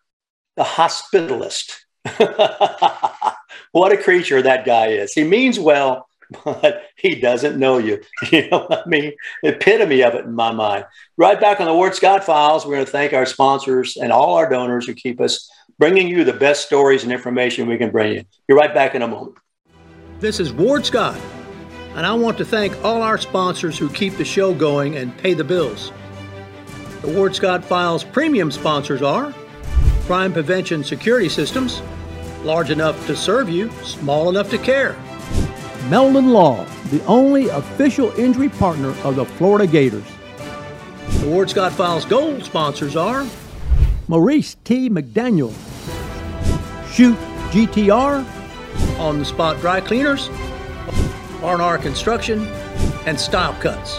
the 0.57 0.65
hospitalist. 0.65 1.73
what 3.73 3.93
a 3.93 3.97
creature 3.97 4.43
that 4.43 4.65
guy 4.65 4.89
is. 4.89 5.13
He 5.13 5.25
means 5.25 5.59
well, 5.59 6.09
but 6.45 6.85
he 6.97 7.15
doesn't 7.15 7.59
know 7.59 7.79
you. 7.79 8.01
You 8.31 8.49
know 8.51 8.67
what 8.67 8.87
I 8.87 8.89
mean? 8.89 9.13
Epitome 9.43 10.03
of 10.03 10.15
it 10.15 10.25
in 10.25 10.35
my 10.35 10.53
mind. 10.53 10.85
Right 11.17 11.41
back 11.41 11.61
on 11.61 11.67
the 11.67 11.75
Ward 11.75 11.95
Scott 11.95 12.25
Files, 12.25 12.65
we're 12.65 12.75
going 12.75 12.87
to 12.87 12.91
thank 12.91 13.13
our 13.13 13.27
sponsors 13.27 13.97
and 13.97 14.13
all 14.13 14.35
our 14.35 14.49
donors 14.49 14.87
who 14.87 14.95
keep 14.95 15.21
us 15.21 15.51
bringing 15.79 16.09
you 16.09 16.25
the 16.25 16.33
best 16.33 16.67
stories 16.67 17.03
and 17.03 17.13
information 17.13 17.69
we 17.69 17.79
can 17.79 17.91
bring 17.91 18.15
you. 18.15 18.25
You're 18.49 18.59
right 18.59 18.73
back 18.73 18.95
in 18.95 19.03
a 19.03 19.09
moment. 19.09 19.37
This 20.21 20.39
is 20.39 20.53
Ward 20.53 20.87
Scott, 20.87 21.19
and 21.95 22.07
I 22.07 22.15
want 22.15 22.39
to 22.39 22.45
thank 22.45 22.85
all 22.85 23.03
our 23.03 23.19
sponsors 23.19 23.77
who 23.77 23.89
keep 23.89 24.17
the 24.17 24.25
show 24.25 24.55
going 24.55 24.97
and 24.97 25.17
pay 25.19 25.35
the 25.35 25.45
bills. 25.45 25.91
The 27.03 27.09
Ward 27.09 27.35
Scott 27.35 27.65
Files 27.65 28.05
premium 28.05 28.53
sponsors 28.53 29.03
are 29.03 29.35
Crime 30.07 30.33
Prevention 30.33 30.85
Security 30.85 31.29
Systems, 31.29 31.83
large 32.45 32.71
enough 32.71 33.09
to 33.09 33.17
serve 33.17 33.49
you, 33.49 33.73
small 33.83 34.29
enough 34.29 34.49
to 34.51 34.59
care. 34.59 34.95
Meldon 35.89 36.31
Law, 36.31 36.65
the 36.93 37.05
only 37.07 37.49
official 37.49 38.13
injury 38.13 38.49
partner 38.49 38.95
of 39.03 39.17
the 39.17 39.25
Florida 39.25 39.67
Gators. 39.67 40.07
The 41.19 41.29
Ward 41.29 41.51
Scott 41.51 41.73
Files 41.73 42.05
gold 42.05 42.45
sponsors 42.45 42.95
are 42.95 43.27
Maurice 44.07 44.57
T. 44.63 44.89
McDaniel, 44.89 45.53
Shoot 46.93 47.19
GTR, 47.51 48.25
On 49.01 49.19
the 49.19 49.25
Spot 49.25 49.59
Dry 49.61 49.81
Cleaners, 49.81 50.31
R&R 51.43 51.79
Construction, 51.79 52.47
and 53.07 53.19
Style 53.19 53.55
Cuts. 53.55 53.99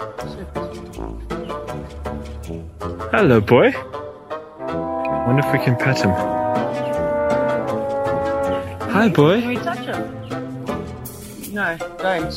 Hello, 3.11 3.41
boy. 3.41 3.73
Wonder 5.27 5.43
if 5.45 5.51
we 5.51 5.59
can 5.59 5.75
pet 5.75 5.99
him. 5.99 6.11
Hi, 8.89 9.09
boy. 9.09 9.41
Can 9.41 9.49
we 9.49 9.57
touch 9.57 9.79
him? 9.79 10.15
No, 11.53 11.75
don't. 11.97 12.33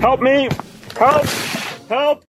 Help 0.00 0.20
me! 0.20 0.48
Help! 0.98 1.26
Help! 1.88 2.25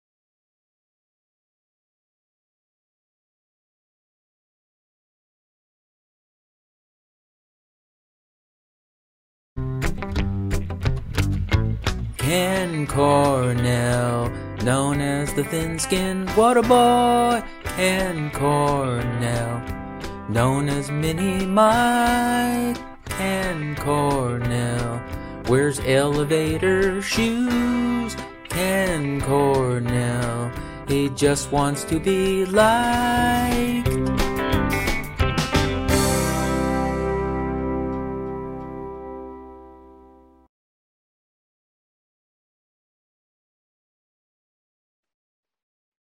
Cornell, 12.88 14.30
known 14.64 15.02
as 15.02 15.34
the 15.34 15.44
thin 15.44 15.80
skinned 15.80 16.36
water 16.36 16.62
boy. 16.62 17.44
Ken 17.64 18.32
Cornell, 18.32 19.62
known 20.30 20.70
as 20.70 20.92
Mini 20.92 21.46
Mike. 21.46 22.78
Ken 23.06 23.76
Cornell 23.76 25.02
wears 25.48 25.80
elevator 25.82 27.02
shoes. 27.02 28.16
Ken 28.50 29.22
Cornell, 29.22 30.52
he 30.88 31.10
just 31.10 31.52
wants 31.52 31.84
to 31.86 32.00
be 32.00 32.46
like. 32.46 34.13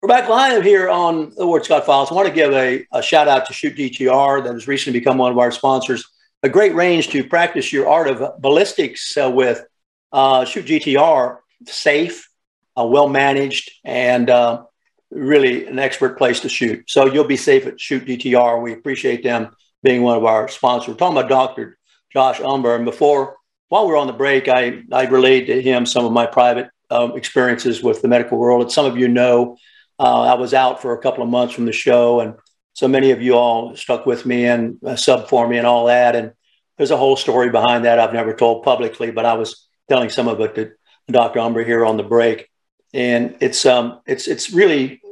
We're 0.03 0.09
back 0.09 0.31
live 0.31 0.63
here 0.63 0.89
on 0.89 1.35
the 1.37 1.47
Ward 1.47 1.67
Scott 1.67 1.85
Files. 1.85 2.11
I 2.11 2.15
want 2.15 2.27
to 2.27 2.33
give 2.33 2.55
a, 2.55 2.87
a 2.91 3.03
shout 3.03 3.29
out 3.29 3.45
to 3.45 3.53
Shoot 3.53 3.77
GTR 3.77 4.43
that 4.43 4.55
has 4.55 4.67
recently 4.67 4.99
become 4.99 5.19
one 5.19 5.31
of 5.31 5.37
our 5.37 5.51
sponsors. 5.51 6.11
A 6.43 6.49
great 6.49 6.75
range 6.75 7.09
to 7.09 7.23
practice 7.23 7.71
your 7.71 7.87
art 7.87 8.09
of 8.09 8.41
ballistics 8.41 9.15
uh, 9.19 9.31
with. 9.31 9.63
Uh, 10.11 10.47
Shoot 10.47 10.65
GTR, 10.65 11.37
safe, 11.67 12.31
uh, 12.79 12.87
well 12.87 13.11
managed, 13.11 13.73
and 13.85 14.31
uh, 14.31 14.63
really 15.11 15.67
an 15.67 15.79
expert 15.79 16.17
place 16.17 16.41
to 16.41 16.49
shoot. 16.49 16.89
So 16.89 17.05
you'll 17.05 17.25
be 17.25 17.37
safe 17.37 17.67
at 17.67 17.79
Shoot 17.79 18.07
GTR. 18.07 18.63
We 18.63 18.73
appreciate 18.73 19.23
them 19.23 19.55
being 19.83 20.01
one 20.01 20.17
of 20.17 20.25
our 20.25 20.49
sponsors. 20.49 20.89
We're 20.89 20.95
talking 20.95 21.19
about 21.19 21.29
Dr. 21.29 21.77
Josh 22.11 22.39
Umbehr. 22.41 22.77
And 22.77 22.87
before, 22.87 23.37
while 23.69 23.87
we 23.87 23.93
are 23.93 23.99
on 23.99 24.07
the 24.07 24.15
break, 24.15 24.49
I, 24.49 24.81
I 24.93 25.05
relayed 25.05 25.49
to 25.49 25.61
him 25.61 25.85
some 25.85 26.07
of 26.07 26.13
my 26.13 26.25
private 26.25 26.71
um, 26.89 27.19
experiences 27.19 27.83
with 27.83 28.01
the 28.01 28.09
medical 28.09 28.39
world. 28.39 28.63
And 28.63 28.73
some 28.73 28.87
of 28.87 28.97
you 28.97 29.07
know 29.07 29.59
uh, 30.01 30.23
I 30.23 30.35
was 30.35 30.55
out 30.55 30.81
for 30.81 30.95
a 30.95 30.99
couple 30.99 31.23
of 31.23 31.29
months 31.29 31.53
from 31.53 31.67
the 31.67 31.73
show, 31.73 32.21
and 32.21 32.35
so 32.73 32.89
many 32.89 33.11
of 33.11 33.21
you 33.21 33.35
all 33.35 33.77
stuck 33.77 34.07
with 34.07 34.25
me 34.25 34.47
and 34.47 34.79
uh, 34.85 34.97
sub 34.97 35.29
for 35.29 35.47
me 35.47 35.59
and 35.59 35.67
all 35.67 35.87
that. 35.87 36.17
And 36.17 36.33
there's 36.79 36.91
a 36.91 36.97
whole 36.97 37.17
story 37.17 37.51
behind 37.51 37.85
that 37.85 37.99
I've 37.99 38.15
never 38.15 38.33
told 38.33 38.65
publicly, 38.65 39.11
but 39.11 39.27
I 39.27 39.35
was 39.35 39.69
telling 39.91 40.09
some 40.09 40.27
of 40.27 40.41
it 40.41 40.55
to 40.55 40.73
Dr. 41.13 41.41
Umbehr 41.41 41.67
here 41.67 41.85
on 41.85 41.99
the 41.99 42.03
break, 42.03 42.49
and 42.95 43.37
it's 43.41 43.67
um 43.67 44.01
it's 44.07 44.27
it's 44.27 44.53
really 44.53 45.03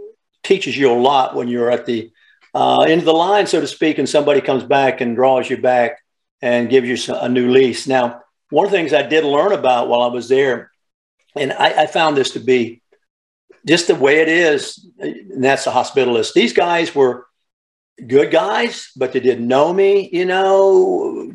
teaches 0.42 0.74
you 0.74 0.90
a 0.90 0.94
lot 0.94 1.34
when 1.34 1.48
you're 1.48 1.70
at 1.70 1.84
the 1.84 2.10
uh, 2.54 2.78
end 2.88 3.00
of 3.00 3.04
the 3.04 3.12
line, 3.12 3.46
so 3.46 3.60
to 3.60 3.66
speak, 3.66 3.98
and 3.98 4.08
somebody 4.08 4.40
comes 4.40 4.64
back 4.64 5.02
and 5.02 5.16
draws 5.16 5.50
you 5.50 5.58
back 5.58 5.98
and 6.40 6.70
gives 6.70 6.88
you 6.88 7.14
a 7.14 7.28
new 7.28 7.50
lease. 7.50 7.86
Now, 7.86 8.22
one 8.48 8.64
of 8.64 8.72
the 8.72 8.78
things 8.78 8.94
I 8.94 9.02
did 9.02 9.24
learn 9.24 9.52
about 9.52 9.88
while 9.88 10.00
I 10.00 10.06
was 10.06 10.30
there, 10.30 10.70
and 11.36 11.52
I, 11.52 11.82
I 11.82 11.86
found 11.86 12.16
this 12.16 12.30
to 12.30 12.40
be 12.40 12.77
just 13.66 13.86
the 13.86 13.94
way 13.94 14.20
it 14.20 14.28
is, 14.28 14.86
and 14.98 15.42
that's 15.42 15.64
the 15.64 15.70
hospitalist. 15.70 16.32
These 16.32 16.52
guys 16.52 16.94
were 16.94 17.26
good 18.06 18.30
guys, 18.30 18.90
but 18.96 19.12
they 19.12 19.20
didn't 19.20 19.48
know 19.48 19.72
me. 19.72 20.08
You 20.12 20.24
know, 20.24 21.30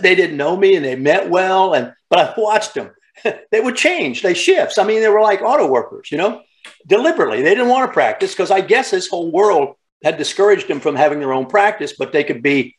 they 0.00 0.14
didn't 0.14 0.36
know 0.36 0.56
me, 0.56 0.76
and 0.76 0.84
they 0.84 0.96
met 0.96 1.30
well. 1.30 1.74
And 1.74 1.92
but 2.08 2.18
I 2.18 2.40
watched 2.40 2.74
them; 2.74 2.90
they 3.50 3.60
would 3.60 3.76
change, 3.76 4.22
they 4.22 4.34
shifts. 4.34 4.78
I 4.78 4.84
mean, 4.84 5.00
they 5.00 5.08
were 5.08 5.20
like 5.20 5.42
auto 5.42 5.66
workers. 5.66 6.10
You 6.10 6.18
know, 6.18 6.42
deliberately 6.86 7.42
they 7.42 7.54
didn't 7.54 7.68
want 7.68 7.88
to 7.88 7.92
practice 7.92 8.32
because 8.32 8.50
I 8.50 8.60
guess 8.60 8.90
this 8.90 9.08
whole 9.08 9.30
world 9.30 9.76
had 10.04 10.16
discouraged 10.16 10.68
them 10.68 10.80
from 10.80 10.94
having 10.94 11.20
their 11.20 11.32
own 11.32 11.46
practice, 11.46 11.94
but 11.98 12.12
they 12.12 12.24
could 12.24 12.42
be 12.42 12.76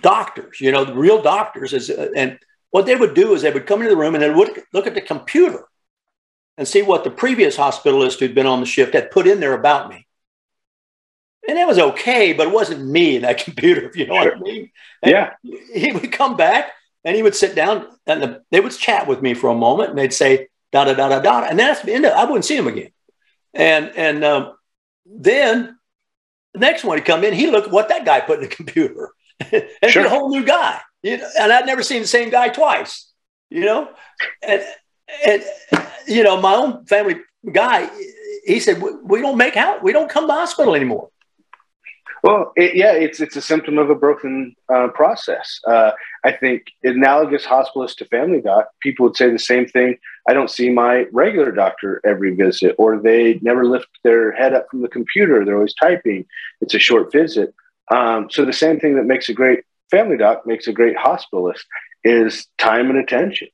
doctors. 0.00 0.60
You 0.60 0.72
know, 0.72 0.92
real 0.94 1.22
doctors. 1.22 1.72
Is 1.72 1.90
and 1.90 2.38
what 2.70 2.86
they 2.86 2.96
would 2.96 3.14
do 3.14 3.34
is 3.34 3.42
they 3.42 3.50
would 3.50 3.66
come 3.66 3.80
into 3.80 3.90
the 3.90 4.00
room 4.00 4.14
and 4.14 4.22
they 4.22 4.30
would 4.30 4.62
look 4.72 4.86
at 4.86 4.94
the 4.94 5.00
computer 5.00 5.64
and 6.58 6.66
see 6.66 6.82
what 6.82 7.04
the 7.04 7.10
previous 7.10 7.56
hospitalist 7.56 8.18
who'd 8.18 8.34
been 8.34 8.46
on 8.46 8.60
the 8.60 8.66
shift 8.66 8.92
had 8.92 9.12
put 9.12 9.28
in 9.28 9.38
there 9.38 9.54
about 9.54 9.88
me. 9.88 10.06
And 11.48 11.56
it 11.56 11.66
was 11.66 11.78
okay, 11.78 12.32
but 12.34 12.48
it 12.48 12.52
wasn't 12.52 12.84
me, 12.84 13.16
in 13.16 13.22
that 13.22 13.38
computer, 13.44 13.88
if 13.88 13.96
you 13.96 14.06
know 14.06 14.20
sure. 14.20 14.36
what 14.36 14.36
I 14.36 14.40
mean. 14.40 14.70
And 15.02 15.12
yeah. 15.12 15.34
He 15.72 15.92
would 15.92 16.12
come 16.12 16.36
back 16.36 16.72
and 17.04 17.16
he 17.16 17.22
would 17.22 17.36
sit 17.36 17.54
down 17.54 17.86
and 18.06 18.22
the, 18.22 18.42
they 18.50 18.60
would 18.60 18.72
chat 18.72 19.06
with 19.06 19.22
me 19.22 19.32
for 19.32 19.48
a 19.48 19.54
moment 19.54 19.90
and 19.90 19.98
they'd 19.98 20.12
say, 20.12 20.48
da 20.72 20.84
da 20.84 20.94
da 20.94 21.08
da 21.08 21.20
da. 21.20 21.46
And 21.48 21.58
that's 21.58 21.80
the 21.82 21.94
end 21.94 22.04
of 22.04 22.10
it. 22.10 22.16
I 22.16 22.24
wouldn't 22.24 22.44
see 22.44 22.56
him 22.56 22.66
again. 22.66 22.90
And, 23.54 23.92
and 23.96 24.24
um, 24.24 24.54
then 25.06 25.78
the 26.54 26.60
next 26.60 26.82
one 26.82 26.98
he'd 26.98 27.04
come 27.04 27.22
in, 27.22 27.32
he 27.32 27.50
looked 27.50 27.68
at 27.68 27.72
what 27.72 27.88
that 27.88 28.04
guy 28.04 28.20
put 28.20 28.42
in 28.42 28.48
the 28.48 28.54
computer. 28.54 29.10
and 29.52 29.92
sure. 29.92 30.06
a 30.06 30.10
whole 30.10 30.28
new 30.28 30.44
guy. 30.44 30.80
You 31.04 31.18
know, 31.18 31.28
and 31.38 31.52
I'd 31.52 31.66
never 31.66 31.84
seen 31.84 32.02
the 32.02 32.08
same 32.08 32.30
guy 32.30 32.48
twice, 32.48 33.12
you 33.48 33.64
know? 33.64 33.88
And, 34.42 34.64
and 35.26 35.44
you 36.06 36.22
know, 36.22 36.40
my 36.40 36.54
own 36.54 36.84
family 36.86 37.16
guy, 37.52 37.88
he 38.44 38.60
said, 38.60 38.82
"We 39.02 39.20
don't 39.20 39.36
make 39.36 39.56
out. 39.56 39.82
We 39.82 39.92
don't 39.92 40.10
come 40.10 40.26
to 40.26 40.32
hospital 40.32 40.74
anymore." 40.74 41.10
Well, 42.22 42.52
it, 42.56 42.74
yeah, 42.74 42.92
it's 42.92 43.20
it's 43.20 43.36
a 43.36 43.42
symptom 43.42 43.78
of 43.78 43.90
a 43.90 43.94
broken 43.94 44.56
uh, 44.72 44.88
process. 44.88 45.60
Uh, 45.66 45.92
I 46.24 46.32
think 46.32 46.64
analogous 46.82 47.44
hospitalist 47.44 47.96
to 47.96 48.06
family 48.06 48.40
doc, 48.40 48.68
people 48.80 49.04
would 49.06 49.16
say 49.16 49.30
the 49.30 49.38
same 49.38 49.66
thing. 49.66 49.98
I 50.28 50.32
don't 50.32 50.50
see 50.50 50.70
my 50.70 51.06
regular 51.12 51.52
doctor 51.52 52.00
every 52.04 52.34
visit, 52.34 52.74
or 52.78 52.98
they 52.98 53.38
never 53.42 53.64
lift 53.64 53.88
their 54.02 54.32
head 54.32 54.52
up 54.52 54.66
from 54.70 54.82
the 54.82 54.88
computer. 54.88 55.44
They're 55.44 55.54
always 55.56 55.74
typing. 55.74 56.26
It's 56.60 56.74
a 56.74 56.78
short 56.78 57.12
visit. 57.12 57.54
Um, 57.90 58.28
so 58.30 58.44
the 58.44 58.52
same 58.52 58.80
thing 58.80 58.96
that 58.96 59.04
makes 59.04 59.28
a 59.28 59.34
great 59.34 59.60
family 59.90 60.16
doc 60.16 60.46
makes 60.46 60.66
a 60.66 60.72
great 60.72 60.96
hospitalist 60.96 61.62
is 62.04 62.46
time 62.58 62.90
and 62.90 62.98
attention. 62.98 63.48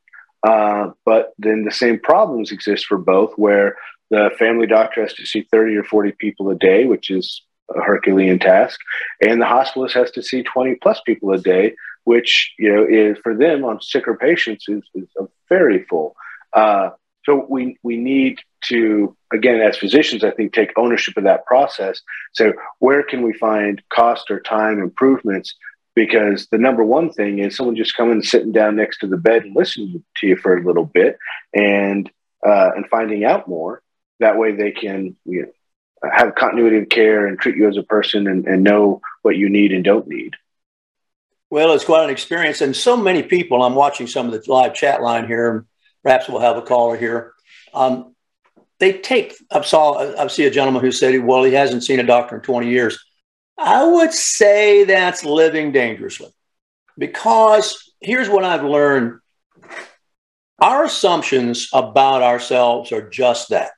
Uh, 0.44 0.90
but 1.04 1.32
then 1.38 1.64
the 1.64 1.70
same 1.70 1.98
problems 1.98 2.52
exist 2.52 2.86
for 2.86 2.98
both, 2.98 3.32
where 3.36 3.76
the 4.10 4.30
family 4.38 4.66
doctor 4.66 5.00
has 5.02 5.14
to 5.14 5.26
see 5.26 5.46
30 5.50 5.76
or 5.76 5.84
40 5.84 6.12
people 6.12 6.50
a 6.50 6.54
day, 6.54 6.84
which 6.84 7.10
is 7.10 7.42
a 7.74 7.80
Herculean 7.80 8.38
task, 8.38 8.78
and 9.26 9.40
the 9.40 9.46
hospitalist 9.46 9.92
has 9.92 10.10
to 10.12 10.22
see 10.22 10.42
20 10.42 10.76
plus 10.76 11.00
people 11.06 11.32
a 11.32 11.38
day, 11.38 11.74
which 12.04 12.52
you 12.58 12.74
know 12.74 12.84
is 12.86 13.16
for 13.22 13.34
them 13.34 13.64
on 13.64 13.80
sicker 13.80 14.14
patients 14.16 14.66
is, 14.68 14.82
is 14.94 15.08
very 15.48 15.84
full. 15.84 16.14
Uh, 16.52 16.90
so 17.24 17.46
we 17.48 17.78
we 17.82 17.96
need 17.96 18.38
to 18.64 19.16
again 19.32 19.60
as 19.60 19.78
physicians, 19.78 20.24
I 20.24 20.30
think, 20.30 20.52
take 20.52 20.72
ownership 20.76 21.16
of 21.16 21.24
that 21.24 21.46
process. 21.46 22.02
So 22.32 22.52
where 22.80 23.02
can 23.02 23.22
we 23.22 23.32
find 23.32 23.82
cost 23.88 24.30
or 24.30 24.40
time 24.40 24.78
improvements 24.78 25.54
because 25.94 26.48
the 26.48 26.58
number 26.58 26.82
one 26.82 27.12
thing 27.12 27.38
is 27.38 27.56
someone 27.56 27.76
just 27.76 27.96
coming 27.96 28.14
and 28.14 28.24
sitting 28.24 28.52
down 28.52 28.76
next 28.76 28.98
to 28.98 29.06
the 29.06 29.16
bed 29.16 29.44
and 29.44 29.54
listening 29.54 30.02
to 30.16 30.26
you 30.26 30.36
for 30.36 30.56
a 30.56 30.64
little 30.64 30.84
bit 30.84 31.18
and 31.52 32.10
uh, 32.46 32.70
and 32.76 32.86
finding 32.88 33.24
out 33.24 33.48
more. 33.48 33.82
That 34.20 34.38
way, 34.38 34.52
they 34.52 34.70
can 34.70 35.16
you 35.24 35.42
know, 35.42 36.10
have 36.10 36.34
continuity 36.34 36.78
of 36.78 36.88
care 36.88 37.26
and 37.26 37.38
treat 37.38 37.56
you 37.56 37.68
as 37.68 37.76
a 37.76 37.82
person 37.82 38.26
and, 38.26 38.46
and 38.46 38.62
know 38.62 39.00
what 39.22 39.36
you 39.36 39.48
need 39.48 39.72
and 39.72 39.84
don't 39.84 40.06
need. 40.06 40.34
Well, 41.50 41.72
it's 41.72 41.84
quite 41.84 42.04
an 42.04 42.10
experience, 42.10 42.60
and 42.60 42.74
so 42.74 42.96
many 42.96 43.22
people. 43.22 43.62
I'm 43.62 43.74
watching 43.74 44.06
some 44.06 44.26
of 44.26 44.32
the 44.32 44.50
live 44.50 44.74
chat 44.74 45.02
line 45.02 45.26
here. 45.26 45.66
Perhaps 46.02 46.28
we'll 46.28 46.40
have 46.40 46.56
a 46.56 46.62
caller 46.62 46.96
here. 46.96 47.32
Um, 47.72 48.14
they 48.80 48.94
take. 48.98 49.34
I 49.50 49.60
saw. 49.62 50.16
I 50.18 50.26
see 50.26 50.46
a 50.46 50.50
gentleman 50.50 50.82
who 50.82 50.90
said, 50.90 51.22
"Well, 51.22 51.44
he 51.44 51.52
hasn't 51.52 51.84
seen 51.84 52.00
a 52.00 52.04
doctor 52.04 52.36
in 52.36 52.42
20 52.42 52.68
years." 52.68 52.98
I 53.58 53.86
would 53.86 54.12
say 54.12 54.84
that's 54.84 55.24
living 55.24 55.72
dangerously 55.72 56.28
because 56.98 57.92
here's 58.00 58.28
what 58.28 58.44
I've 58.44 58.64
learned 58.64 59.20
our 60.60 60.84
assumptions 60.84 61.68
about 61.72 62.22
ourselves 62.22 62.92
are 62.92 63.08
just 63.08 63.50
that 63.50 63.72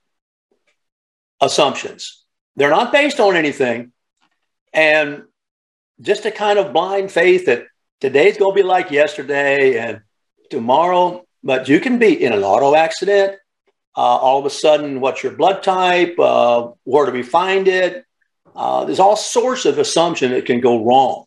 assumptions. 1.41 2.25
They're 2.57 2.71
not 2.71 2.93
based 2.93 3.21
on 3.21 3.37
anything. 3.37 3.93
And 4.73 5.23
just 6.01 6.27
a 6.27 6.31
kind 6.31 6.59
of 6.59 6.73
blind 6.73 7.11
faith 7.11 7.47
that 7.47 7.67
today's 8.01 8.37
going 8.37 8.55
to 8.55 8.63
be 8.63 8.67
like 8.67 8.91
yesterday 8.91 9.79
and 9.79 10.01
tomorrow, 10.51 11.25
but 11.43 11.69
you 11.69 11.81
can 11.81 11.99
be 11.99 12.23
in 12.23 12.33
an 12.33 12.43
auto 12.43 12.75
accident. 12.75 13.39
Uh, 13.97 14.01
all 14.01 14.39
of 14.39 14.45
a 14.45 14.51
sudden, 14.51 15.01
what's 15.01 15.23
your 15.23 15.33
blood 15.33 15.63
type? 15.63 16.19
Uh, 16.19 16.69
where 16.85 17.07
do 17.07 17.13
we 17.13 17.23
find 17.23 17.67
it? 17.67 18.05
Uh, 18.57 18.85
there's 18.85 19.01
all 19.01 19.17
sorts 19.17 19.65
of 19.67 19.79
assumption 19.79 20.33
that 20.33 20.47
can 20.47 20.61
go 20.61 20.83
wrong. 20.85 21.25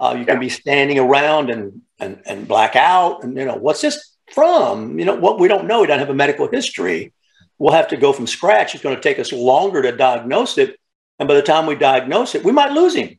Uh, 0.00 0.16
you 0.18 0.24
can 0.24 0.40
be 0.40 0.48
standing 0.48 0.98
around 0.98 1.50
and, 1.50 1.82
and 2.00 2.20
and 2.26 2.48
black 2.48 2.74
out, 2.74 3.22
and 3.22 3.36
you 3.36 3.44
know 3.44 3.54
what's 3.56 3.82
this 3.82 4.16
from? 4.32 4.98
You 4.98 5.04
know 5.04 5.14
what 5.14 5.38
we 5.38 5.46
don't 5.46 5.66
know. 5.66 5.82
We 5.82 5.86
don't 5.86 5.98
have 6.00 6.10
a 6.10 6.14
medical 6.14 6.48
history. 6.48 7.12
We'll 7.58 7.74
have 7.74 7.88
to 7.88 7.96
go 7.96 8.12
from 8.12 8.26
scratch. 8.26 8.74
It's 8.74 8.82
going 8.82 8.96
to 8.96 9.02
take 9.02 9.20
us 9.20 9.32
longer 9.32 9.82
to 9.82 9.92
diagnose 9.92 10.58
it, 10.58 10.80
and 11.18 11.28
by 11.28 11.34
the 11.34 11.42
time 11.42 11.66
we 11.66 11.76
diagnose 11.76 12.34
it, 12.34 12.42
we 12.42 12.50
might 12.50 12.72
lose 12.72 12.94
him. 12.94 13.18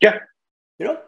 Yeah, 0.00 0.18
you 0.78 0.86
know. 0.86 0.98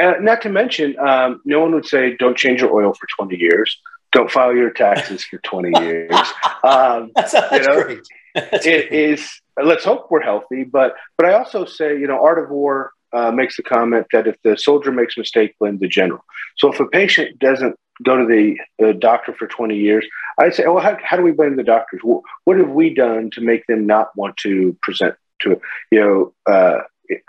Uh, 0.00 0.14
not 0.20 0.42
to 0.42 0.48
mention, 0.48 0.98
um, 0.98 1.40
no 1.44 1.60
one 1.60 1.72
would 1.72 1.86
say 1.86 2.16
don't 2.16 2.36
change 2.36 2.60
your 2.62 2.72
oil 2.72 2.94
for 2.94 3.06
20 3.16 3.36
years. 3.36 3.78
Don't 4.12 4.30
file 4.30 4.54
your 4.54 4.70
taxes 4.70 5.24
for 5.24 5.38
20 5.38 5.84
years. 5.84 6.10
Um, 6.64 7.10
that's, 7.14 7.32
that's 7.32 7.52
you 7.52 7.62
know, 7.62 7.82
great. 7.82 8.00
That's 8.34 8.64
it 8.64 8.88
great. 8.88 9.10
is. 9.10 9.40
Let's 9.62 9.84
hope 9.84 10.08
we're 10.10 10.20
healthy, 10.22 10.64
but 10.64 10.94
but 11.16 11.26
I 11.26 11.34
also 11.34 11.64
say, 11.64 11.98
you 11.98 12.06
know, 12.06 12.22
Art 12.22 12.38
of 12.38 12.50
War 12.50 12.92
uh, 13.12 13.30
makes 13.30 13.56
the 13.56 13.62
comment 13.62 14.06
that 14.12 14.26
if 14.26 14.36
the 14.42 14.56
soldier 14.56 14.90
makes 14.90 15.16
a 15.16 15.20
mistake, 15.20 15.54
blame 15.60 15.78
the 15.78 15.88
general. 15.88 16.24
So 16.58 16.72
if 16.72 16.80
a 16.80 16.86
patient 16.86 17.38
doesn't 17.38 17.76
go 18.02 18.16
to 18.16 18.26
the 18.26 18.56
uh, 18.84 18.92
doctor 18.92 19.32
for 19.32 19.46
20 19.46 19.76
years, 19.76 20.04
I'd 20.38 20.54
say, 20.54 20.66
well, 20.66 20.82
how, 20.82 20.98
how 21.02 21.16
do 21.16 21.22
we 21.22 21.30
blame 21.30 21.56
the 21.56 21.62
doctors? 21.62 22.00
What, 22.02 22.58
have 22.58 22.70
we 22.70 22.92
done 22.92 23.30
to 23.30 23.40
make 23.40 23.66
them 23.66 23.86
not 23.86 24.08
want 24.16 24.36
to 24.38 24.76
present 24.82 25.14
to, 25.42 25.60
you 25.92 26.00
know, 26.00 26.52
uh, 26.52 26.80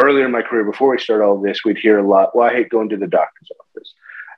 earlier 0.01 0.25
in 0.25 0.31
my 0.31 0.41
career, 0.41 0.63
before 0.63 0.89
we 0.89 0.99
started 0.99 1.23
all 1.23 1.39
this, 1.39 1.63
we'd 1.63 1.77
hear 1.77 1.99
a 1.99 2.07
lot, 2.07 2.35
well, 2.35 2.49
I 2.49 2.53
hate 2.53 2.69
going 2.69 2.89
to 2.89 2.97
the 2.97 3.07
doctor's 3.07 3.49
office. 3.59 3.93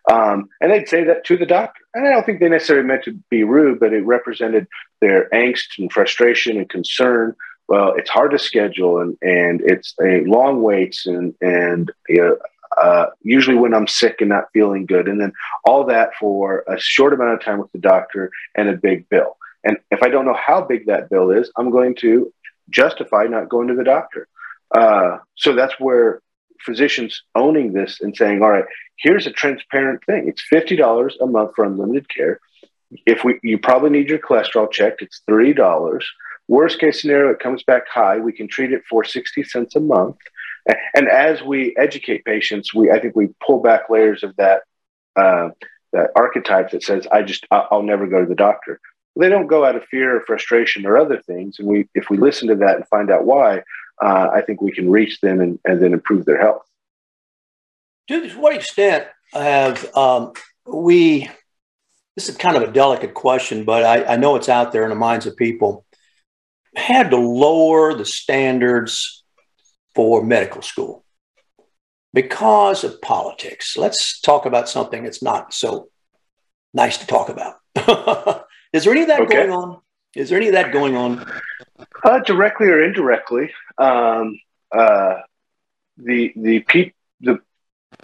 Um, 0.09 0.49
and 0.61 0.71
they'd 0.71 0.87
say 0.87 1.03
that 1.03 1.25
to 1.25 1.37
the 1.37 1.45
doctor. 1.45 1.81
And 1.93 2.07
I 2.07 2.11
don't 2.11 2.25
think 2.25 2.39
they 2.39 2.49
necessarily 2.49 2.87
meant 2.87 3.03
to 3.05 3.19
be 3.29 3.43
rude, 3.43 3.79
but 3.79 3.93
it 3.93 4.05
represented 4.05 4.67
their 5.01 5.29
angst 5.29 5.77
and 5.77 5.91
frustration 5.91 6.57
and 6.57 6.69
concern. 6.69 7.35
Well, 7.67 7.93
it's 7.97 8.09
hard 8.09 8.31
to 8.31 8.39
schedule 8.39 8.99
and, 8.99 9.17
and 9.21 9.61
it's 9.61 9.93
a 10.01 10.21
long 10.25 10.61
waits 10.61 11.05
and, 11.05 11.33
and, 11.41 11.91
you 12.07 12.21
know, 12.21 12.37
uh, 12.77 13.07
usually 13.23 13.57
when 13.57 13.73
I'm 13.73 13.87
sick 13.87 14.17
and 14.19 14.29
not 14.29 14.45
feeling 14.53 14.85
good. 14.85 15.07
And 15.07 15.19
then 15.19 15.33
all 15.65 15.83
that 15.85 16.11
for 16.19 16.63
a 16.67 16.79
short 16.79 17.13
amount 17.13 17.33
of 17.33 17.41
time 17.41 17.59
with 17.59 17.71
the 17.71 17.79
doctor 17.79 18.31
and 18.55 18.69
a 18.69 18.77
big 18.77 19.09
bill. 19.09 19.37
And 19.63 19.77
if 19.91 20.03
I 20.03 20.09
don't 20.09 20.25
know 20.25 20.37
how 20.37 20.61
big 20.61 20.85
that 20.85 21.09
bill 21.09 21.31
is, 21.31 21.51
I'm 21.57 21.71
going 21.71 21.95
to 21.95 22.31
justify 22.69 23.23
not 23.23 23.49
going 23.49 23.67
to 23.67 23.75
the 23.75 23.83
doctor. 23.83 24.27
Uh, 24.75 25.17
so 25.35 25.53
that's 25.53 25.79
where 25.79 26.21
physicians 26.61 27.23
owning 27.35 27.73
this 27.73 27.99
and 28.01 28.15
saying, 28.15 28.41
all 28.41 28.49
right, 28.49 28.65
here's 28.97 29.27
a 29.27 29.31
transparent 29.31 30.03
thing. 30.05 30.27
It's 30.27 30.43
$50 30.51 31.11
a 31.21 31.25
month 31.25 31.51
for 31.55 31.65
unlimited 31.65 32.07
care. 32.09 32.39
If 33.05 33.23
we, 33.23 33.39
you 33.43 33.57
probably 33.57 33.89
need 33.89 34.09
your 34.09 34.19
cholesterol 34.19 34.71
checked, 34.71 35.01
it's 35.01 35.21
$30. 35.29 36.01
Worst 36.47 36.79
case 36.79 37.01
scenario, 37.01 37.31
it 37.31 37.39
comes 37.39 37.63
back 37.63 37.87
high. 37.89 38.17
We 38.19 38.31
can 38.31 38.47
treat 38.47 38.71
it 38.71 38.83
for 38.89 39.03
60 39.03 39.43
cents 39.43 39.75
a 39.75 39.79
month. 39.79 40.17
And 40.95 41.07
as 41.07 41.41
we 41.41 41.75
educate 41.77 42.25
patients, 42.25 42.73
we, 42.73 42.91
I 42.91 42.99
think 42.99 43.15
we 43.15 43.29
pull 43.45 43.61
back 43.61 43.89
layers 43.89 44.23
of 44.23 44.35
that, 44.37 44.63
uh, 45.15 45.49
that 45.93 46.11
archetype 46.15 46.71
that 46.71 46.83
says, 46.83 47.07
I 47.11 47.21
just, 47.21 47.45
I'll 47.51 47.83
never 47.83 48.07
go 48.07 48.21
to 48.21 48.27
the 48.27 48.35
doctor. 48.35 48.79
They 49.15 49.29
don't 49.29 49.47
go 49.47 49.65
out 49.65 49.75
of 49.75 49.85
fear 49.85 50.17
or 50.17 50.25
frustration 50.25 50.85
or 50.85 50.97
other 50.97 51.21
things. 51.21 51.57
And 51.59 51.67
we, 51.67 51.87
if 51.95 52.09
we 52.09 52.17
listen 52.17 52.49
to 52.49 52.55
that 52.57 52.75
and 52.75 52.87
find 52.87 53.09
out 53.09 53.25
why, 53.25 53.63
uh, 54.01 54.29
I 54.33 54.41
think 54.41 54.61
we 54.61 54.71
can 54.71 54.89
reach 54.89 55.19
them 55.21 55.41
and, 55.41 55.59
and 55.65 55.81
then 55.81 55.93
improve 55.93 56.25
their 56.25 56.39
health. 56.39 56.63
To 58.09 58.29
what 58.39 58.55
extent 58.55 59.07
have 59.33 59.95
um, 59.95 60.33
we? 60.65 61.29
This 62.15 62.29
is 62.29 62.37
kind 62.37 62.55
of 62.55 62.63
a 62.63 62.71
delicate 62.71 63.13
question, 63.13 63.63
but 63.63 63.83
I, 63.83 64.13
I 64.13 64.15
know 64.17 64.35
it's 64.37 64.49
out 64.49 64.71
there 64.71 64.83
in 64.83 64.89
the 64.89 64.95
minds 64.95 65.25
of 65.25 65.35
people. 65.35 65.85
Had 66.75 67.11
to 67.11 67.17
lower 67.17 67.93
the 67.93 68.05
standards 68.05 69.23
for 69.95 70.23
medical 70.23 70.61
school 70.61 71.03
because 72.13 72.83
of 72.83 73.01
politics. 73.01 73.75
Let's 73.77 74.19
talk 74.21 74.45
about 74.45 74.69
something 74.69 75.03
that's 75.03 75.23
not 75.23 75.53
so 75.53 75.89
nice 76.73 76.97
to 76.99 77.07
talk 77.07 77.29
about. 77.29 77.55
is 78.73 78.83
there 78.83 78.93
any 78.93 79.01
of 79.01 79.07
that 79.07 79.21
Okay. 79.21 79.35
going 79.35 79.51
on? 79.51 79.81
Is 80.15 80.29
there 80.29 80.37
any 80.37 80.47
of 80.47 80.53
that 80.53 80.71
going 80.71 80.95
on? 80.95 81.25
Uh, 82.03 82.19
directly 82.19 82.67
or 82.67 82.83
indirectly, 82.83 83.51
um, 83.77 84.39
uh, 84.75 85.15
the 85.97 86.33
the 86.35 86.59
pe- 86.61 86.91
the 87.21 87.39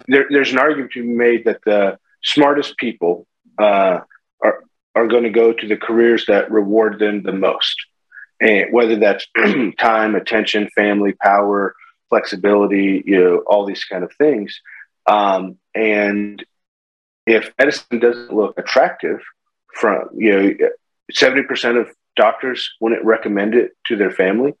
there, 0.06 0.26
there's 0.30 0.52
an 0.52 0.58
argument 0.58 0.92
to 0.92 1.02
be 1.02 1.08
made 1.08 1.44
that 1.44 1.60
the 1.64 1.98
smartest 2.22 2.76
people 2.76 3.26
uh, 3.58 4.00
are 4.42 4.64
are 4.94 5.06
going 5.08 5.24
to 5.24 5.30
go 5.30 5.52
to 5.52 5.66
the 5.66 5.76
careers 5.76 6.26
that 6.26 6.50
reward 6.50 6.98
them 6.98 7.22
the 7.22 7.32
most, 7.32 7.74
and 8.40 8.72
whether 8.72 8.96
that's 8.96 9.26
time, 9.78 10.14
attention, 10.14 10.68
family, 10.74 11.12
power, 11.12 11.74
flexibility, 12.08 13.02
you 13.06 13.22
know, 13.22 13.42
all 13.46 13.66
these 13.66 13.84
kind 13.84 14.04
of 14.04 14.12
things. 14.14 14.60
Um, 15.06 15.58
and 15.74 16.44
if 17.26 17.52
medicine 17.58 17.98
doesn't 17.98 18.32
look 18.32 18.58
attractive, 18.58 19.20
from 19.74 20.08
you 20.14 20.30
know, 20.30 20.68
seventy 21.10 21.42
percent 21.42 21.78
of 21.78 21.88
doctors 22.16 22.70
wouldn't 22.80 23.04
recommend 23.04 23.54
it 23.54 23.72
to 23.86 23.96
their 23.96 24.10
family 24.10 24.54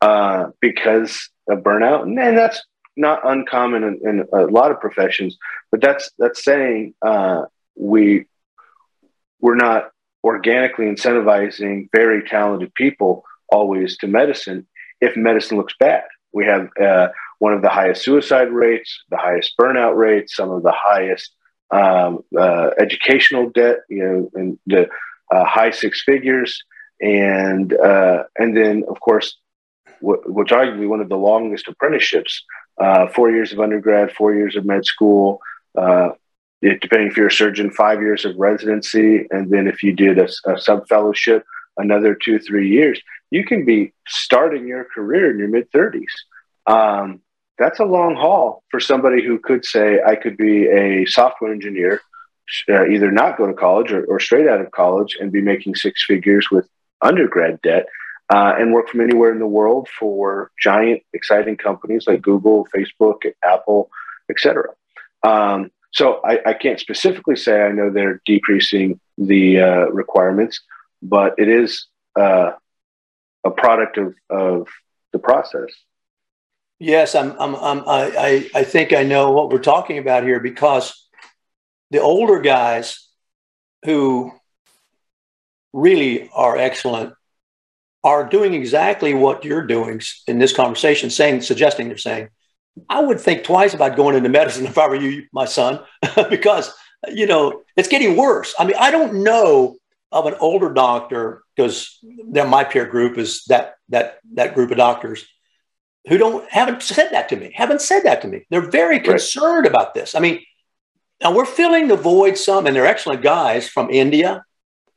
uh, 0.00 0.46
because 0.60 1.30
of 1.48 1.60
burnout, 1.60 2.02
and, 2.02 2.18
and 2.18 2.36
that's 2.36 2.64
not 2.96 3.20
uncommon 3.24 3.84
in, 3.84 4.00
in 4.08 4.26
a 4.32 4.46
lot 4.46 4.70
of 4.70 4.80
professions. 4.80 5.38
But 5.70 5.80
that's 5.80 6.10
that's 6.18 6.44
saying 6.44 6.94
uh, 7.00 7.42
we 7.76 8.26
we're 9.40 9.56
not 9.56 9.90
organically 10.24 10.86
incentivizing 10.86 11.88
very 11.94 12.22
talented 12.22 12.74
people 12.74 13.24
always 13.48 13.96
to 13.98 14.06
medicine 14.06 14.66
if 15.00 15.16
medicine 15.16 15.56
looks 15.56 15.74
bad. 15.78 16.04
We 16.32 16.44
have 16.46 16.68
uh, 16.80 17.08
one 17.38 17.54
of 17.54 17.62
the 17.62 17.68
highest 17.68 18.02
suicide 18.04 18.50
rates, 18.50 19.02
the 19.10 19.16
highest 19.16 19.54
burnout 19.58 19.96
rates, 19.96 20.36
some 20.36 20.50
of 20.50 20.62
the 20.62 20.74
highest 20.74 21.32
um, 21.70 22.20
uh, 22.38 22.70
educational 22.78 23.50
debt, 23.50 23.78
you 23.88 24.02
know, 24.04 24.30
and 24.34 24.58
the 24.66 24.88
uh, 25.30 25.44
high 25.44 25.70
six 25.70 26.02
figures, 26.02 26.62
and 27.00 27.72
uh, 27.72 28.24
and 28.36 28.56
then 28.56 28.84
of 28.88 29.00
course, 29.00 29.36
what's 30.00 30.52
arguably 30.52 30.88
one 30.88 31.00
of 31.00 31.08
the 31.08 31.16
longest 31.16 31.68
apprenticeships: 31.68 32.44
uh, 32.80 33.06
four 33.08 33.30
years 33.30 33.52
of 33.52 33.60
undergrad, 33.60 34.12
four 34.12 34.34
years 34.34 34.56
of 34.56 34.64
med 34.64 34.84
school. 34.84 35.40
It, 36.62 36.80
depending 36.80 37.08
if 37.08 37.16
you're 37.16 37.28
a 37.28 37.32
surgeon, 37.32 37.70
five 37.70 38.00
years 38.00 38.24
of 38.24 38.36
residency, 38.36 39.26
and 39.30 39.50
then 39.50 39.66
if 39.66 39.82
you 39.82 39.94
did 39.94 40.18
a, 40.18 40.28
a 40.46 40.60
sub 40.60 40.86
fellowship, 40.88 41.44
another 41.76 42.14
two, 42.14 42.38
three 42.38 42.68
years. 42.68 43.00
You 43.30 43.44
can 43.44 43.64
be 43.64 43.92
starting 44.06 44.66
your 44.66 44.84
career 44.84 45.30
in 45.30 45.38
your 45.38 45.48
mid 45.48 45.70
30s. 45.72 46.04
Um, 46.66 47.20
that's 47.58 47.80
a 47.80 47.84
long 47.84 48.16
haul 48.16 48.62
for 48.70 48.80
somebody 48.80 49.24
who 49.24 49.38
could 49.38 49.64
say, 49.64 50.00
I 50.04 50.16
could 50.16 50.36
be 50.36 50.66
a 50.66 51.04
software 51.06 51.52
engineer, 51.52 52.00
uh, 52.68 52.86
either 52.86 53.10
not 53.10 53.36
go 53.36 53.46
to 53.46 53.52
college 53.52 53.92
or, 53.92 54.04
or 54.04 54.18
straight 54.18 54.48
out 54.48 54.60
of 54.60 54.70
college 54.70 55.16
and 55.20 55.30
be 55.30 55.42
making 55.42 55.74
six 55.74 56.04
figures 56.04 56.50
with 56.50 56.68
undergrad 57.02 57.60
debt 57.62 57.86
uh, 58.32 58.54
and 58.58 58.72
work 58.72 58.88
from 58.88 59.00
anywhere 59.00 59.32
in 59.32 59.38
the 59.38 59.46
world 59.46 59.88
for 59.88 60.50
giant, 60.62 61.02
exciting 61.12 61.56
companies 61.56 62.06
like 62.06 62.22
Google, 62.22 62.66
Facebook, 62.74 63.30
Apple, 63.44 63.90
etc. 64.30 64.68
Um, 65.22 65.70
so 65.92 66.20
I, 66.24 66.38
I, 66.46 66.54
can't 66.54 66.78
specifically 66.78 67.36
say 67.36 67.62
I 67.62 67.72
know 67.72 67.90
they're 67.90 68.20
decreasing 68.24 69.00
the 69.18 69.60
uh, 69.60 69.86
requirements, 69.86 70.60
but 71.02 71.34
it 71.38 71.48
is 71.48 71.86
uh, 72.18 72.52
a 73.44 73.50
product 73.50 73.98
of, 73.98 74.14
of 74.28 74.68
the 75.12 75.18
process. 75.18 75.68
Yes, 76.78 77.14
I'm, 77.14 77.32
I'm, 77.38 77.54
I'm, 77.56 77.82
I, 77.86 78.50
I 78.54 78.64
think 78.64 78.92
I 78.92 79.02
know 79.02 79.32
what 79.32 79.50
we're 79.50 79.58
talking 79.58 79.98
about 79.98 80.22
here 80.22 80.40
because 80.40 81.08
the 81.90 82.00
older 82.00 82.40
guys 82.40 83.08
who 83.84 84.32
really 85.72 86.30
are 86.34 86.56
excellent 86.56 87.14
are 88.02 88.28
doing 88.28 88.54
exactly 88.54 89.12
what 89.12 89.44
you're 89.44 89.66
doing 89.66 90.00
in 90.26 90.38
this 90.38 90.54
conversation, 90.54 91.10
saying, 91.10 91.42
suggesting 91.42 91.88
they're 91.88 91.98
saying, 91.98 92.28
I 92.88 93.00
would 93.00 93.20
think 93.20 93.44
twice 93.44 93.74
about 93.74 93.96
going 93.96 94.16
into 94.16 94.28
medicine 94.28 94.66
if 94.66 94.78
I 94.78 94.88
were 94.88 94.96
you, 94.96 95.26
my 95.32 95.44
son, 95.44 95.80
because, 96.30 96.72
you 97.08 97.26
know, 97.26 97.62
it's 97.76 97.88
getting 97.88 98.16
worse. 98.16 98.54
I 98.58 98.64
mean, 98.64 98.76
I 98.78 98.90
don't 98.90 99.22
know 99.22 99.76
of 100.12 100.26
an 100.26 100.34
older 100.40 100.72
doctor 100.72 101.42
because 101.54 101.98
my 102.02 102.64
peer 102.64 102.86
group 102.86 103.16
is 103.16 103.44
that, 103.44 103.76
that, 103.90 104.18
that 104.34 104.54
group 104.54 104.70
of 104.70 104.76
doctors 104.76 105.24
who 106.08 106.18
don't 106.18 106.48
haven't 106.50 106.82
said 106.82 107.10
that 107.10 107.28
to 107.28 107.36
me, 107.36 107.52
haven't 107.54 107.82
said 107.82 108.02
that 108.04 108.22
to 108.22 108.28
me. 108.28 108.46
They're 108.50 108.70
very 108.70 109.00
concerned 109.00 109.64
right. 109.64 109.70
about 109.70 109.94
this. 109.94 110.14
I 110.14 110.20
mean, 110.20 110.40
now 111.22 111.34
we're 111.34 111.44
filling 111.44 111.88
the 111.88 111.96
void 111.96 112.38
some, 112.38 112.66
and 112.66 112.74
they're 112.74 112.86
excellent 112.86 113.22
guys 113.22 113.68
from 113.68 113.90
India. 113.90 114.44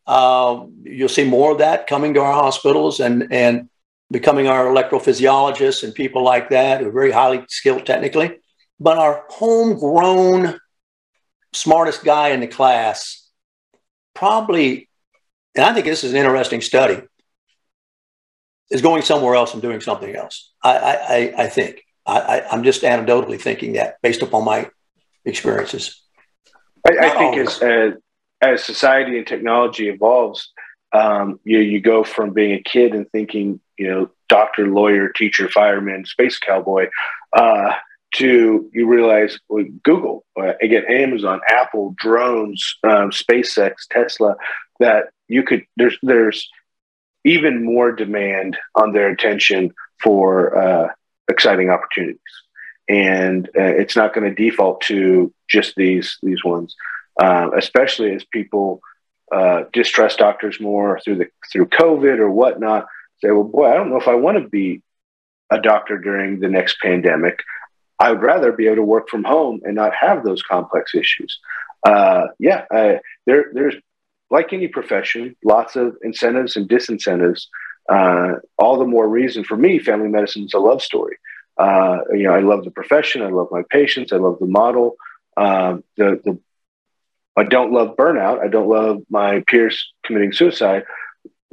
Uh, 0.08 0.66
you'll 0.84 1.10
see 1.10 1.26
more 1.26 1.52
of 1.52 1.58
that 1.58 1.88
coming 1.88 2.14
to 2.14 2.22
our 2.22 2.34
hospitals, 2.34 3.00
and 3.00 3.32
and 3.32 3.70
becoming 4.12 4.48
our 4.48 4.66
electrophysiologists 4.66 5.84
and 5.84 5.96
people 5.96 6.24
like 6.24 6.50
that 6.50 6.82
who 6.82 6.90
are 6.90 6.92
very 6.92 7.12
highly 7.12 7.44
skilled 7.48 7.86
technically. 7.86 8.40
But 8.80 8.98
our 8.98 9.26
homegrown 9.30 10.60
smartest 11.54 12.04
guy 12.04 12.30
in 12.30 12.40
the 12.40 12.48
class 12.48 13.30
probably, 14.14 14.90
and 15.56 15.66
I 15.66 15.74
think 15.74 15.86
this 15.86 16.04
is 16.04 16.12
an 16.12 16.18
interesting 16.18 16.62
study, 16.62 17.02
is 18.70 18.82
going 18.82 19.04
somewhere 19.04 19.36
else 19.36 19.54
and 19.54 19.62
doing 19.62 19.82
something 19.82 20.16
else. 20.16 20.52
I, 20.64 20.78
I, 20.78 21.44
I 21.44 21.48
think. 21.48 21.84
I, 22.06 22.44
am 22.52 22.64
just 22.64 22.82
anecdotally 22.82 23.40
thinking 23.40 23.74
that 23.74 23.96
based 24.02 24.22
upon 24.22 24.44
my 24.44 24.70
experiences. 25.24 26.02
I, 26.86 26.98
I 27.06 27.10
think 27.12 27.38
as, 27.38 27.62
as, 27.62 27.94
as 28.42 28.64
society 28.64 29.18
and 29.18 29.26
technology 29.26 29.88
evolves, 29.88 30.52
um, 30.92 31.40
you 31.44 31.60
you 31.60 31.80
go 31.80 32.04
from 32.04 32.34
being 32.34 32.54
a 32.54 32.62
kid 32.62 32.94
and 32.94 33.10
thinking 33.10 33.62
you 33.78 33.88
know 33.90 34.10
doctor, 34.30 34.68
lawyer, 34.68 35.10
teacher, 35.10 35.50
fireman, 35.50 36.06
space 36.06 36.40
cowboy, 36.40 36.88
uh, 37.34 37.74
to 38.16 38.70
you 38.74 38.88
realize 38.88 39.40
well, 39.50 39.66
Google, 39.84 40.26
uh, 40.40 40.54
again, 40.62 40.84
Amazon, 40.90 41.42
Apple, 41.50 41.96
drones, 41.98 42.78
um, 42.84 43.12
SpaceX, 43.12 43.74
Tesla, 43.90 44.36
that 44.80 45.06
you 45.28 45.44
could 45.44 45.64
there's 45.78 45.98
there's 46.04 46.50
even 47.26 47.64
more 47.64 47.92
demand 47.92 48.58
on 48.76 48.94
their 48.94 49.10
attention 49.10 49.74
for 50.02 50.58
uh, 50.58 50.88
exciting 51.28 51.70
opportunities, 51.70 52.20
and 52.88 53.48
uh, 53.58 53.62
it's 53.62 53.96
not 53.96 54.14
going 54.14 54.28
to 54.28 54.44
default 54.44 54.82
to 54.82 55.34
just 55.50 55.76
these 55.76 56.18
these 56.22 56.44
ones, 56.44 56.76
uh, 57.20 57.50
especially 57.58 58.14
as 58.14 58.24
people 58.26 58.82
uh, 59.32 59.64
distrust 59.74 60.20
doctors 60.20 60.60
more 60.60 61.00
through 61.00 61.16
the 61.16 61.28
through 61.52 61.68
COVID 61.68 62.20
or 62.20 62.30
whatnot. 62.30 62.86
Say, 63.22 63.32
well, 63.32 63.44
boy, 63.44 63.72
I 63.72 63.76
don't 63.76 63.90
know 63.90 64.00
if 64.00 64.08
I 64.08 64.16
want 64.16 64.42
to 64.42 64.48
be 64.48 64.82
a 65.52 65.60
doctor 65.60 65.98
during 65.98 66.40
the 66.40 66.50
next 66.50 66.78
pandemic. 66.82 67.40
I 68.00 68.12
would 68.12 68.22
rather 68.22 68.52
be 68.52 68.66
able 68.66 68.78
to 68.78 68.84
work 68.84 69.10
from 69.10 69.24
home 69.24 69.62
and 69.64 69.76
not 69.76 69.94
have 69.94 70.24
those 70.24 70.42
complex 70.42 70.94
issues. 70.96 71.40
Uh, 71.86 72.28
yeah, 72.40 72.66
uh, 72.74 72.96
there, 73.26 73.46
there's 73.54 73.76
like 74.30 74.52
any 74.52 74.68
profession, 74.68 75.36
lots 75.44 75.76
of 75.76 75.96
incentives 76.02 76.56
and 76.56 76.68
disincentives. 76.68 77.48
Uh, 77.88 78.36
all 78.58 78.78
the 78.78 78.86
more 78.86 79.08
reason 79.08 79.44
for 79.44 79.56
me, 79.56 79.80
family 79.80 80.10
medicine 80.10 80.46
is 80.46 80.54
a 80.54 80.60
love 80.60 80.82
story. 80.82 81.18
Uh, 81.58 82.00
you 82.12 82.24
know, 82.24 82.34
I 82.34 82.40
love 82.40 82.64
the 82.64 82.72
profession, 82.72 83.22
I 83.22 83.30
love 83.30 83.50
my 83.52 83.62
patients, 83.70 84.12
I 84.12 84.18
love 84.18 84.40
the 84.40 84.48
model. 84.48 84.96
Um, 85.38 85.84
the, 85.98 86.20
the 86.24 86.40
I 87.36 87.44
don't 87.44 87.72
love 87.72 87.96
burnout. 87.96 88.40
I 88.40 88.48
don't 88.48 88.70
love 88.70 89.02
my 89.10 89.44
peers 89.48 89.92
committing 90.06 90.34
suicide. 90.34 90.84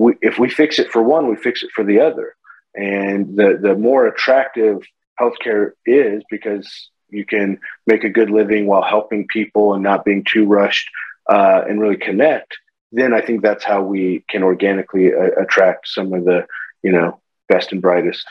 We, 0.02 0.14
if 0.22 0.38
we 0.38 0.48
fix 0.48 0.78
it 0.78 0.90
for 0.90 1.02
one, 1.02 1.28
we 1.28 1.36
fix 1.36 1.62
it 1.62 1.72
for 1.76 1.84
the 1.84 1.98
other. 2.08 2.28
And 2.74 3.36
the 3.36 3.58
the 3.60 3.74
more 3.74 4.06
attractive 4.06 4.76
healthcare 5.20 5.72
is 5.84 6.22
because 6.30 6.66
you 7.10 7.24
can 7.26 7.58
make 7.86 8.02
a 8.04 8.08
good 8.18 8.30
living 8.30 8.66
while 8.66 8.82
helping 8.82 9.26
people 9.26 9.74
and 9.74 9.82
not 9.82 10.04
being 10.04 10.24
too 10.24 10.46
rushed 10.46 10.88
uh, 11.28 11.60
and 11.68 11.80
really 11.80 11.96
connect, 12.08 12.56
then 12.92 13.12
I 13.12 13.20
think 13.20 13.42
that's 13.42 13.64
how 13.64 13.82
we 13.82 14.24
can 14.30 14.42
organically 14.42 15.12
uh, 15.12 15.42
attract 15.42 15.88
some 15.88 16.14
of 16.14 16.24
the, 16.24 16.46
you 16.82 16.92
know, 16.92 17.20
best 17.48 17.72
and 17.72 17.82
brightest. 17.82 18.24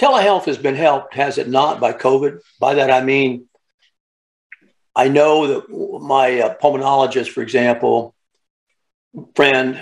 Telehealth 0.00 0.44
has 0.44 0.58
been 0.58 0.76
helped, 0.76 1.14
has 1.14 1.38
it 1.38 1.48
not, 1.48 1.80
by 1.80 1.92
COVID? 1.92 2.40
By 2.60 2.74
that 2.74 2.90
I 2.90 3.02
mean, 3.04 3.48
I 4.94 5.08
know 5.08 5.46
that 5.48 5.62
my 6.00 6.40
uh, 6.40 6.56
pulmonologist, 6.62 7.30
for 7.30 7.42
example, 7.42 8.14
friend, 9.34 9.80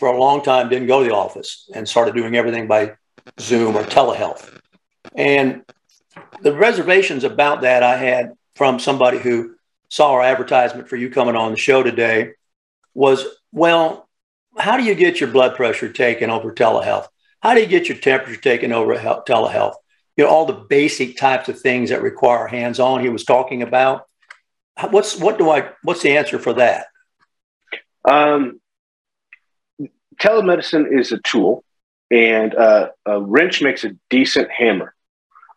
for 0.00 0.08
a 0.08 0.18
long 0.18 0.42
time 0.42 0.70
didn't 0.70 0.88
go 0.88 1.02
to 1.02 1.08
the 1.08 1.14
office 1.14 1.68
and 1.74 1.86
started 1.86 2.14
doing 2.14 2.34
everything 2.34 2.66
by 2.66 2.94
Zoom 3.38 3.76
or 3.76 3.84
telehealth. 3.84 4.58
And 5.14 5.62
the 6.40 6.54
reservations 6.54 7.22
about 7.22 7.60
that 7.60 7.82
I 7.82 7.96
had 7.96 8.32
from 8.56 8.80
somebody 8.80 9.18
who 9.18 9.56
saw 9.90 10.12
our 10.12 10.22
advertisement 10.22 10.88
for 10.88 10.96
you 10.96 11.10
coming 11.10 11.36
on 11.36 11.50
the 11.50 11.58
show 11.58 11.82
today 11.82 12.32
was 12.94 13.26
well, 13.52 14.08
how 14.56 14.78
do 14.78 14.84
you 14.84 14.94
get 14.94 15.20
your 15.20 15.30
blood 15.30 15.54
pressure 15.54 15.92
taken 15.92 16.30
over 16.30 16.50
telehealth? 16.52 17.06
How 17.42 17.54
do 17.54 17.60
you 17.60 17.66
get 17.66 17.88
your 17.88 17.98
temperature 17.98 18.40
taken 18.40 18.72
over 18.72 18.94
telehealth? 18.96 19.74
You 20.16 20.24
know, 20.24 20.30
all 20.30 20.46
the 20.46 20.64
basic 20.68 21.18
types 21.18 21.48
of 21.48 21.60
things 21.60 21.90
that 21.90 22.02
require 22.02 22.46
hands 22.46 22.80
on 22.80 23.00
he 23.00 23.08
was 23.10 23.24
talking 23.24 23.62
about. 23.62 24.06
What's 24.90 25.18
what 25.18 25.36
do 25.36 25.50
I 25.50 25.70
what's 25.82 26.02
the 26.02 26.16
answer 26.16 26.38
for 26.38 26.54
that? 26.54 26.86
Um, 28.10 28.60
telemedicine 30.20 30.98
is 30.98 31.12
a 31.12 31.18
tool 31.18 31.64
and 32.10 32.54
uh, 32.54 32.88
a 33.06 33.20
wrench 33.20 33.62
makes 33.62 33.84
a 33.84 33.90
decent 34.08 34.50
hammer, 34.50 34.94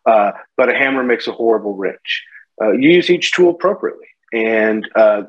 uh, 0.06 0.32
but 0.56 0.68
a 0.68 0.76
hammer 0.76 1.02
makes 1.02 1.26
a 1.26 1.32
horrible 1.32 1.74
wrench. 1.74 2.24
Uh, 2.60 2.72
you 2.72 2.90
use 2.90 3.10
each 3.10 3.32
tool 3.32 3.50
appropriately, 3.50 4.06
and 4.32 4.88
uh, 4.94 5.22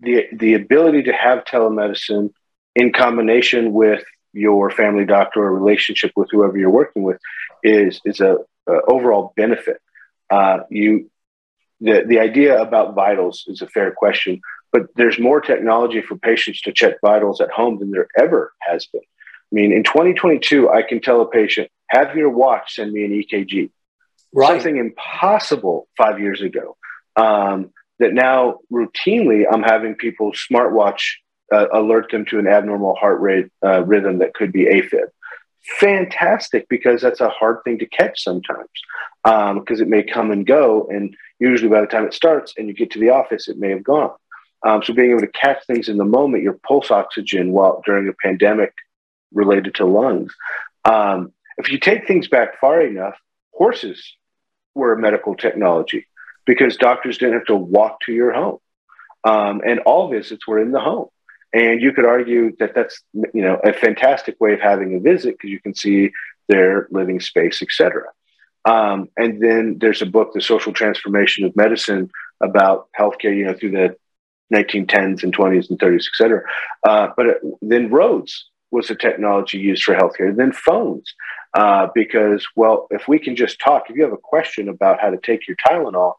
the 0.00 0.26
the 0.32 0.54
ability 0.54 1.02
to 1.02 1.12
have 1.12 1.44
telemedicine 1.44 2.30
in 2.76 2.92
combination 2.92 3.72
with 3.72 4.04
your 4.32 4.70
family 4.70 5.04
doctor 5.04 5.42
or 5.42 5.52
relationship 5.52 6.12
with 6.14 6.28
whoever 6.30 6.56
you're 6.56 6.70
working 6.70 7.02
with 7.02 7.18
is 7.64 8.00
is 8.04 8.20
a, 8.20 8.36
a 8.68 8.72
overall 8.88 9.32
benefit. 9.36 9.80
Uh, 10.30 10.58
you 10.70 11.10
the 11.80 12.04
the 12.06 12.20
idea 12.20 12.60
about 12.60 12.94
vitals 12.94 13.44
is 13.48 13.62
a 13.62 13.66
fair 13.68 13.90
question, 13.90 14.40
but 14.72 14.86
there's 14.96 15.18
more 15.18 15.40
technology 15.40 16.02
for 16.02 16.16
patients 16.16 16.60
to 16.62 16.72
check 16.72 16.94
vitals 17.04 17.40
at 17.40 17.50
home 17.50 17.78
than 17.78 17.90
there 17.90 18.08
ever 18.18 18.52
has 18.60 18.86
been. 18.86 19.02
I 19.02 19.54
mean, 19.54 19.72
in 19.72 19.82
2022, 19.82 20.68
I 20.68 20.82
can 20.82 21.00
tell 21.00 21.20
a 21.22 21.26
patient, 21.28 21.70
have 21.88 22.14
your 22.14 22.30
watch 22.30 22.74
send 22.74 22.92
me 22.92 23.04
an 23.04 23.12
EKG. 23.12 23.70
Right. 24.34 24.48
Something 24.48 24.76
impossible 24.76 25.88
five 25.96 26.20
years 26.20 26.42
ago. 26.42 26.76
Um, 27.16 27.70
that 27.98 28.12
now 28.12 28.58
routinely 28.72 29.44
I'm 29.50 29.62
having 29.62 29.94
people 29.94 30.32
smartwatch 30.32 31.02
uh, 31.52 31.66
alert 31.72 32.10
them 32.10 32.24
to 32.26 32.38
an 32.38 32.46
abnormal 32.46 32.94
heart 32.94 33.20
rate 33.20 33.48
uh, 33.64 33.82
rhythm 33.84 34.18
that 34.18 34.34
could 34.34 34.52
be 34.52 34.66
AFib. 34.66 35.08
Fantastic, 35.80 36.66
because 36.68 37.02
that's 37.02 37.20
a 37.20 37.28
hard 37.28 37.58
thing 37.64 37.78
to 37.78 37.86
catch 37.86 38.22
sometimes 38.22 38.68
because 39.24 39.80
um, 39.80 39.82
it 39.82 39.88
may 39.88 40.02
come 40.02 40.30
and 40.30 40.46
go. 40.46 40.86
And 40.90 41.14
usually 41.38 41.68
by 41.68 41.80
the 41.80 41.86
time 41.86 42.06
it 42.06 42.14
starts 42.14 42.54
and 42.56 42.68
you 42.68 42.74
get 42.74 42.90
to 42.92 42.98
the 42.98 43.10
office, 43.10 43.48
it 43.48 43.58
may 43.58 43.70
have 43.70 43.82
gone. 43.82 44.12
Um, 44.66 44.82
so 44.82 44.92
being 44.92 45.10
able 45.10 45.20
to 45.20 45.28
catch 45.28 45.64
things 45.66 45.88
in 45.88 45.96
the 45.96 46.04
moment, 46.04 46.42
your 46.42 46.58
pulse 46.66 46.90
oxygen 46.90 47.52
while 47.52 47.82
during 47.86 48.08
a 48.08 48.12
pandemic 48.12 48.72
related 49.32 49.74
to 49.76 49.86
lungs. 49.86 50.34
Um, 50.84 51.32
if 51.58 51.70
you 51.70 51.78
take 51.78 52.06
things 52.06 52.28
back 52.28 52.60
far 52.60 52.80
enough, 52.80 53.16
horses 53.52 54.16
were 54.74 54.92
a 54.92 54.98
medical 54.98 55.34
technology 55.34 56.06
because 56.46 56.76
doctors 56.76 57.18
didn't 57.18 57.34
have 57.34 57.46
to 57.46 57.56
walk 57.56 58.00
to 58.06 58.12
your 58.12 58.32
home. 58.32 58.58
Um, 59.24 59.60
and 59.66 59.80
all 59.80 60.08
visits 60.08 60.46
were 60.46 60.60
in 60.60 60.72
the 60.72 60.80
home. 60.80 61.08
And 61.52 61.80
you 61.80 61.92
could 61.92 62.04
argue 62.04 62.54
that 62.58 62.74
that's 62.74 63.02
you 63.12 63.42
know 63.42 63.58
a 63.64 63.72
fantastic 63.72 64.38
way 64.38 64.52
of 64.52 64.60
having 64.60 64.94
a 64.96 65.00
visit 65.00 65.36
because 65.36 65.50
you 65.50 65.60
can 65.60 65.74
see 65.74 66.12
their 66.48 66.88
living 66.90 67.20
space, 67.20 67.62
etc. 67.62 68.04
Um, 68.64 69.08
and 69.16 69.42
then 69.42 69.78
there's 69.80 70.02
a 70.02 70.06
book, 70.06 70.32
The 70.34 70.42
Social 70.42 70.72
Transformation 70.72 71.44
of 71.44 71.56
Medicine, 71.56 72.10
about 72.40 72.88
healthcare, 72.98 73.36
you 73.36 73.46
know, 73.46 73.54
through 73.54 73.70
the 73.70 73.96
1910s 74.52 75.22
and 75.22 75.36
20s 75.36 75.70
and 75.70 75.78
30s, 75.78 75.94
et 75.96 76.14
cetera. 76.14 76.42
Uh, 76.86 77.08
but 77.16 77.40
then 77.60 77.90
roads 77.90 78.46
was 78.70 78.88
the 78.88 78.94
technology 78.94 79.58
used 79.58 79.82
for 79.82 79.94
healthcare, 79.94 80.34
then 80.34 80.52
phones. 80.52 81.14
Uh, 81.54 81.88
because, 81.94 82.46
well, 82.56 82.86
if 82.90 83.08
we 83.08 83.18
can 83.18 83.34
just 83.34 83.58
talk, 83.58 83.84
if 83.88 83.96
you 83.96 84.02
have 84.02 84.12
a 84.12 84.18
question 84.18 84.68
about 84.68 85.00
how 85.00 85.10
to 85.10 85.18
take 85.18 85.48
your 85.48 85.56
Tylenol, 85.66 86.14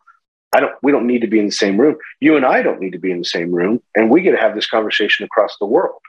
I 0.52 0.60
don't. 0.60 0.74
We 0.82 0.92
don't 0.92 1.06
need 1.06 1.22
to 1.22 1.28
be 1.28 1.38
in 1.38 1.46
the 1.46 1.52
same 1.52 1.80
room. 1.80 1.98
You 2.20 2.36
and 2.36 2.44
I 2.44 2.64
don't 2.64 2.80
need 2.80 2.94
to 2.94 3.00
be 3.00 3.12
in 3.12 3.20
the 3.20 3.26
same 3.26 3.54
room, 3.54 3.84
and 3.96 4.10
we 4.10 4.22
get 4.22 4.32
to 4.32 4.40
have 4.40 4.56
this 4.56 4.68
conversation 4.68 5.24
across 5.24 5.56
the 5.60 5.68
world. 5.68 6.02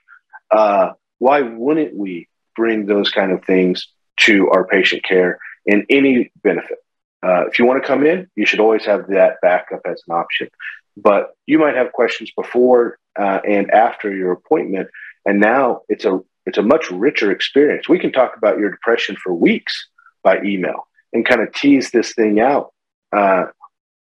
Uh, 0.51 0.93
why 1.19 1.43
wouldn't 1.43 1.95
we 1.95 2.27
bring 2.57 2.87
those 2.87 3.11
kind 3.11 3.33
of 3.33 3.45
things 3.45 3.89
to 4.21 4.49
our 4.51 4.67
patient 4.67 5.05
care 5.05 5.39
in 5.67 5.85
any 5.91 6.33
benefit? 6.43 6.79
Uh, 7.23 7.47
if 7.47 7.59
you 7.59 7.67
want 7.67 7.83
to 7.83 7.87
come 7.87 8.07
in, 8.07 8.29
you 8.35 8.47
should 8.47 8.61
always 8.61 8.85
have 8.87 9.09
that 9.09 9.37
backup 9.43 9.83
as 9.85 10.03
an 10.09 10.15
option. 10.15 10.49
But 10.97 11.35
you 11.47 11.59
might 11.59 11.77
have 11.77 11.93
questions 11.93 12.31
before 12.37 12.99
uh, 13.19 13.41
and 13.47 13.71
after 13.71 14.15
your 14.15 14.33
appointment, 14.33 14.89
and 15.25 15.41
now 15.41 15.83
it's 15.89 16.05
a 16.05 16.21
it's 16.47 16.59
a 16.59 16.63
much 16.63 16.91
richer 16.91 17.31
experience. 17.31 17.89
We 17.89 17.99
can 17.99 18.13
talk 18.13 18.37
about 18.37 18.59
your 18.59 18.71
depression 18.71 19.17
for 19.23 19.33
weeks 19.33 19.89
by 20.23 20.41
email 20.43 20.89
and 21.13 21.27
kind 21.27 21.41
of 21.41 21.53
tease 21.53 21.91
this 21.91 22.15
thing 22.15 22.41
out, 22.41 22.73
uh, 23.13 23.47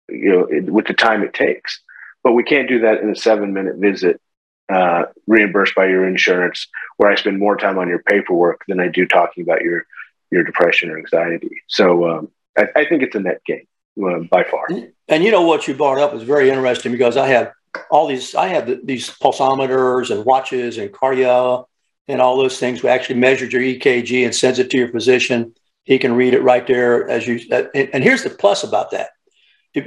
you 0.09 0.31
know, 0.31 0.45
it, 0.45 0.65
with 0.71 0.87
the 0.87 0.95
time 0.95 1.23
it 1.23 1.35
takes. 1.35 1.81
But 2.23 2.33
we 2.33 2.43
can't 2.43 2.69
do 2.69 2.81
that 2.81 3.01
in 3.01 3.11
a 3.11 3.17
seven 3.17 3.53
minute 3.53 3.77
visit, 3.77 4.21
uh, 4.69 5.05
reimbursed 5.27 5.75
by 5.75 5.87
your 5.87 6.07
insurance, 6.07 6.69
where 6.97 7.11
I 7.11 7.17
spend 7.17 7.39
more 7.39 7.57
time 7.57 7.79
on 7.79 7.89
your 7.89 8.03
paperwork 8.03 8.63
than 8.69 8.81
I 8.81 8.89
do 8.89 9.07
talking 9.07 9.43
about 9.43 9.63
your 9.63 9.87
your 10.31 10.45
depression 10.45 10.91
or 10.91 10.99
anxiety. 10.99 11.63
So 11.69 12.09
um, 12.09 12.31
I, 12.57 12.69
I, 12.75 12.85
think 12.87 13.03
it's 13.03 13.15
a 13.15 13.21
net 13.21 13.43
gain 13.45 13.67
uh, 14.03 14.21
by 14.21 14.45
far. 14.45 14.67
And 15.13 15.23
you 15.23 15.31
know 15.31 15.43
what 15.43 15.69
you 15.69 15.75
brought 15.75 15.99
up 15.99 16.15
is 16.15 16.23
very 16.23 16.49
interesting 16.49 16.91
because 16.91 17.19
I 17.19 17.29
have 17.29 17.53
all 17.91 18.07
these 18.07 18.35
I 18.35 18.49
have 18.49 18.87
these 18.87 19.11
pulsometers 19.11 20.11
and 20.11 20.25
watches 20.25 20.79
and 20.79 20.91
cardio 20.91 21.67
and 22.09 22.23
all 22.23 22.39
those 22.39 22.59
things. 22.59 22.83
We 22.83 22.89
actually 22.89 23.17
measured 23.17 23.53
your 23.53 23.61
EKG 23.61 24.25
and 24.25 24.35
sends 24.35 24.59
it 24.59 24.71
to 24.71 24.79
your 24.79 24.89
physician. 24.89 25.55
He 25.85 25.99
can 25.99 26.15
read 26.15 26.33
it 26.33 26.43
right 26.43 26.67
there 26.67 27.11
as 27.11 27.27
you. 27.27 27.41
Uh, 27.53 27.65
and 27.75 28.03
here's 28.03 28.23
the 28.23 28.31
plus 28.31 28.65
about 28.65 28.93
that. 28.93 29.11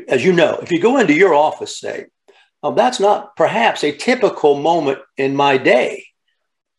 As 0.08 0.24
you 0.24 0.32
know, 0.32 0.60
if 0.62 0.72
you 0.72 0.80
go 0.80 1.00
into 1.00 1.14
your 1.14 1.34
office, 1.34 1.80
say, 1.80 2.06
oh, 2.62 2.76
that's 2.76 3.00
not 3.00 3.36
perhaps 3.36 3.84
a 3.84 3.92
typical 3.92 4.62
moment 4.62 5.00
in 5.18 5.36
my 5.36 5.58
day. 5.58 6.06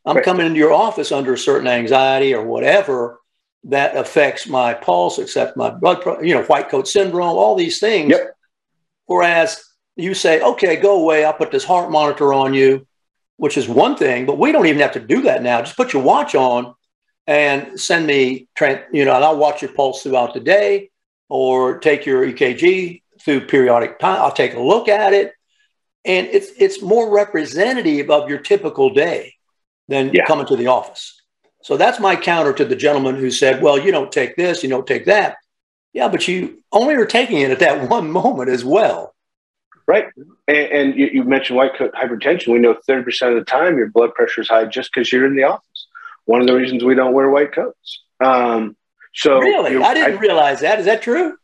I'm 0.05 0.16
right. 0.16 0.24
coming 0.24 0.47
into 0.47 0.59
your 0.59 0.72
office 0.72 1.11
under 1.11 1.32
a 1.32 1.38
certain 1.38 1.66
anxiety 1.66 2.32
or 2.32 2.44
whatever 2.44 3.18
that 3.64 3.97
affects 3.97 4.47
my 4.47 4.72
pulse, 4.72 5.18
except 5.18 5.57
my 5.57 5.70
blood, 5.70 6.05
you 6.22 6.34
know, 6.34 6.44
white 6.44 6.68
coat 6.68 6.86
syndrome, 6.86 7.36
all 7.36 7.57
these 7.57 7.80
things. 7.80 8.11
Yep. 8.11 8.36
Whereas 9.07 9.63
you 9.97 10.15
say, 10.15 10.41
okay, 10.41 10.77
go 10.77 11.01
away. 11.01 11.25
I'll 11.25 11.33
put 11.33 11.51
this 11.51 11.65
heart 11.65 11.91
monitor 11.91 12.33
on 12.33 12.55
you, 12.55 12.87
which 13.37 13.57
is 13.57 13.69
one 13.69 13.97
thing, 13.97 14.27
but 14.27 14.39
we 14.39 14.53
don't 14.53 14.67
even 14.67 14.83
have 14.83 14.93
to 14.93 15.01
do 15.01 15.23
that 15.23 15.43
now. 15.43 15.63
Just 15.63 15.77
put 15.77 15.93
your 15.93 16.03
watch 16.03 16.35
on 16.35 16.75
and 17.27 17.81
send 17.81 18.07
me, 18.07 18.49
you 18.93 19.05
know, 19.05 19.15
and 19.15 19.25
I'll 19.25 19.39
watch 19.39 19.63
your 19.63 19.73
pulse 19.73 20.03
throughout 20.03 20.35
the 20.35 20.41
day 20.41 20.91
or 21.29 21.79
take 21.79 22.07
your 22.07 22.25
EKG 22.27 23.03
through 23.21 23.47
periodic 23.47 23.99
time. 23.99 24.21
I'll 24.21 24.33
take 24.33 24.55
a 24.55 24.61
look 24.61 24.89
at 24.89 25.13
it. 25.13 25.33
And 26.05 26.29
it's, 26.29 26.51
it's 26.59 26.83
more 26.83 27.13
representative 27.13 28.11
of 28.11 28.29
your 28.29 28.39
typical 28.39 28.91
day 28.91 29.35
than 29.89 30.13
yeah. 30.13 30.25
coming 30.25 30.47
to 30.47 30.57
the 30.57 30.69
office. 30.69 31.21
So 31.63 31.77
that's 31.77 31.99
my 31.99 32.15
counter 32.15 32.53
to 32.53 32.65
the 32.65 32.77
gentleman 32.77 33.17
who 33.17 33.31
said, 33.31 33.61
well, 33.61 33.77
you 33.79 33.91
don't 33.91 34.13
take 34.13 34.37
this, 34.37 34.63
you 34.63 34.69
don't 34.69 34.87
take 34.87 35.07
that. 35.07 35.37
Yeah, 35.97 36.09
but 36.09 36.28
you 36.28 36.62
only 36.72 36.94
are 36.94 37.07
taking 37.07 37.38
it 37.38 37.51
at 37.51 37.59
that 37.61 37.88
one 37.90 38.11
moment 38.11 38.51
as 38.51 38.62
well. 38.62 39.14
Right. 39.86 40.09
And, 40.47 40.57
and 40.59 40.94
you, 40.94 41.07
you, 41.07 41.24
mentioned 41.24 41.57
white 41.57 41.74
coat 41.74 41.94
hypertension. 41.94 42.53
We 42.53 42.59
know 42.59 42.76
30% 42.86 43.30
of 43.30 43.34
the 43.36 43.44
time 43.44 43.78
your 43.78 43.88
blood 43.88 44.12
pressure 44.12 44.42
is 44.42 44.49
high 44.49 44.66
just 44.66 44.90
because 44.92 45.11
you're 45.11 45.24
in 45.24 45.36
the 45.36 45.44
office. 45.44 45.86
One 46.26 46.42
of 46.42 46.49
the 46.49 46.55
reasons 46.55 46.84
we 46.84 46.94
don't 46.94 47.14
wear 47.14 47.30
white 47.30 47.53
coats. 47.53 48.03
Um, 48.22 48.76
so 49.14 49.38
really, 49.38 49.82
I 49.82 49.94
didn't 49.94 50.16
I, 50.16 50.20
realize 50.20 50.61
that. 50.61 50.78
Is 50.80 50.84
that 50.84 51.01
true? 51.01 51.38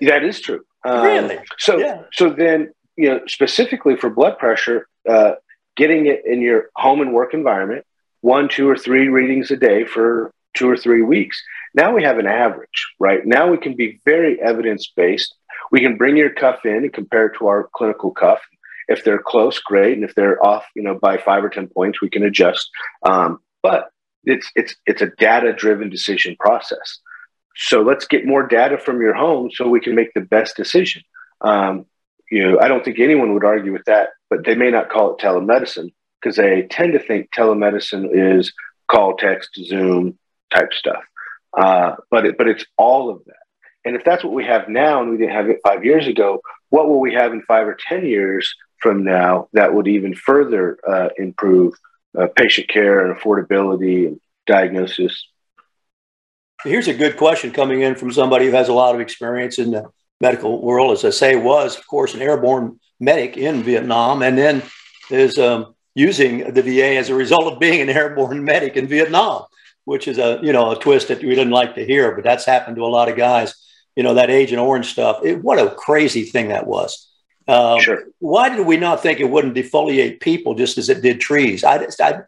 That 0.00 0.24
is 0.24 0.40
true. 0.40 0.64
Um, 0.84 1.04
really? 1.04 1.38
So, 1.58 1.78
yeah. 1.78 2.02
so 2.12 2.30
then, 2.30 2.72
you 2.96 3.08
know, 3.08 3.20
specifically 3.28 3.94
for 3.94 4.10
blood 4.10 4.36
pressure, 4.36 4.88
uh, 5.08 5.34
getting 5.76 6.06
it 6.06 6.22
in 6.26 6.40
your 6.40 6.70
home 6.74 7.02
and 7.02 7.12
work 7.12 7.34
environment, 7.34 7.84
one, 8.20 8.48
two, 8.48 8.68
or 8.68 8.76
three 8.76 9.06
readings 9.08 9.52
a 9.52 9.56
day 9.56 9.84
for 9.84 10.32
two 10.54 10.68
or 10.68 10.76
three 10.76 11.02
weeks. 11.02 11.40
Now 11.74 11.94
we 11.94 12.02
have 12.02 12.18
an 12.18 12.26
average, 12.26 12.94
right? 12.98 13.24
Now 13.24 13.50
we 13.50 13.56
can 13.56 13.74
be 13.74 14.00
very 14.04 14.40
evidence 14.40 14.92
based 14.94 15.34
we 15.72 15.80
can 15.80 15.96
bring 15.96 16.16
your 16.16 16.30
cuff 16.30 16.64
in 16.64 16.84
and 16.84 16.92
compare 16.92 17.26
it 17.26 17.38
to 17.38 17.48
our 17.48 17.68
clinical 17.74 18.10
cuff. 18.10 18.40
If 18.88 19.04
they're 19.04 19.22
close, 19.22 19.58
great, 19.58 19.94
and 19.94 20.04
if 20.04 20.14
they're 20.14 20.44
off, 20.44 20.66
you 20.76 20.82
know, 20.82 20.94
by 20.94 21.16
five 21.16 21.42
or 21.42 21.48
ten 21.48 21.66
points, 21.68 22.02
we 22.02 22.10
can 22.10 22.22
adjust. 22.22 22.68
Um, 23.04 23.40
but 23.62 23.90
it's 24.24 24.50
it's 24.54 24.76
it's 24.86 25.02
a 25.02 25.10
data 25.18 25.52
driven 25.52 25.88
decision 25.88 26.36
process. 26.38 26.98
So 27.56 27.80
let's 27.82 28.06
get 28.06 28.26
more 28.26 28.46
data 28.46 28.76
from 28.76 29.00
your 29.00 29.14
home 29.14 29.50
so 29.50 29.68
we 29.68 29.80
can 29.80 29.94
make 29.94 30.12
the 30.14 30.20
best 30.20 30.56
decision. 30.56 31.02
Um, 31.40 31.86
you 32.30 32.50
know, 32.50 32.58
I 32.60 32.68
don't 32.68 32.84
think 32.84 32.98
anyone 32.98 33.34
would 33.34 33.44
argue 33.44 33.72
with 33.72 33.84
that, 33.86 34.10
but 34.30 34.44
they 34.44 34.54
may 34.54 34.70
not 34.70 34.90
call 34.90 35.14
it 35.14 35.22
telemedicine 35.22 35.92
because 36.20 36.36
they 36.36 36.62
tend 36.62 36.92
to 36.94 36.98
think 36.98 37.30
telemedicine 37.30 38.08
is 38.12 38.52
call, 38.90 39.16
text, 39.16 39.50
Zoom 39.54 40.18
type 40.50 40.72
stuff. 40.72 41.02
Uh, 41.56 41.96
but 42.10 42.26
it, 42.26 42.38
but 42.38 42.48
it's 42.48 42.64
all 42.76 43.10
of 43.10 43.24
that. 43.26 43.36
And 43.84 43.96
if 43.96 44.04
that's 44.04 44.22
what 44.22 44.32
we 44.32 44.44
have 44.44 44.68
now 44.68 45.02
and 45.02 45.10
we 45.10 45.16
didn't 45.16 45.34
have 45.34 45.48
it 45.48 45.60
five 45.64 45.84
years 45.84 46.06
ago, 46.06 46.40
what 46.70 46.88
will 46.88 47.00
we 47.00 47.14
have 47.14 47.32
in 47.32 47.42
five 47.42 47.66
or 47.66 47.76
10 47.88 48.06
years 48.06 48.54
from 48.78 49.04
now 49.04 49.48
that 49.52 49.74
would 49.74 49.88
even 49.88 50.14
further 50.14 50.78
uh, 50.88 51.08
improve 51.18 51.74
uh, 52.18 52.28
patient 52.34 52.68
care 52.68 53.04
and 53.04 53.18
affordability 53.18 54.06
and 54.06 54.20
diagnosis? 54.46 55.26
Here's 56.64 56.88
a 56.88 56.94
good 56.94 57.16
question 57.16 57.50
coming 57.50 57.82
in 57.82 57.96
from 57.96 58.12
somebody 58.12 58.46
who 58.46 58.52
has 58.52 58.68
a 58.68 58.72
lot 58.72 58.94
of 58.94 59.00
experience 59.00 59.58
in 59.58 59.72
the 59.72 59.90
medical 60.20 60.62
world. 60.62 60.92
As 60.92 61.04
I 61.04 61.10
say, 61.10 61.36
was, 61.36 61.76
of 61.76 61.86
course, 61.86 62.14
an 62.14 62.22
airborne 62.22 62.78
medic 63.00 63.36
in 63.36 63.64
Vietnam 63.64 64.22
and 64.22 64.38
then 64.38 64.62
is 65.10 65.38
um, 65.38 65.74
using 65.94 66.52
the 66.52 66.62
VA 66.62 66.96
as 66.96 67.10
a 67.10 67.14
result 67.14 67.52
of 67.52 67.58
being 67.58 67.80
an 67.80 67.88
airborne 67.96 68.44
medic 68.44 68.76
in 68.76 68.86
Vietnam, 68.86 69.44
which 69.84 70.08
is 70.08 70.18
a, 70.18 70.38
you 70.42 70.52
know, 70.52 70.70
a 70.70 70.78
twist 70.78 71.08
that 71.08 71.22
we 71.22 71.30
didn't 71.30 71.50
like 71.50 71.74
to 71.74 71.84
hear, 71.84 72.14
but 72.14 72.24
that's 72.24 72.44
happened 72.44 72.76
to 72.76 72.84
a 72.84 72.86
lot 72.86 73.08
of 73.08 73.16
guys 73.16 73.54
you 73.96 74.02
know, 74.02 74.14
that 74.14 74.30
Agent 74.30 74.60
Orange 74.60 74.86
stuff. 74.86 75.20
It, 75.24 75.42
what 75.42 75.58
a 75.58 75.70
crazy 75.70 76.24
thing 76.24 76.48
that 76.48 76.66
was. 76.66 77.08
Um, 77.48 77.80
sure. 77.80 78.04
Why 78.20 78.54
did 78.54 78.66
we 78.66 78.76
not 78.76 79.02
think 79.02 79.20
it 79.20 79.28
wouldn't 79.28 79.56
defoliate 79.56 80.20
people 80.20 80.54
just 80.54 80.78
as 80.78 80.88
it 80.88 81.02
did 81.02 81.20
trees? 81.20 81.64
I, 81.64 81.86
I 82.00 82.20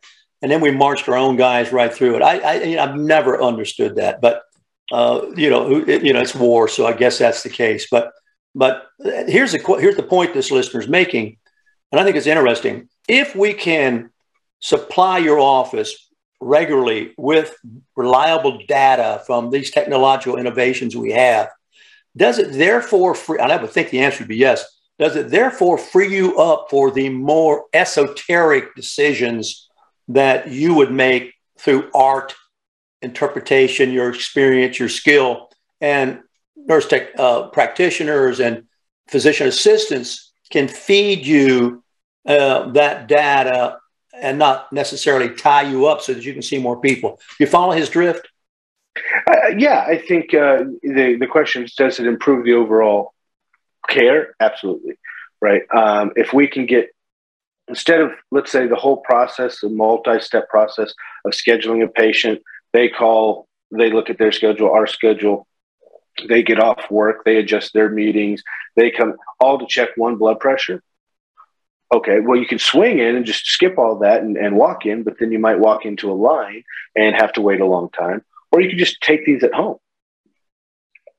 and 0.42 0.50
then 0.50 0.61
we 0.61 0.70
marched 0.70 1.09
our 1.09 1.16
own 1.16 1.36
guys 1.36 1.72
right 1.72 1.92
through 1.92 2.16
it. 2.16 2.22
I, 2.22 2.38
I 2.38 2.62
you 2.62 2.76
know, 2.76 2.82
I've 2.82 2.96
never 2.96 3.40
understood 3.40 3.96
that, 3.96 4.20
but 4.20 4.42
uh, 4.92 5.22
you 5.36 5.48
know, 5.48 5.84
it, 5.86 6.05
you 6.05 6.12
know, 6.12 6.20
it's 6.20 6.34
war, 6.34 6.68
so 6.68 6.86
I 6.86 6.92
guess 6.92 7.18
that's 7.18 7.42
the 7.42 7.48
case. 7.48 7.86
But 7.90 8.12
but 8.55 8.86
here's 8.98 9.52
the 9.52 9.76
here's 9.80 9.96
the 9.96 10.02
point 10.02 10.34
this 10.34 10.50
listener's 10.50 10.88
making, 10.88 11.38
and 11.90 12.00
I 12.00 12.05
think 12.05 12.16
it's 12.16 12.26
interesting. 12.26 12.88
If 13.09 13.34
we 13.34 13.55
can 13.55 14.11
supply 14.61 15.18
your 15.18 15.38
office 15.38 16.11
regularly 16.41 17.14
with 17.16 17.57
reliable 17.97 18.59
data 18.66 19.22
from 19.26 19.51
these 19.51 19.70
technological 19.70 20.37
innovations 20.37 20.97
we 20.97 21.12
have, 21.12 21.49
does 22.16 22.39
it 22.39 22.53
therefore 22.53 23.14
free, 23.14 23.39
and 23.41 23.51
I 23.51 23.57
would 23.57 23.70
think 23.70 23.91
the 23.91 24.01
answer 24.01 24.20
would 24.20 24.28
be 24.28 24.37
yes, 24.37 24.64
does 24.99 25.16
it 25.16 25.30
therefore 25.30 25.78
free 25.78 26.14
you 26.14 26.39
up 26.39 26.68
for 26.70 26.91
the 26.91 27.09
more 27.09 27.64
esoteric 27.72 28.74
decisions 28.76 29.68
that 30.09 30.49
you 30.49 30.74
would 30.74 30.93
make 30.93 31.35
through 31.59 31.91
art, 31.95 32.35
interpretation, 33.03 33.91
your 33.91 34.11
experience, 34.11 34.78
your 34.78 34.89
skill, 34.89 35.51
and 35.80 36.20
nurse 36.57 36.87
tech 36.87 37.09
uh, 37.18 37.49
practitioners 37.49 38.41
and 38.41 38.64
physician 39.09 39.47
assistants 39.47 40.32
can 40.51 40.68
feed 40.68 41.26
you 41.26 41.82
uh, 42.26 42.70
that 42.72 43.07
data 43.07 43.78
and 44.20 44.38
not 44.38 44.72
necessarily 44.72 45.28
tie 45.30 45.62
you 45.62 45.86
up 45.86 46.00
so 46.00 46.14
that 46.14 46.24
you 46.24 46.32
can 46.32 46.42
see 46.42 46.58
more 46.58 46.80
people. 46.80 47.20
You 47.38 47.46
follow 47.46 47.72
his 47.72 47.88
drift? 47.88 48.28
Uh, 49.26 49.48
yeah, 49.56 49.84
I 49.86 49.98
think 49.98 50.34
uh, 50.34 50.64
the 50.82 51.16
the 51.18 51.26
question 51.26 51.64
is, 51.64 51.74
does 51.74 51.98
it 51.98 52.06
improve 52.06 52.44
the 52.44 52.54
overall 52.54 53.12
care? 53.88 54.34
Absolutely, 54.38 54.98
right. 55.40 55.62
Um, 55.74 56.12
if 56.14 56.32
we 56.32 56.46
can 56.46 56.66
get 56.66 56.90
instead 57.66 58.00
of 58.00 58.12
let's 58.30 58.52
say 58.52 58.66
the 58.66 58.76
whole 58.76 58.98
process, 58.98 59.62
a 59.62 59.68
multi-step 59.68 60.48
process 60.48 60.94
of 61.24 61.32
scheduling 61.32 61.82
a 61.82 61.88
patient, 61.88 62.40
they 62.72 62.88
call, 62.88 63.48
they 63.72 63.90
look 63.90 64.10
at 64.10 64.18
their 64.18 64.32
schedule, 64.32 64.70
our 64.70 64.86
schedule, 64.86 65.48
they 66.28 66.42
get 66.42 66.60
off 66.60 66.88
work, 66.90 67.24
they 67.24 67.36
adjust 67.36 67.72
their 67.72 67.88
meetings, 67.88 68.42
they 68.76 68.90
come 68.92 69.14
all 69.40 69.58
to 69.58 69.66
check 69.68 69.90
one 69.96 70.16
blood 70.16 70.38
pressure 70.38 70.82
okay, 71.93 72.20
well, 72.20 72.39
you 72.39 72.47
can 72.47 72.59
swing 72.59 72.99
in 72.99 73.16
and 73.16 73.26
just 73.26 73.47
skip 73.47 73.78
all 73.78 73.99
that 73.99 74.22
and, 74.22 74.37
and 74.37 74.57
walk 74.57 74.87
in, 74.87 75.03
but 75.03 75.18
then 75.18 75.32
you 75.32 75.39
might 75.39 75.59
walk 75.59 75.85
into 75.85 76.11
a 76.11 76.14
line 76.14 76.64
and 76.97 77.14
have 77.14 77.32
to 77.35 77.41
wait 77.41 77.61
a 77.61 77.66
long 77.66 77.91
time. 77.91 78.24
Or 78.51 78.61
you 78.61 78.68
can 78.68 78.78
just 78.78 79.01
take 79.01 79.24
these 79.26 79.43
at 79.43 79.55
home. 79.55 79.78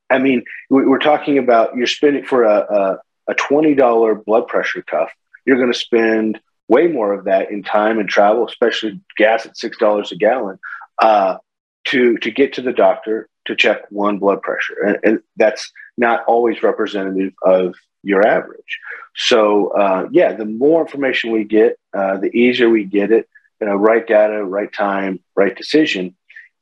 I 0.10 0.20
mean, 0.20 0.44
we're 0.70 1.00
talking 1.00 1.38
about 1.38 1.76
you're 1.76 1.88
spending 1.88 2.24
for 2.24 2.44
a, 2.44 2.60
a, 2.60 3.32
a 3.32 3.36
$20 3.36 4.26
blood 4.26 4.48
pressure 4.48 4.84
cuff, 4.84 5.10
you're 5.46 5.58
going 5.58 5.72
to 5.72 5.78
spend 5.78 6.40
way 6.68 6.88
more 6.88 7.14
of 7.14 7.26
that 7.26 7.52
in 7.52 7.64
time 7.64 8.00
and 8.00 8.10
travel, 8.10 8.48
especially 8.48 9.00
gas 9.18 9.46
at 9.46 9.56
$6 9.56 10.12
a 10.12 10.16
gallon, 10.16 10.60
uh, 11.00 11.38
to, 11.86 12.18
to 12.18 12.32
get 12.32 12.54
to 12.54 12.62
the 12.62 12.74
doctor 12.74 13.30
to 13.46 13.56
check 13.56 13.82
one 13.90 14.18
blood 14.18 14.42
pressure. 14.42 14.76
And, 14.86 14.98
and 15.04 15.20
that's 15.38 15.72
not 15.98 16.24
always 16.28 16.64
representative 16.64 17.34
of 17.44 17.76
your 18.06 18.26
average. 18.26 18.80
So 19.16 19.70
uh, 19.70 20.08
yeah, 20.12 20.34
the 20.34 20.46
more 20.46 20.82
information 20.82 21.32
we 21.32 21.44
get, 21.44 21.78
uh, 21.94 22.18
the 22.18 22.30
easier 22.36 22.70
we 22.70 22.86
get 22.86 23.12
it. 23.12 23.28
You 23.60 23.68
know, 23.68 23.76
right 23.76 24.06
data, 24.06 24.44
right 24.44 24.72
time, 24.72 25.22
right 25.36 25.56
decision, 25.56 26.16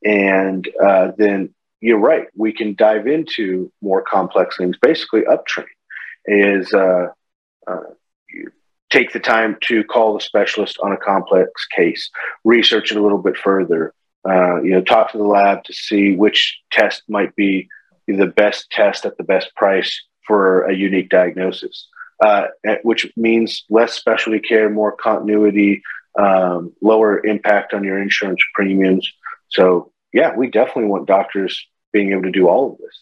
and 0.03 0.67
uh, 0.81 1.11
then 1.17 1.53
you're 1.81 1.99
right. 1.99 2.27
We 2.35 2.53
can 2.53 2.75
dive 2.75 3.07
into 3.07 3.71
more 3.81 4.03
complex 4.03 4.57
things. 4.57 4.77
Basically, 4.79 5.21
uptrain 5.21 5.65
is 6.25 6.71
uh, 6.71 7.07
uh, 7.65 7.79
take 8.91 9.11
the 9.11 9.19
time 9.19 9.57
to 9.61 9.83
call 9.83 10.13
the 10.13 10.21
specialist 10.21 10.77
on 10.83 10.91
a 10.91 10.97
complex 10.97 11.49
case, 11.75 12.11
research 12.43 12.91
it 12.91 12.97
a 12.97 13.01
little 13.01 13.17
bit 13.17 13.37
further. 13.37 13.93
Uh, 14.23 14.61
you 14.61 14.69
know, 14.69 14.81
talk 14.81 15.11
to 15.11 15.17
the 15.17 15.23
lab 15.23 15.63
to 15.63 15.73
see 15.73 16.15
which 16.15 16.59
test 16.71 17.01
might 17.09 17.35
be 17.35 17.67
the 18.07 18.27
best 18.27 18.69
test 18.69 19.03
at 19.05 19.17
the 19.17 19.23
best 19.23 19.53
price 19.55 20.03
for 20.25 20.63
a 20.63 20.73
unique 20.73 21.09
diagnosis, 21.09 21.87
uh, 22.23 22.47
which 22.83 23.11
means 23.15 23.63
less 23.69 23.93
specialty 23.93 24.39
care, 24.39 24.69
more 24.69 24.91
continuity, 24.91 25.81
um, 26.17 26.73
lower 26.81 27.25
impact 27.25 27.73
on 27.73 27.83
your 27.83 28.01
insurance 28.01 28.41
premiums. 28.53 29.11
So, 29.49 29.91
yeah, 30.11 30.35
we 30.35 30.49
definitely 30.49 30.85
want 30.85 31.07
doctors 31.07 31.67
being 31.91 32.11
able 32.11 32.23
to 32.23 32.31
do 32.31 32.47
all 32.47 32.71
of 32.71 32.77
this. 32.77 32.99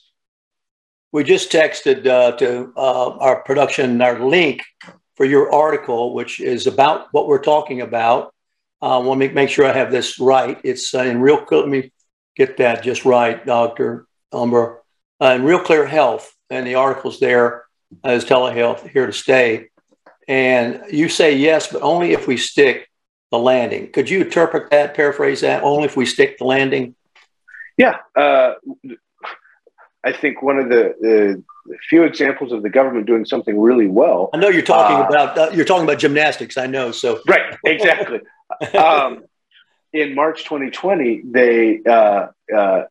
We 1.12 1.24
just 1.24 1.52
texted 1.52 2.08
uh, 2.08 2.38
to 2.38 2.74
uh, 2.78 3.10
our 3.18 3.44
production 3.44 4.02
our 4.02 4.20
link 4.20 4.62
for 5.16 5.26
your 5.26 5.54
article, 5.54 6.14
which 6.14 6.40
is 6.40 6.68
about 6.68 7.08
what 7.12 7.28
we're 7.28 7.44
talking 7.44 7.82
about. 7.82 8.34
I 8.82 8.98
want 8.98 9.22
to 9.22 9.30
make, 9.32 9.50
sure 9.50 9.66
I 9.66 9.74
have 9.74 9.92
this 9.92 10.20
right. 10.20 10.60
It's 10.64 10.96
uh, 10.96 11.04
in 11.04 11.22
real. 11.22 11.46
Let 11.52 11.68
me 11.68 11.92
get 12.36 12.58
that 12.58 12.82
just 12.82 13.06
right, 13.06 13.46
Doctor 13.46 14.08
Umbehr. 14.34 14.78
Uh, 15.22 15.34
in 15.36 15.44
Real 15.44 15.60
Clear 15.60 15.86
Health, 15.86 16.34
and 16.52 16.68
the 16.68 16.76
article's 16.76 17.20
there 17.20 17.66
as 18.04 18.26
telehealth 18.26 18.88
here 18.90 19.08
to 19.08 19.14
stay. 19.14 19.70
And 20.28 20.84
you 20.92 21.10
say 21.10 21.36
yes, 21.36 21.72
but 21.72 21.82
only 21.82 22.12
if 22.12 22.28
we 22.28 22.38
stick 22.38 22.90
the 23.32 23.40
landing. 23.40 23.92
Could 23.92 24.10
you 24.10 24.22
interpret 24.22 24.70
that, 24.70 24.94
paraphrase 24.94 25.42
that? 25.42 25.64
Only 25.64 25.86
if 25.86 25.98
we 25.98 26.06
stick 26.06 26.38
the 26.38 26.46
landing. 26.46 26.96
Yeah, 27.78 27.98
uh, 28.16 28.54
I 30.04 30.12
think 30.12 30.42
one 30.44 30.60
of 30.60 30.70
the, 30.70 31.44
few 31.90 32.04
examples 32.04 32.52
of 32.52 32.64
the 32.64 32.70
government 32.70 33.06
doing 33.06 33.24
something 33.24 33.60
really 33.60 33.88
well. 33.88 34.30
I 34.34 34.38
know 34.38 34.50
you're 34.50 34.62
talking 34.62 34.98
uh, 34.98 35.08
about 35.08 35.38
uh, 35.38 35.52
you're 35.54 35.66
talking 35.66 35.84
about 35.84 36.00
gymnastics. 36.00 36.58
I 36.58 36.66
know. 36.66 36.92
So 36.92 37.22
right, 37.28 37.56
exactly. 37.64 38.20
um, 38.78 39.24
in 39.94 40.16
March 40.16 40.44
2020, 40.44 41.22
they 41.26 41.82
uh, 41.88 42.28
uh, 42.56 42.84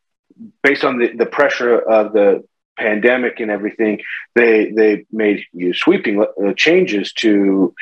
based 0.63 0.85
on 0.85 0.99
the, 0.99 1.13
the 1.15 1.27
pressure 1.27 1.79
of 1.79 2.13
the 2.13 2.45
pandemic 2.87 3.35
and 3.43 3.51
everything, 3.57 3.95
they 4.39 4.53
they 4.79 4.91
made 5.25 5.39
sweeping 5.85 6.17
uh, 6.23 6.53
changes 6.67 7.07
to 7.23 7.33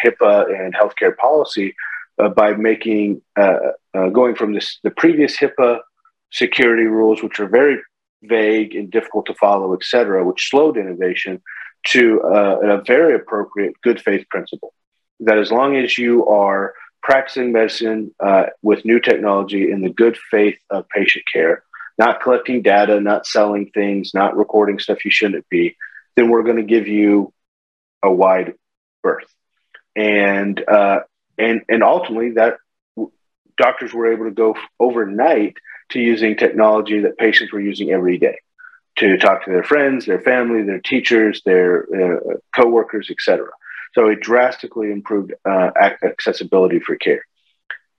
HIPAA 0.05 0.37
and 0.59 0.71
healthcare 0.81 1.15
policy 1.27 1.69
uh, 2.21 2.31
by 2.41 2.49
making 2.69 3.07
going 4.19 4.35
from 4.41 4.51
this 4.57 4.69
the 4.87 4.95
previous 5.03 5.33
HIPAA 5.43 5.73
security 6.43 6.89
rules, 6.99 7.19
which 7.23 7.41
are 7.41 7.51
very 7.61 7.77
vague 8.23 8.73
and 8.79 8.91
difficult 8.97 9.25
to 9.27 9.35
follow, 9.45 9.69
et 9.79 9.85
cetera, 9.93 10.25
which 10.29 10.49
slowed 10.51 10.77
innovation, 10.77 11.35
to 11.95 12.21
uh, 12.23 12.57
a 12.77 12.83
very 12.95 13.15
appropriate 13.21 13.75
good 13.87 14.01
faith 14.07 14.25
principle. 14.35 14.73
That 15.27 15.39
as 15.39 15.51
long 15.59 15.71
as 15.77 15.91
you 16.05 16.27
are 16.27 16.75
practicing 17.09 17.53
medicine 17.53 18.01
uh, 18.29 18.47
with 18.69 18.85
new 18.85 19.01
technology 19.01 19.63
in 19.73 19.79
the 19.83 19.95
good 20.03 20.17
faith 20.33 20.59
of 20.71 20.89
patient 20.89 21.25
care, 21.33 21.63
not 21.99 22.23
collecting 22.23 22.63
data, 22.63 23.01
not 23.01 23.27
selling 23.27 23.71
things, 23.73 24.13
not 24.15 24.37
recording 24.37 24.79
stuff 24.79 25.05
you 25.05 25.11
shouldn't 25.11 25.49
be, 25.49 25.77
then 26.17 26.31
we're 26.31 26.45
going 26.45 26.57
to 26.57 26.63
give 26.63 26.87
you 26.87 27.33
a 28.03 28.13
wide 28.13 28.55
berth. 29.03 29.33
And 29.97 30.63
uh, 30.69 31.01
and 31.37 31.63
and 31.69 31.83
ultimately, 31.83 32.33
that 32.33 32.59
doctors 33.57 33.93
were 33.93 34.13
able 34.13 34.27
to 34.27 34.31
go 34.31 34.57
overnight 34.79 35.57
to 35.91 35.99
using 35.99 36.37
technology 36.37 37.01
that 37.01 37.19
patients 37.19 37.53
were 37.53 37.61
using 37.61 37.91
every 37.91 38.19
day 38.19 38.39
to 38.97 39.17
talk 39.17 39.45
to 39.45 39.51
their 39.51 39.63
friends, 39.63 40.07
their 40.07 40.21
family, 40.21 40.63
their 40.63 40.81
teachers, 40.81 41.43
their 41.45 41.85
uh, 41.85 42.37
coworkers, 42.55 43.11
etc. 43.11 43.49
So 43.95 44.09
it 44.09 44.21
drastically 44.21 44.91
improved 44.91 45.35
uh, 45.45 45.71
accessibility 46.03 46.79
for 46.79 46.97
care, 46.97 47.25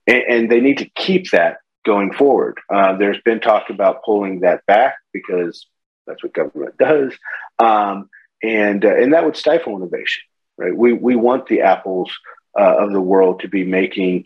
and, 0.06 0.22
and, 0.28 0.50
they 0.50 0.60
need 0.60 0.78
to 0.78 0.90
keep 0.90 1.30
that 1.32 1.58
going 1.84 2.12
forward. 2.12 2.58
Uh, 2.72 2.96
there's 2.96 3.20
been 3.24 3.40
talk 3.40 3.70
about 3.70 4.04
pulling 4.04 4.40
that 4.40 4.64
back 4.66 4.96
because 5.12 5.66
that's 6.06 6.22
what 6.22 6.34
government 6.34 6.76
does, 6.78 7.12
um, 7.58 8.08
and 8.42 8.84
uh, 8.84 8.94
and 8.96 9.12
that 9.12 9.24
would 9.24 9.36
stifle 9.36 9.76
innovation. 9.76 10.22
Right? 10.56 10.76
We 10.76 10.92
we 10.92 11.16
want 11.16 11.46
the 11.46 11.62
apples 11.62 12.12
uh, 12.58 12.84
of 12.84 12.92
the 12.92 13.00
world 13.00 13.40
to 13.40 13.48
be 13.48 13.64
making 13.64 14.24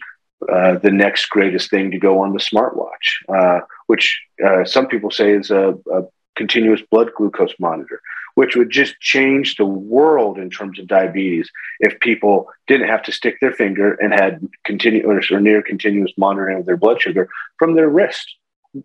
uh, 0.53 0.79
the 0.79 0.91
next 0.91 1.27
greatest 1.27 1.71
thing 1.71 1.91
to 1.91 1.99
go 1.99 2.21
on 2.21 2.33
the 2.33 2.39
smartwatch, 2.39 2.89
uh, 3.29 3.61
which 3.87 4.21
uh, 4.45 4.65
some 4.65 4.87
people 4.87 5.11
say 5.11 5.33
is 5.33 5.51
a, 5.51 5.75
a, 5.93 6.03
continuous 6.37 6.83
blood 6.91 7.11
glucose 7.17 7.55
monitor, 7.59 8.01
which 8.35 8.57
would 8.57 8.71
just 8.71 8.99
change 9.01 9.57
the 9.57 9.65
world 9.65 10.39
in 10.39 10.51
terms 10.51 10.79
of 10.79 10.87
diabetes 10.87 11.51
if 11.81 11.99
people 12.01 12.49
didn't 12.67 12.89
have 12.89 13.03
to 13.05 13.13
stick 13.13 13.39
their 13.41 13.53
finger 13.53 13.95
and 13.95 14.13
had 14.13 14.47
continuous 14.65 15.31
or 15.31 15.41
near 15.41 15.63
continuous 15.63 16.13
monitoring 16.17 16.59
of 16.59 16.67
their 16.67 16.77
blood 16.77 17.01
sugar 17.01 17.29
from 17.59 17.75
their 17.75 17.89
wrist. 17.89 18.35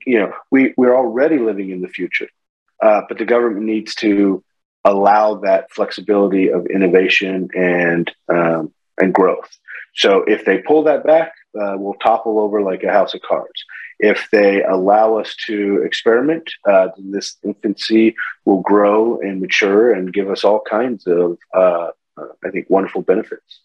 You 0.06 0.20
know, 0.20 0.34
we, 0.52 0.74
we're 0.78 0.96
already 0.96 1.40
living 1.40 1.72
in 1.72 1.82
the 1.82 1.88
future, 1.88 2.30
uh, 2.82 3.02
but 3.08 3.18
the 3.18 3.26
government 3.26 3.66
needs 3.66 3.96
to 3.96 4.44
allow 4.86 5.36
that 5.36 5.72
flexibility 5.72 6.50
of 6.50 6.66
innovation 6.68 7.50
and 7.56 8.12
um, 8.30 8.72
and 9.02 9.14
growth. 9.14 9.58
So 9.96 10.24
if 10.24 10.46
they 10.46 10.60
pull 10.60 10.84
that 10.84 11.04
back, 11.04 11.34
uh, 11.60 11.76
will 11.78 11.96
topple 11.96 12.40
over 12.40 12.62
like 12.62 12.84
a 12.84 12.92
house 12.92 13.14
of 13.14 13.22
cards. 13.22 13.64
If 14.00 14.30
they 14.32 14.64
allow 14.64 15.18
us 15.18 15.36
to 15.48 15.82
experiment, 15.84 16.50
uh, 16.68 16.90
this 16.98 17.38
infancy 17.44 18.16
will 18.46 18.62
grow 18.62 19.20
and 19.20 19.42
mature 19.42 19.92
and 19.92 20.14
give 20.14 20.30
us 20.30 20.44
all 20.44 20.62
kinds 20.62 21.06
of, 21.06 21.38
uh, 21.54 21.90
uh, 22.18 22.28
I 22.46 22.50
think, 22.50 22.70
wonderful 22.70 23.02
benefits. 23.02 23.62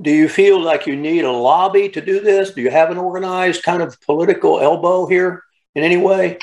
Do 0.00 0.10
you 0.10 0.28
feel 0.28 0.60
like 0.60 0.86
you 0.86 0.96
need 0.96 1.24
a 1.24 1.32
lobby 1.32 1.88
to 1.90 2.00
do 2.00 2.20
this? 2.20 2.52
Do 2.52 2.62
you 2.62 2.70
have 2.70 2.90
an 2.90 2.96
organized 2.96 3.62
kind 3.62 3.82
of 3.82 4.00
political 4.00 4.60
elbow 4.60 5.06
here 5.06 5.42
in 5.74 5.82
any 5.82 5.96
way? 5.96 6.38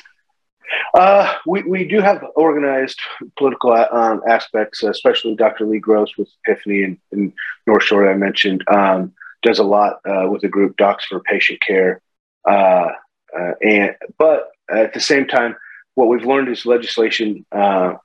Uh, 0.93 1.33
we, 1.45 1.63
we 1.63 1.87
do 1.87 2.01
have 2.01 2.23
organized 2.35 2.99
political 3.37 3.71
um, 3.71 4.21
aspects, 4.27 4.83
especially 4.83 5.35
Dr. 5.35 5.65
Lee 5.65 5.79
Gross 5.79 6.17
with 6.17 6.29
Epiphany 6.45 6.83
and, 6.83 6.97
and 7.11 7.33
North 7.65 7.83
Shore, 7.83 8.11
I 8.11 8.15
mentioned. 8.15 8.63
Um, 8.67 9.13
does 9.43 9.59
a 9.59 9.63
lot 9.63 9.99
uh, 10.05 10.27
with 10.29 10.41
the 10.41 10.47
group 10.47 10.75
Docs 10.77 11.05
for 11.05 11.19
Patient 11.21 11.61
Care. 11.61 12.01
Uh, 12.47 12.91
uh, 13.37 13.51
and 13.61 13.95
but 14.17 14.49
at 14.69 14.93
the 14.93 14.99
same 14.99 15.27
time, 15.27 15.55
what 15.95 16.07
we've 16.07 16.25
learned 16.25 16.49
is 16.49 16.65
legislation 16.65 17.45
uh, 17.51 17.95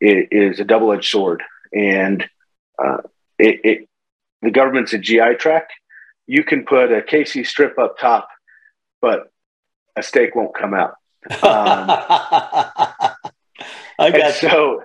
is 0.00 0.60
a 0.60 0.64
double-edged 0.64 1.08
sword, 1.08 1.42
and 1.72 2.24
uh, 2.82 2.98
it, 3.38 3.60
it, 3.64 3.88
the 4.42 4.50
government's 4.50 4.92
a 4.92 4.98
GI 4.98 5.34
track. 5.38 5.68
You 6.26 6.44
can 6.44 6.64
put 6.64 6.92
a 6.92 7.00
KC 7.00 7.46
strip 7.46 7.78
up 7.78 7.98
top, 7.98 8.28
but 9.00 9.32
a 9.96 10.02
steak 10.02 10.34
won't 10.34 10.54
come 10.54 10.74
out. 10.74 10.94
Um, 11.30 11.90
I 14.00 14.12
got 14.12 14.34
so 14.34 14.84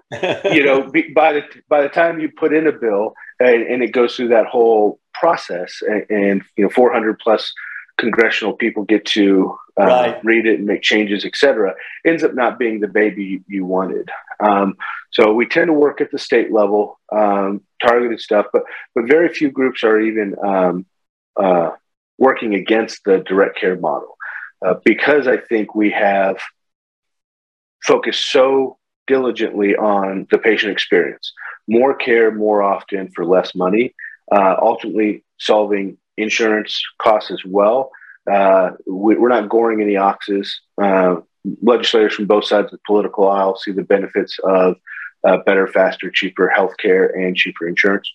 you 0.51 0.65
know 0.65 0.91
by 1.13 1.33
the 1.33 1.43
by 1.69 1.83
the 1.83 1.89
time 1.89 2.19
you 2.19 2.31
put 2.35 2.51
in 2.51 2.65
a 2.65 2.71
bill 2.71 3.13
and, 3.39 3.61
and 3.61 3.83
it 3.83 3.91
goes 3.91 4.15
through 4.15 4.29
that 4.29 4.47
whole 4.47 4.99
process, 5.13 5.81
and, 5.87 6.05
and 6.09 6.41
you 6.55 6.63
know, 6.63 6.69
400 6.69 7.19
plus 7.19 7.53
congressional 7.97 8.53
people 8.53 8.83
get 8.83 9.05
to 9.05 9.57
uh, 9.79 9.85
right. 9.85 10.25
read 10.25 10.45
it 10.45 10.59
and 10.59 10.67
make 10.67 10.81
changes, 10.81 11.25
et 11.25 11.35
cetera, 11.35 11.73
ends 12.05 12.23
up 12.23 12.33
not 12.33 12.59
being 12.59 12.79
the 12.79 12.87
baby 12.87 13.41
you 13.47 13.65
wanted. 13.65 14.09
Um, 14.39 14.75
so 15.11 15.33
we 15.33 15.47
tend 15.47 15.67
to 15.67 15.73
work 15.73 16.01
at 16.01 16.11
the 16.11 16.19
state 16.19 16.51
level, 16.51 16.99
um, 17.11 17.61
targeted 17.81 18.19
stuff, 18.19 18.47
but 18.53 18.63
but 18.93 19.07
very 19.07 19.29
few 19.29 19.51
groups 19.51 19.83
are 19.83 19.99
even 19.99 20.35
um, 20.43 20.85
uh, 21.35 21.71
working 22.17 22.53
against 22.55 23.01
the 23.05 23.19
direct 23.19 23.57
care 23.57 23.77
model 23.77 24.15
uh, 24.65 24.75
because 24.85 25.27
I 25.27 25.37
think 25.37 25.75
we 25.75 25.91
have 25.91 26.37
focused 27.83 28.31
so 28.31 28.77
diligently 29.07 29.75
on 29.75 30.27
the 30.31 30.37
patient 30.37 30.71
experience, 30.71 31.33
more 31.67 31.93
care, 31.95 32.31
more 32.31 32.63
often 32.63 33.11
for 33.11 33.25
less 33.25 33.53
money 33.53 33.93
uh, 34.31 34.55
ultimately 34.61 35.23
solving 35.37 35.97
insurance 36.17 36.81
costs 37.01 37.31
as 37.31 37.43
well. 37.45 37.91
Uh, 38.31 38.71
we, 38.87 39.15
are 39.15 39.29
not 39.29 39.49
goring 39.49 39.81
any 39.81 39.97
oxes. 39.97 40.61
Uh, 40.81 41.17
legislators 41.61 42.13
from 42.13 42.25
both 42.25 42.45
sides 42.45 42.65
of 42.65 42.71
the 42.71 42.79
political 42.85 43.29
aisle 43.29 43.57
see 43.57 43.71
the 43.71 43.83
benefits 43.83 44.39
of 44.43 44.75
uh, 45.23 45.37
better, 45.45 45.67
faster, 45.67 46.09
cheaper 46.09 46.51
healthcare 46.55 47.13
and 47.13 47.35
cheaper 47.35 47.67
insurance. 47.67 48.11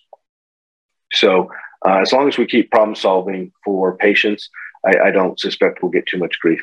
So, 1.13 1.49
uh, 1.85 1.99
as 2.01 2.11
long 2.11 2.27
as 2.27 2.37
we 2.37 2.45
keep 2.45 2.71
problem 2.71 2.95
solving 2.95 3.51
for 3.63 3.95
patients, 3.97 4.49
I, 4.85 5.07
I, 5.07 5.11
don't 5.11 5.39
suspect 5.39 5.81
we'll 5.81 5.91
get 5.91 6.05
too 6.05 6.17
much 6.17 6.39
grief. 6.39 6.61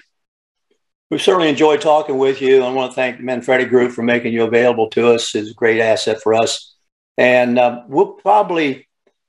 We've 1.11 1.23
certainly 1.23 1.49
enjoyed 1.49 1.81
talking 1.81 2.19
with 2.19 2.43
you. 2.43 2.63
I 2.63 2.71
want 2.71 2.91
to 2.91 2.95
thank 2.95 3.17
the 3.17 3.23
Manfredi 3.23 3.65
Group 3.65 3.93
for 3.93 4.03
making 4.03 4.33
you 4.33 4.43
available 4.43 4.91
to 4.91 5.09
us. 5.09 5.35
It's 5.35 5.51
a 5.51 5.55
great 5.55 5.81
asset 5.81 6.21
for 6.23 6.35
us. 6.35 6.75
And 7.17 7.59
uh, 7.59 7.83
we'll 7.89 8.13
probably 8.13 8.89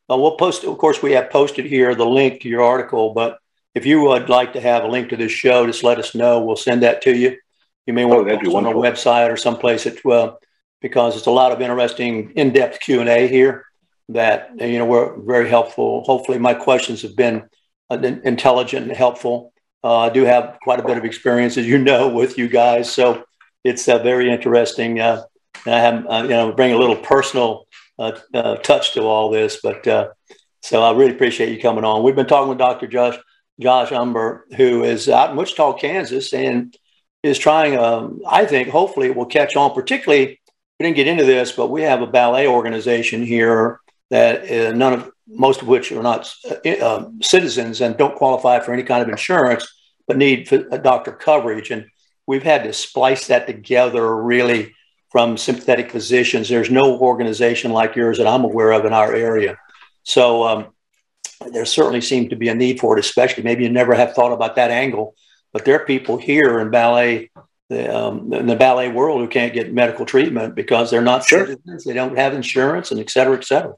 uh, 0.09 0.17
we'll 0.17 0.37
post, 0.37 0.63
of 0.63 0.77
course, 0.77 1.01
we 1.01 1.11
have 1.13 1.29
posted 1.29 1.65
here 1.65 1.93
the 1.95 2.05
link 2.05 2.41
to 2.41 2.49
your 2.49 2.61
article, 2.61 3.13
but 3.13 3.39
if 3.75 3.85
you 3.85 4.01
would 4.01 4.29
like 4.29 4.53
to 4.53 4.61
have 4.61 4.83
a 4.83 4.87
link 4.87 5.09
to 5.09 5.17
this 5.17 5.31
show, 5.31 5.65
just 5.67 5.83
let 5.83 5.99
us 5.99 6.15
know. 6.15 6.41
We'll 6.41 6.55
send 6.55 6.83
that 6.83 7.01
to 7.03 7.15
you. 7.15 7.37
You 7.85 7.93
may 7.93 8.05
want 8.05 8.21
oh, 8.21 8.31
to 8.31 8.37
post 8.37 8.55
on 8.55 8.65
our 8.65 8.73
website 8.73 9.31
or 9.31 9.37
someplace 9.37 9.85
at, 9.85 10.03
well, 10.03 10.39
because 10.81 11.15
it's 11.15 11.27
a 11.27 11.31
lot 11.31 11.51
of 11.51 11.61
interesting 11.61 12.31
in-depth 12.31 12.79
Q&A 12.79 13.27
here 13.27 13.65
that, 14.09 14.51
you 14.59 14.77
know, 14.77 14.85
we're 14.85 15.15
very 15.21 15.49
helpful. 15.49 16.03
Hopefully 16.03 16.39
my 16.39 16.53
questions 16.53 17.01
have 17.01 17.15
been 17.15 17.47
uh, 17.89 17.97
intelligent 17.97 18.87
and 18.87 18.95
helpful. 18.95 19.53
Uh, 19.83 19.99
I 19.99 20.09
do 20.09 20.23
have 20.23 20.57
quite 20.63 20.79
a 20.79 20.83
bit 20.83 20.97
of 20.97 21.05
experience, 21.05 21.57
as 21.57 21.67
you 21.67 21.77
know, 21.77 22.07
with 22.09 22.37
you 22.37 22.47
guys. 22.47 22.91
So 22.91 23.25
it's 23.63 23.87
uh, 23.87 23.99
very 23.99 24.31
interesting. 24.31 24.99
Uh, 24.99 25.23
I 25.65 25.79
have, 25.79 26.05
uh, 26.07 26.21
you 26.23 26.29
know, 26.29 26.51
bring 26.51 26.73
a 26.73 26.77
little 26.77 26.95
personal 26.95 27.51
uh, 27.51 27.66
uh, 27.66 27.66
touch 27.97 28.93
to 28.93 29.01
all 29.01 29.29
this. 29.29 29.59
But 29.61 29.87
uh, 29.87 30.09
so 30.61 30.83
I 30.83 30.91
really 30.91 31.13
appreciate 31.13 31.49
you 31.49 31.61
coming 31.61 31.83
on. 31.83 32.03
We've 32.03 32.15
been 32.15 32.27
talking 32.27 32.49
with 32.49 32.57
Dr. 32.57 32.87
Josh 32.87 33.17
Josh 33.59 33.89
Umbehr, 33.89 34.41
who 34.55 34.83
is 34.83 35.09
out 35.09 35.31
in 35.31 35.35
Wichita, 35.35 35.73
Kansas, 35.73 36.33
and 36.33 36.75
is 37.23 37.39
trying. 37.39 37.77
Um, 37.77 38.21
I 38.27 38.45
think 38.45 38.69
hopefully 38.69 39.07
it 39.07 39.15
will 39.15 39.25
catch 39.25 39.55
on. 39.55 39.73
Particularly, 39.73 40.39
we 40.79 40.83
didn't 40.83 40.95
get 40.95 41.07
into 41.07 41.25
this, 41.25 41.51
but 41.51 41.71
we 41.71 41.81
have 41.81 42.01
a 42.01 42.07
ballet 42.07 42.47
organization 42.47 43.23
here 43.23 43.79
that 44.09 44.49
uh, 44.49 44.73
none 44.73 44.93
of 44.93 45.11
most 45.27 45.61
of 45.61 45.67
which 45.67 45.91
are 45.91 46.03
not 46.03 46.33
uh, 46.49 46.69
uh 46.69 47.09
citizens 47.21 47.81
and 47.81 47.97
don't 47.97 48.15
qualify 48.15 48.59
for 48.59 48.73
any 48.73 48.83
kind 48.83 49.01
of 49.01 49.09
insurance, 49.09 49.67
but 50.07 50.17
need 50.17 50.49
doctor 50.83 51.11
coverage. 51.11 51.71
And 51.71 51.87
we've 52.27 52.43
had 52.43 52.63
to 52.63 52.73
splice 52.73 53.27
that 53.27 53.47
together 53.47 54.15
really 54.15 54.73
from 55.09 55.37
sympathetic 55.37 55.91
physicians. 55.91 56.49
There's 56.49 56.69
no 56.69 56.99
organization 56.99 57.71
like 57.71 57.95
yours 57.95 58.17
that 58.17 58.27
I'm 58.27 58.43
aware 58.43 58.71
of 58.71 58.85
in 58.85 58.93
our 58.93 59.13
area. 59.13 59.57
So 60.03 60.43
um, 60.43 60.67
there 61.51 61.65
certainly 61.65 62.01
seems 62.01 62.29
to 62.29 62.35
be 62.35 62.49
a 62.49 62.55
need 62.55 62.79
for 62.79 62.97
it, 62.97 62.99
especially 62.99 63.43
maybe 63.43 63.63
you 63.63 63.69
never 63.69 63.93
have 63.93 64.13
thought 64.13 64.33
about 64.33 64.55
that 64.55 64.71
angle, 64.71 65.15
but 65.53 65.65
there 65.65 65.75
are 65.75 65.85
people 65.85 66.17
here 66.17 66.59
in 66.59 66.69
ballet, 66.71 67.29
the, 67.69 67.95
um, 67.95 68.33
in 68.33 68.47
the 68.47 68.55
ballet 68.55 68.89
world 68.89 69.21
who 69.21 69.27
can't 69.27 69.53
get 69.53 69.73
medical 69.73 70.05
treatment 70.05 70.55
because 70.55 70.89
they're 70.91 71.01
not 71.01 71.25
sure. 71.25 71.45
citizens, 71.45 71.83
they 71.83 71.93
don't 71.93 72.17
have 72.17 72.33
insurance, 72.33 72.91
and 72.91 72.99
et 72.99 73.09
cetera, 73.09 73.37
et 73.37 73.45
cetera. 73.45 73.73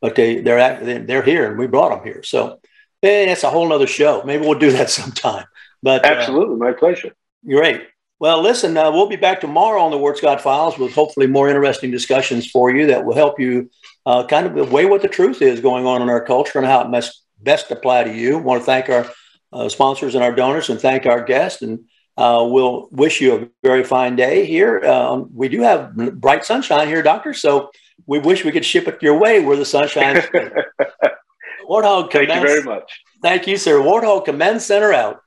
But 0.00 0.14
they 0.14 0.40
they're 0.40 1.00
they're 1.04 1.22
here, 1.22 1.48
and 1.50 1.58
we 1.58 1.66
brought 1.66 1.90
them 1.90 2.04
here. 2.04 2.22
So 2.22 2.60
eh, 3.02 3.26
that's 3.26 3.44
a 3.44 3.50
whole 3.50 3.72
other 3.72 3.86
show. 3.86 4.22
Maybe 4.24 4.46
we'll 4.46 4.58
do 4.58 4.72
that 4.72 4.90
sometime. 5.00 5.46
But 5.82 6.04
uh, 6.04 6.08
absolutely, 6.08 6.54
uh, 6.54 6.58
my 6.58 6.72
pleasure. 6.72 7.14
Great. 7.46 7.82
Well, 8.20 8.40
listen, 8.40 8.76
uh, 8.76 8.90
we'll 8.92 9.08
be 9.08 9.16
back 9.16 9.40
tomorrow 9.40 9.82
on 9.82 9.90
the 9.90 9.98
Ward 9.98 10.16
Scott 10.16 10.40
Files 10.40 10.78
with 10.78 10.94
hopefully 10.94 11.26
more 11.26 11.48
interesting 11.48 11.90
discussions 11.90 12.48
for 12.48 12.70
you 12.70 12.86
that 12.86 13.04
will 13.04 13.14
help 13.14 13.40
you 13.40 13.70
uh, 14.06 14.26
kind 14.26 14.46
of 14.46 14.72
weigh 14.72 14.86
what 14.86 15.02
the 15.02 15.08
truth 15.08 15.42
is 15.42 15.60
going 15.60 15.84
on 15.86 16.00
in 16.00 16.08
our 16.08 16.24
culture 16.24 16.58
and 16.58 16.66
how 16.66 16.80
it 16.80 16.88
must 16.88 17.22
best 17.40 17.70
apply 17.70 18.04
to 18.04 18.14
you. 18.14 18.38
I 18.38 18.40
want 18.40 18.62
to 18.62 18.66
thank 18.66 18.88
our 18.88 19.10
uh, 19.52 19.68
sponsors 19.68 20.14
and 20.14 20.22
our 20.22 20.34
donors 20.34 20.70
and 20.70 20.80
thank 20.80 21.06
our 21.06 21.22
guests. 21.22 21.62
And 21.62 21.80
uh, 22.16 22.46
we'll 22.48 22.88
wish 22.92 23.20
you 23.20 23.34
a 23.34 23.48
very 23.62 23.82
fine 23.82 24.14
day 24.14 24.46
here. 24.46 24.84
Um, 24.84 25.30
we 25.34 25.48
do 25.48 25.60
have 25.62 25.94
bright 26.20 26.44
sunshine 26.44 26.86
here, 26.86 27.02
Doctor. 27.02 27.34
So 27.34 27.70
we 28.06 28.20
wish 28.20 28.44
we 28.44 28.52
could 28.52 28.64
ship 28.64 28.86
it 28.86 29.02
your 29.02 29.18
way 29.18 29.40
where 29.40 29.56
the 29.56 29.64
sunshine 29.64 30.16
is. 30.18 30.24
Warthog 31.68 32.12
Thank 32.12 32.28
you 32.28 32.40
very 32.40 32.62
much. 32.62 33.02
Thank 33.22 33.46
you, 33.46 33.56
sir. 33.56 33.80
Warthog 33.80 34.26
Command 34.26 34.62
Center 34.62 34.92
out. 34.92 35.20